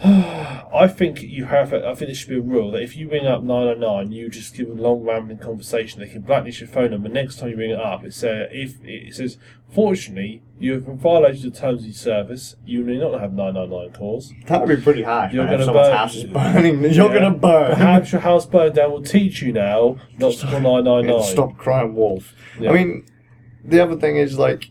[0.04, 1.72] I think you have.
[1.74, 4.54] I think there should be a rule that if you ring up 909, you just
[4.54, 6.00] give a long rambling conversation.
[6.00, 7.08] They can blacklist your phone number.
[7.08, 9.38] Next time you ring it up, it says uh, if it says,
[9.74, 12.54] "Fortunately, you have violated the terms of service.
[12.64, 14.32] You may not have 999 calls.
[14.46, 17.20] That would be pretty harsh, You're gonna burn- house is burning, you're Yeah.
[17.20, 17.74] gonna burn.
[17.74, 21.96] Perhaps your house burned down will teach you now not to call 999." Stop crying
[21.96, 22.34] wolf.
[22.60, 22.70] Yeah.
[22.70, 23.04] I mean,
[23.64, 24.70] the other thing is, like,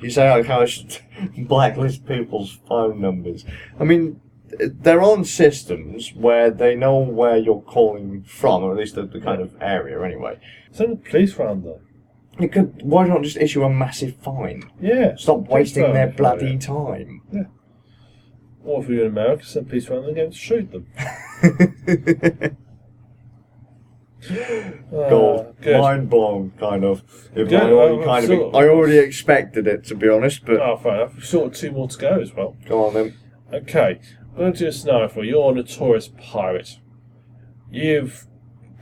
[0.00, 0.98] you say like how I should
[1.38, 3.44] blacklist people's phone numbers.
[3.78, 4.20] I mean,
[4.58, 9.20] they're on systems where they know where you're calling from, or at least the, the
[9.20, 10.38] kind of area anyway.
[10.70, 11.80] Send the police round though.
[12.38, 14.70] You could, why not just issue a massive fine?
[14.80, 15.16] Yeah.
[15.16, 16.58] Stop wasting their bloody yeah.
[16.58, 17.22] time.
[18.62, 20.86] Or if you're in America, send police round and them shoot them.
[24.28, 25.80] Good.
[25.80, 27.02] mind blown, kind of.
[27.34, 30.08] If Good, I already well, kind of, sort of- I already expected it to be
[30.08, 31.14] honest, but Oh, fair enough.
[31.14, 32.56] We've sort of two more to go as well.
[32.66, 33.14] go on then.
[33.52, 34.00] Okay,
[34.32, 35.32] I'm going to do a scenario for you.
[35.36, 36.78] You're a notorious pirate.
[37.70, 38.26] You've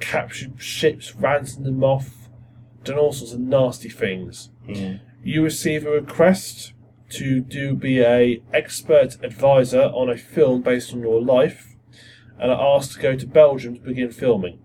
[0.01, 2.29] captured ships, ransomed them off,
[2.83, 4.51] done all sorts of nasty things.
[4.69, 5.01] Mm.
[5.23, 6.73] You receive a request
[7.11, 11.77] to do be a expert advisor on a film based on your life,
[12.39, 14.59] and are asked to go to Belgium to begin filming.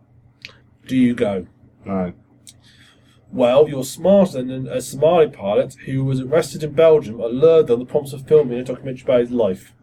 [0.89, 1.45] Do you go?
[1.85, 2.13] No.
[3.31, 7.85] Well, you're smarter than a Somali pilot who was arrested in Belgium, allured on the
[7.85, 9.75] promise of filming a documentary about his life.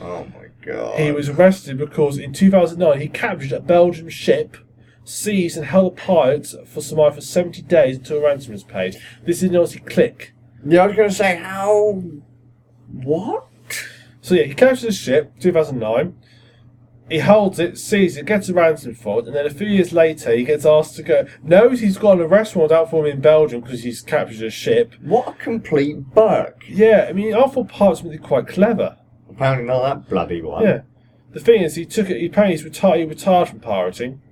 [0.00, 0.98] Oh my god.
[0.98, 4.56] He was arrested because in 2009 he captured a Belgian ship,
[5.04, 8.96] seized and held the pirates for Somalia for 70 days until a ransom was paid.
[9.26, 10.32] This is obviously click.
[10.64, 12.02] Yeah, I was gonna say how.
[12.90, 13.46] What?
[14.22, 16.16] So yeah, he captured a ship, 2009.
[17.08, 19.92] He holds it, sees it, gets a ransom for it, and then a few years
[19.92, 21.26] later he gets asked to go.
[21.42, 24.50] Knows he's got an arrest warrant out for him in Belgium because he's captured a
[24.50, 24.94] ship.
[25.00, 26.64] What a complete burk.
[26.68, 28.96] Yeah, I mean, I thought pirates were quite clever.
[29.30, 30.64] Apparently not that bloody one.
[30.64, 30.80] Yeah.
[31.30, 32.18] The thing is, he took it.
[32.18, 32.98] He apparently retired.
[32.98, 34.22] He retired from pirating.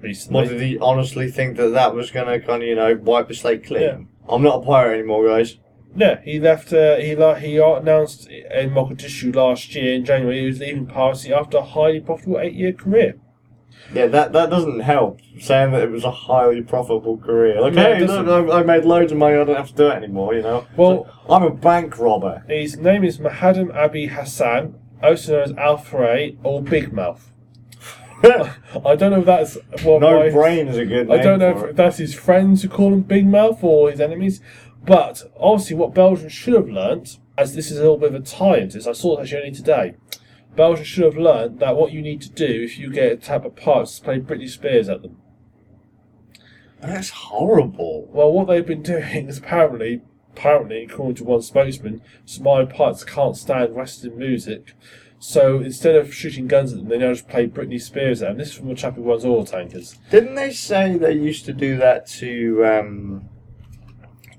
[0.00, 0.40] Recently.
[0.40, 3.34] What did he honestly think that that was gonna kind of you know wipe the
[3.34, 3.82] slate clean?
[3.82, 3.98] Yeah.
[4.28, 5.58] I'm not a pirate anymore, guys.
[5.96, 6.72] Yeah, he left.
[6.72, 11.32] Uh, he la- he announced in Mogadishu last year in January he was leaving piracy
[11.32, 13.14] after a highly profitable eight-year career.
[13.92, 15.20] Yeah, that that doesn't help.
[15.38, 17.60] Saying that it was a highly profitable career.
[17.60, 18.26] Like, No, it hey, doesn't.
[18.26, 19.36] look, I, I made loads of money.
[19.36, 20.34] I don't have to do it anymore.
[20.34, 20.66] You know.
[20.76, 22.44] Well- So, I'm a bank robber.
[22.48, 27.30] His name is Mohamed Abdi Hassan, also known as Al Faray or Big Mouth.
[28.24, 31.38] I don't know if that's what no my- brain is a good name I don't
[31.40, 31.76] know for if it.
[31.76, 34.40] that's his friends who call him Big Mouth or his enemies,
[34.86, 38.24] but obviously what Belgium should have learnt, as this is a little bit of a
[38.24, 39.94] tie into this, I saw it actually only today.
[40.56, 43.44] Belgium should have learnt that what you need to do if you get a type
[43.44, 45.16] of parts is play Britney Spears at them.
[46.80, 48.08] That's horrible.
[48.12, 50.02] Well, what they've been doing is apparently,
[50.32, 54.74] apparently, according to one spokesman, Somali pirates can't stand Western music.
[55.18, 58.38] So instead of shooting guns at them, they now just play Britney Spears at them.
[58.38, 59.98] This is from a chap who runs oil tankers.
[60.10, 63.28] Didn't they say they used to do that to um,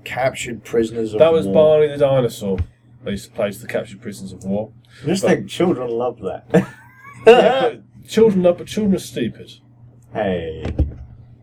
[0.06, 1.54] captured prisoners of That was war?
[1.78, 2.58] Barney the dinosaur.
[3.04, 4.72] They used to play to the captured prisoners of war.
[5.02, 6.44] I just but- think children love that.
[7.26, 9.50] yeah, but children are, but children are stupid.
[10.14, 10.64] hey,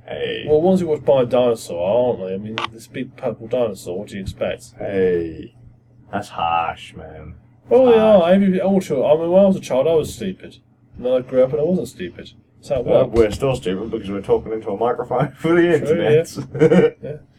[0.07, 2.33] hey, Well, ones who watch Barney the dinosaur, aren't they?
[2.33, 3.99] I mean, this big purple dinosaur.
[3.99, 4.73] What do you expect?
[4.77, 5.55] hey.
[6.11, 7.35] That's harsh, man.
[7.69, 8.21] Well, they Ah.
[8.21, 8.31] are.
[8.31, 9.09] Every all children.
[9.09, 10.57] I mean, when I was a child, I was stupid.
[10.95, 12.33] And then I grew up and I wasn't stupid.
[12.57, 13.13] That's how it Well, worked.
[13.15, 16.37] we're still stupid because we're talking into a microphone for the internet.
[17.01, 17.17] Yeah.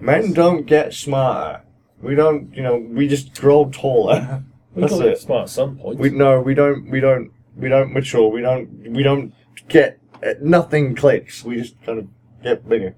[0.00, 1.62] Men don't get smarter.
[2.00, 4.42] We don't, you know, we just grow taller.
[4.74, 5.98] we That's to get smart at some point.
[5.98, 8.28] We no, we don't, we don't, we don't mature.
[8.28, 9.34] We don't, we don't
[9.68, 11.44] get uh, nothing clicks.
[11.44, 12.08] We just kind of
[12.42, 12.94] get bigger.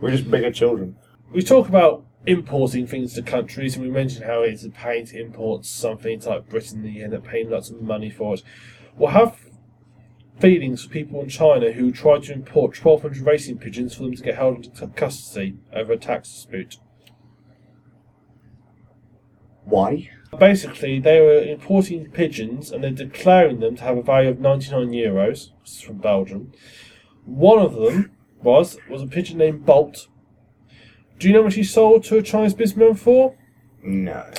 [0.00, 0.96] We're just bigger children.
[1.32, 5.20] we talk about importing things to countries, and we mentioned how it's a pain to
[5.20, 8.42] import something to like Britain, and you end up paying lots of money for it.
[8.96, 9.43] Well, have
[10.38, 14.22] feelings for people in China who tried to import 1,200 racing pigeons for them to
[14.22, 16.78] get held into custody over a tax dispute.
[19.64, 20.10] Why?
[20.38, 24.88] Basically, they were importing pigeons and they're declaring them to have a value of 99
[24.90, 25.50] euros.
[25.62, 26.52] This is from Belgium.
[27.24, 28.10] One of them
[28.42, 30.08] was was a pigeon named Bolt.
[31.18, 33.36] Do you know what he sold to a Chinese businessman for?
[33.82, 34.30] No.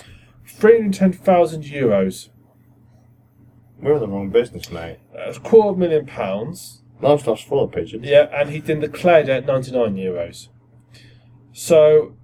[0.47, 2.29] 310,000 euros.
[3.79, 4.99] We're in the wrong business, mate.
[5.13, 6.81] That's a quarter of a million pounds.
[7.01, 8.05] Lifestyle's full of pigeons.
[8.05, 10.47] Yeah, and he then declared at 99 euros.
[11.51, 12.15] So,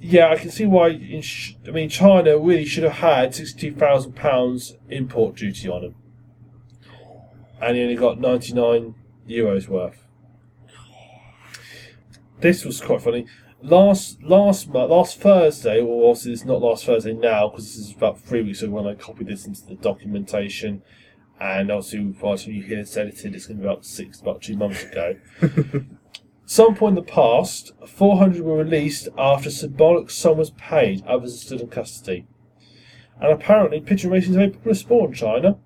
[0.00, 0.88] yeah, I can see why.
[0.88, 5.94] In sh- I mean, China really should have had 62,000 pounds import duty on him,
[7.60, 8.94] and he only got 99
[9.28, 10.06] euros worth.
[12.40, 13.26] This was quite funny.
[13.62, 17.94] Last last month, last Thursday, or obviously it's not last Thursday now because this is
[17.94, 20.82] about three weeks ago when I copied this into the documentation,
[21.40, 24.42] and obviously by the you hear this edited, it's going to be about six, about
[24.42, 25.16] two months ago.
[26.44, 31.34] Some point in the past, 400 were released after a symbolic sum was paid, others
[31.34, 32.26] are still in custody.
[33.20, 35.58] And apparently, pigeon racing is a very popular sport in China.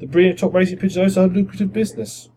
[0.00, 2.28] The breeding of top racing pigeons is also a lucrative business.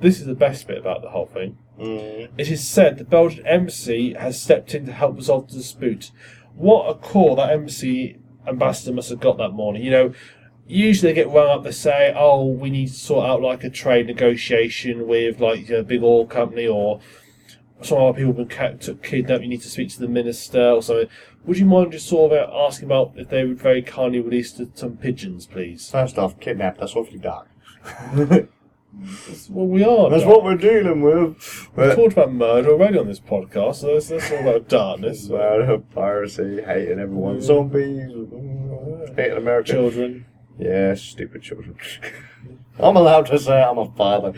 [0.00, 1.58] This is the best bit about the whole thing.
[1.78, 2.28] Mm.
[2.38, 6.10] It is said the Belgian embassy has stepped in to help resolve the dispute.
[6.54, 9.82] What a call that embassy ambassador must have got that morning.
[9.82, 10.14] You know,
[10.66, 13.70] usually they get rung up, they say, oh, we need to sort out like a
[13.70, 17.00] trade negotiation with like a big oil company or
[17.82, 21.08] some other people have been kidnapped, you need to speak to the minister or something.
[21.44, 24.96] Would you mind just sort of asking about if they would very kindly release some
[24.96, 25.90] pigeons, please?
[25.90, 26.80] First off, kidnapped.
[26.80, 27.48] That's awfully dark.
[28.98, 30.08] That's what we are.
[30.10, 31.68] That's what we're dealing with.
[31.76, 35.28] We've talked about murder already on this podcast, so let's, let's talk about darkness.
[35.28, 38.10] murder, piracy, hating everyone, zombies,
[39.14, 39.72] hating America.
[39.72, 40.24] Children.
[40.58, 41.76] Yeah, stupid children.
[42.78, 44.32] I'm allowed to say I'm a father.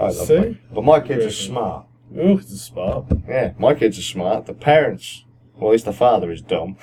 [0.00, 0.38] I love See?
[0.38, 1.86] my, but my kids are smart.
[2.16, 3.06] Ooh, it's a smart.
[3.28, 4.46] Yeah, my kids are smart.
[4.46, 5.24] The parents,
[5.56, 6.76] well, at least the father is dumb.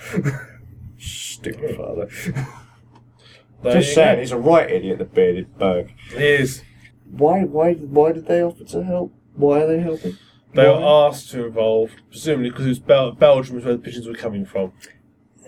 [0.99, 2.10] Stupid father.
[3.64, 4.20] There Just saying, go.
[4.22, 5.90] he's a right idiot, the bearded bug.
[6.10, 6.62] He is.
[7.18, 9.14] Why, why, why did they offer to help?
[9.36, 10.18] Why are they helping?
[10.54, 10.80] They Why?
[10.80, 14.14] were asked to involve, presumably because it was Bel- Belgium was where the pigeons were
[14.14, 14.74] coming from.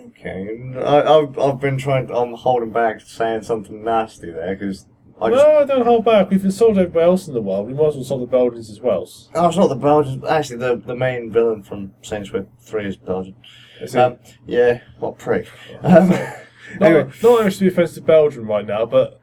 [0.00, 2.10] Okay, I, I've, I've been trying.
[2.10, 4.86] I'm holding back saying something nasty there because
[5.20, 5.44] I just.
[5.46, 6.30] no, don't hold back.
[6.30, 7.66] We've insulted everybody else in the world.
[7.66, 9.08] We might as well insult the Belgians as well.
[9.34, 10.24] Oh, it's not the Belgians.
[10.24, 13.34] Actually, the the main villain from Saints Row Three is Belgian.
[13.80, 13.98] Is it?
[14.00, 15.48] Um, yeah, what prick.
[15.82, 16.36] Um, not,
[16.80, 19.17] anyway, not actually offensive to Belgium right now, but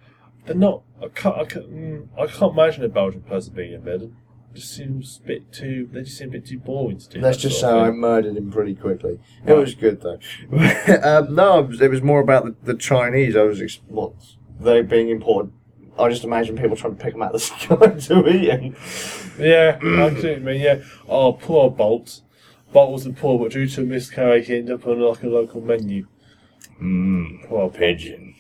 [0.46, 0.82] they're not.
[1.02, 1.36] I can't.
[1.38, 4.16] I can't, mm, I can't imagine a Belgian person being a villain.
[4.54, 5.90] It just seems a bit too.
[5.92, 7.20] They just seem a bit too boring to do.
[7.20, 8.00] let's that just say sort of I thing.
[8.00, 9.20] murdered him pretty quickly.
[9.46, 9.60] It Right.
[9.60, 10.20] was good though.
[11.04, 13.36] um, no, it was, it was more about the, the Chinese.
[13.36, 14.14] I was ex- what
[14.60, 15.52] they being imported.
[16.00, 17.40] I just imagine people trying to pick them out of the
[18.00, 18.74] sky to eat.
[19.40, 20.62] Yeah, I see what you mean.
[20.62, 20.82] Yeah.
[21.08, 22.22] Oh, poor Bolt.
[22.74, 25.62] Bolt wasn't poor, but due to a miscarriage, he ended up on like a local
[25.62, 26.08] menu.
[26.82, 28.35] Mmm, Poor pigeon.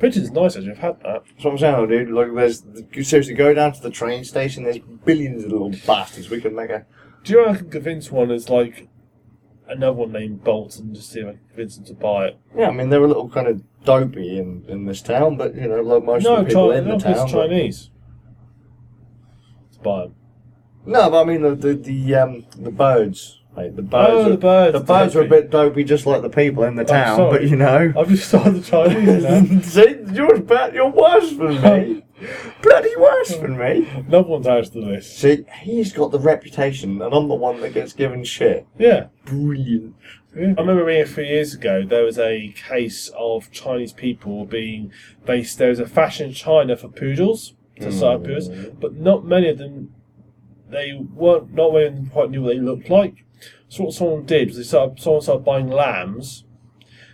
[0.00, 0.72] Pigeon's nice, actually.
[0.72, 1.22] I've had that.
[1.26, 2.10] That's what I'm saying, dude.
[2.10, 2.64] Like, there's
[3.06, 4.64] seriously go down to the train station.
[4.64, 6.30] There's billions of little bastards.
[6.30, 6.86] We could make a.
[7.22, 8.88] Do you know I can convince one as like
[9.68, 12.38] another one named Bolt and just see if I can convince them to buy it?
[12.56, 15.68] Yeah, I mean they're a little kind of dopey in, in this town, but you
[15.68, 17.14] know, like most no, of the people Chi- in the no, town.
[17.30, 17.90] but- Chinese.
[19.74, 20.14] To buy them.
[20.86, 23.39] No, but I mean the the, the um the birds.
[23.56, 24.10] Like the birds.
[24.10, 26.76] Oh, are, the birds, The birds are a bit dopey, just like the people in
[26.76, 27.30] the Oh, town.
[27.30, 27.92] but you know.
[27.96, 29.60] I've just started the Chinese now.
[29.62, 30.74] See, you're bad.
[30.74, 32.04] You're worse than me.
[32.62, 33.88] Bloody worse than me.
[34.08, 35.16] No one's asked to this.
[35.16, 38.66] See, he's got the reputation, and I'm the one that gets given shit.
[38.78, 39.06] Yeah.
[39.24, 39.96] Brilliant.
[40.36, 44.92] I remember reading a few years ago there was a case of Chinese people being
[45.26, 45.58] based.
[45.58, 47.98] There was a fashion in China for poodles, to hmm.
[47.98, 48.48] side poodles,
[48.78, 49.94] but not many of them.
[50.70, 51.52] They weren't.
[51.52, 53.24] Not of quite knew what they looked like.
[53.68, 55.00] So what someone did was they started.
[55.00, 56.44] Someone started buying lambs,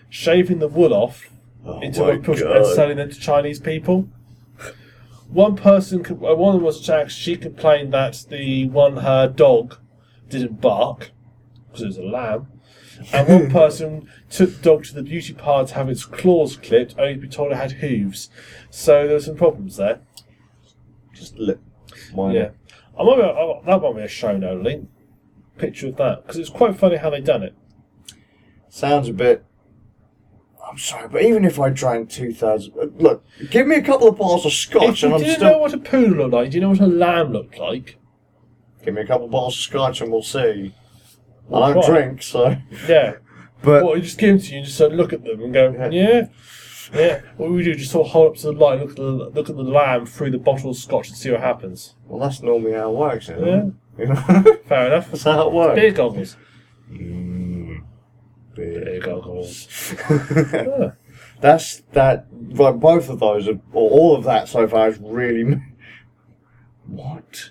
[0.08, 1.30] shaving the wool off
[1.66, 4.08] Oh into a push and selling them to Chinese people.
[5.28, 9.76] One person, uh, one of them was a she complained that the one her dog
[10.28, 11.10] didn't bark
[11.66, 12.46] because it was a lamb,
[13.12, 16.94] And one person took the dog to the beauty parlor to have its claws clipped,
[16.98, 18.30] only to be told it had hooves.
[18.70, 20.00] So there were some problems there.
[21.12, 21.36] Just.
[22.14, 22.32] Minor.
[22.32, 22.48] Yeah.
[22.98, 24.88] I might be, I, oh, that might be a show no link.
[25.58, 26.22] Picture of that.
[26.22, 27.54] Because it's quite funny how they done it.
[28.68, 29.44] Sounds a bit.
[30.68, 34.08] I'm sorry, but even if I drank two thirds, uh, look, give me a couple
[34.08, 35.52] of bottles of scotch, you and I'm didn't still.
[35.52, 37.96] know what a poodle looked like, do you know what a lamb looked like?
[38.84, 40.74] Give me a couple of bottles of scotch, and we'll see.
[41.54, 42.00] I don't try.
[42.02, 42.56] drink, so.
[42.88, 43.16] Yeah.
[43.62, 45.42] But Well, you just give them to you and just sort of look at them
[45.42, 46.26] and go, Yeah.
[46.94, 47.20] Yeah, yeah.
[47.36, 49.48] What we do, just sort of hold up to the light, look at the look
[49.50, 51.94] at the lamb through the bottle of scotch and see what happens.
[52.06, 53.56] well, that's normally how it works, isn't Yeah.
[53.66, 53.72] it?
[53.98, 55.10] You know, Fair enough.
[55.10, 55.74] that's how it works.
[55.80, 56.36] Beer goggles.
[56.92, 57.82] Mm,
[58.54, 59.00] Beer beer.
[59.00, 59.94] goggles.
[60.10, 60.92] Ah.
[61.40, 62.26] That's that.
[62.50, 65.60] Like both of those, are, or all of that so far is really.
[66.86, 67.50] What?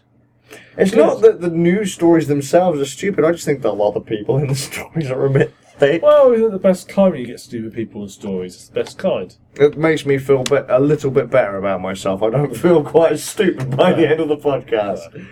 [0.78, 3.26] It's not that the news stories themselves are stupid.
[3.26, 6.02] I just think that a lot of people in the stories are a bit thick.
[6.02, 8.56] Well, isn't it the best kind when you get stupid people and stories?
[8.56, 9.36] It's the best kind.
[9.56, 12.24] It makes me feel bit, a little bit better about myself.
[12.24, 15.28] I don't feel quite as stupid by the end of the podcast.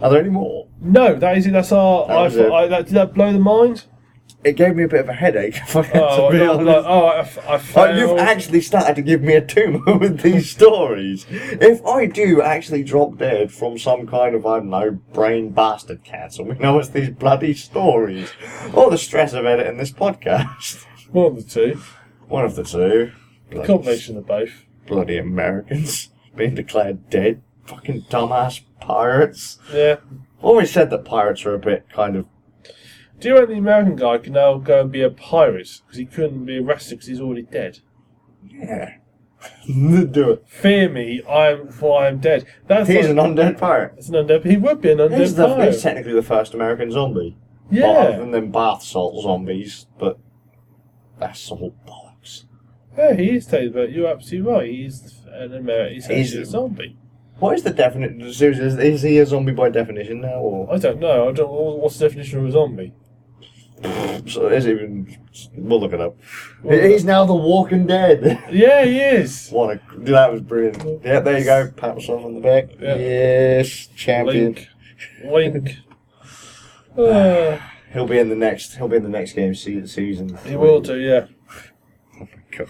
[0.00, 0.68] Are there any more?
[0.80, 1.52] No, that is it.
[1.52, 2.06] That's our.
[2.28, 2.64] That I.
[2.64, 3.84] I, that, did that blow the mind?
[4.44, 5.56] It gave me a bit of a headache.
[5.62, 6.86] If I had Oh, to be no, honest.
[6.88, 7.98] oh, I, f- I failed.
[7.98, 11.26] you've actually started to give me a tumour with these stories.
[11.30, 16.04] If I do actually drop dead from some kind of, I don't know, brain bastard
[16.04, 18.30] cancer, we know it's these bloody stories.
[18.72, 20.84] Or the stress of editing this podcast.
[21.10, 21.80] One of the two.
[22.28, 23.12] One of the two.
[23.50, 24.64] Bloody, Combination of both.
[24.86, 27.42] bloody Americans being declared dead.
[27.64, 29.58] Fucking dumbass pirates.
[29.72, 29.96] Yeah.
[30.40, 32.26] Always said that pirates are a bit kind of.
[33.20, 36.04] Do you reckon the American guy can now go and be a pirate because he
[36.04, 37.78] couldn't be arrested because he's already dead?
[38.44, 38.96] Yeah.
[39.66, 40.44] do it.
[40.46, 42.46] Fear me, I am for I am dead.
[42.66, 43.92] That's He's like, an undead pirate.
[43.94, 44.44] That's an undead.
[44.44, 45.72] He would be an undead He's, the, pirate.
[45.72, 47.36] he's technically the first American zombie.
[47.70, 50.18] Well, other yeah, than them bath salt zombies, but
[51.18, 52.44] that's all bollocks.
[52.96, 54.70] yeah, he is Taylor, but you're absolutely right.
[54.70, 55.94] He's an American.
[55.94, 56.96] He's, He's- a zombie.
[57.38, 58.22] What is the definition?
[58.22, 61.28] Is, is he a zombie by definition now, or I don't know.
[61.28, 61.50] I don't.
[61.50, 62.94] What's the definition of a zombie?
[64.26, 65.18] so is he even?
[65.54, 66.16] We'll look it up.
[66.62, 68.42] He's now the Walking Dead.
[68.50, 69.50] Yeah, he is.
[69.50, 71.04] what a that was brilliant.
[71.04, 71.70] Yeah, there you go.
[71.76, 72.70] Pat myself on the back.
[72.80, 72.96] Yeah.
[72.96, 74.56] Yes, champion.
[75.24, 75.24] Link.
[75.24, 75.76] Link.
[76.96, 77.58] Uh,
[77.92, 78.76] He'll be in the next.
[78.76, 80.38] He'll be in the next game se- season.
[80.46, 80.98] he will do.
[80.98, 81.26] Yeah.
[82.16, 82.68] Oh my god.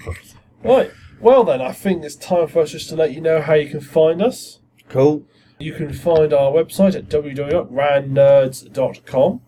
[0.65, 0.91] Right.
[1.21, 3.69] Well then, I think it's time for us just to let you know how you
[3.71, 4.59] can find us.
[4.89, 5.25] Cool.
[5.59, 9.41] You can find our website at www.rannerds.com.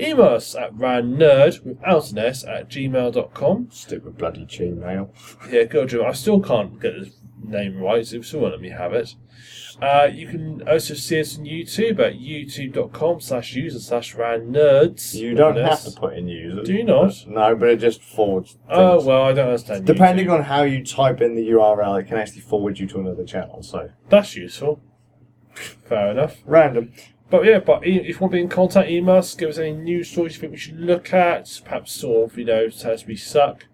[0.00, 3.68] Email us at rannerd without an S at gmail.com.
[3.70, 5.10] Stupid bloody Gmail.
[5.50, 6.04] Yeah, go do.
[6.04, 7.12] I still can't get the
[7.44, 9.14] name right, so still won't let me have it.
[9.80, 15.14] Uh, you can also see us on YouTube at youtube.com slash user slash rannerds.
[15.14, 16.62] You don't have to put in user.
[16.62, 17.14] Do you not?
[17.26, 18.58] No, but it just forwards.
[18.68, 19.06] Oh, things.
[19.06, 19.86] well, I don't understand.
[19.86, 20.34] Depending YouTube.
[20.34, 23.62] on how you type in the URL, it can actually forward you to another channel.
[23.62, 24.82] So That's useful.
[25.54, 26.36] Fair enough.
[26.44, 26.92] random.
[27.30, 29.72] But yeah, but if you want to be in contact, email us, give us any
[29.72, 33.06] news stories you think we should look at, perhaps sort of, you know, tell us
[33.06, 33.66] we suck.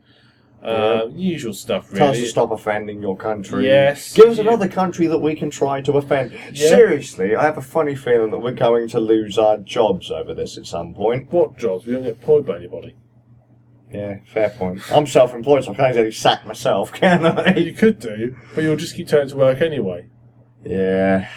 [0.63, 3.67] Uh, Usual stuff, Tell us to stop offending your country.
[3.67, 4.13] Yes.
[4.15, 6.33] Give us You- another country that we can try to offend.
[6.53, 6.69] Yeah.
[6.69, 10.59] Seriously, I have a funny feeling that we're going to lose our jobs over this
[10.59, 11.33] at some point.
[11.33, 11.87] What jobs?
[11.87, 12.97] We don't get employed by anybody.
[13.93, 14.81] Yeah, fair point.
[14.93, 17.55] I'm self-employed, so I can't exactly sack myself, can I?
[17.57, 20.07] You could do, but you'll just keep turning to work anyway.
[20.65, 21.29] Yeah.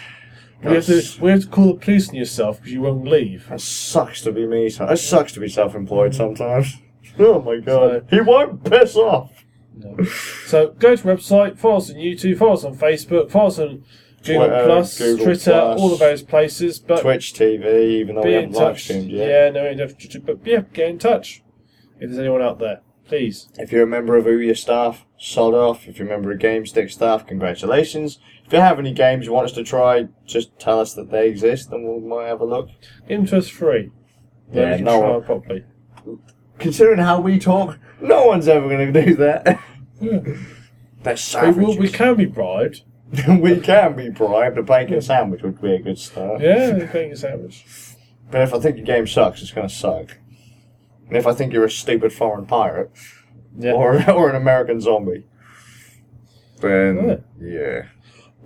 [0.62, 3.48] We have, to, we have to call the police on yourself because you won't leave.
[3.48, 4.68] That sucks to be me.
[4.68, 6.76] so- It sucks to be self-employed sometimes.
[7.18, 8.06] Oh my god.
[8.08, 9.44] He won't piss off.
[9.76, 10.02] No.
[10.46, 13.58] So go to the website, follow us on YouTube, follow us on Facebook, follow us
[13.58, 13.84] on
[14.24, 16.78] Google Twitter, Plus, Google Twitter, Plus, all of those places.
[16.78, 18.84] But Twitch TV, even though we be in haven't live touch.
[18.84, 19.28] streamed yet.
[19.28, 21.42] Yeah, no, don't have to- but yeah, get in touch
[21.98, 23.48] if there's anyone out there, please.
[23.58, 25.88] If you're a member of Ouya staff, sod off.
[25.88, 28.18] If you're a member of GameStick staff, congratulations.
[28.50, 31.28] If you have any games you want us to try, just tell us that they
[31.28, 32.68] exist and we might have a look.
[33.06, 33.92] Give them to us free.
[34.52, 35.64] Yeah, no one- properly.
[36.58, 39.60] Considering how we talk, no one's ever going to do that.
[40.00, 40.18] Yeah.
[41.04, 42.82] They're We, will, we can be bribed.
[43.28, 44.58] we can be bribed.
[44.58, 46.40] A bacon sandwich would be a good start.
[46.40, 47.64] Yeah, we can get a sandwich.
[48.32, 50.16] But if I think your game sucks, it's going to suck.
[51.06, 52.90] And if I think you're a stupid foreign pirate
[53.56, 53.74] Yeah.
[53.74, 55.28] or, or an American zombie,
[56.60, 57.82] then yeah.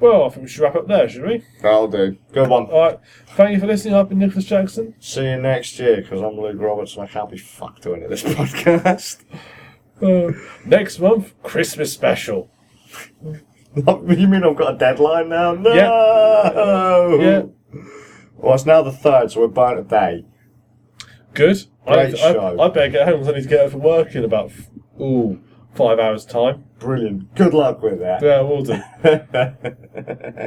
[0.05, 1.43] Well, I think we should wrap up there, should we?
[1.63, 2.19] That'll do.
[2.31, 2.65] Good one.
[2.67, 3.01] All right.
[3.37, 3.95] Thank you for listening.
[3.95, 4.95] I've been Nicholas Jackson.
[5.01, 8.11] See you next year because I'm Luke Roberts and I can't be fucked doing it
[8.11, 9.25] this podcast.
[10.03, 10.33] Uh,
[10.67, 12.51] next month, Christmas special.
[13.25, 15.55] you mean I've got a deadline now?
[15.55, 15.73] No.
[17.19, 17.43] Yeah.
[18.37, 20.27] Well, it's now the third, so we're burnt a day.
[21.33, 21.65] Good.
[21.87, 22.61] I, Great I, show.
[22.61, 24.69] I better get home because I need to get up for work in about f-
[25.01, 25.41] ooh
[25.75, 26.65] five hours time.
[26.79, 27.35] Brilliant.
[27.35, 28.23] Good luck with that.
[28.23, 28.75] Yeah, we'll do.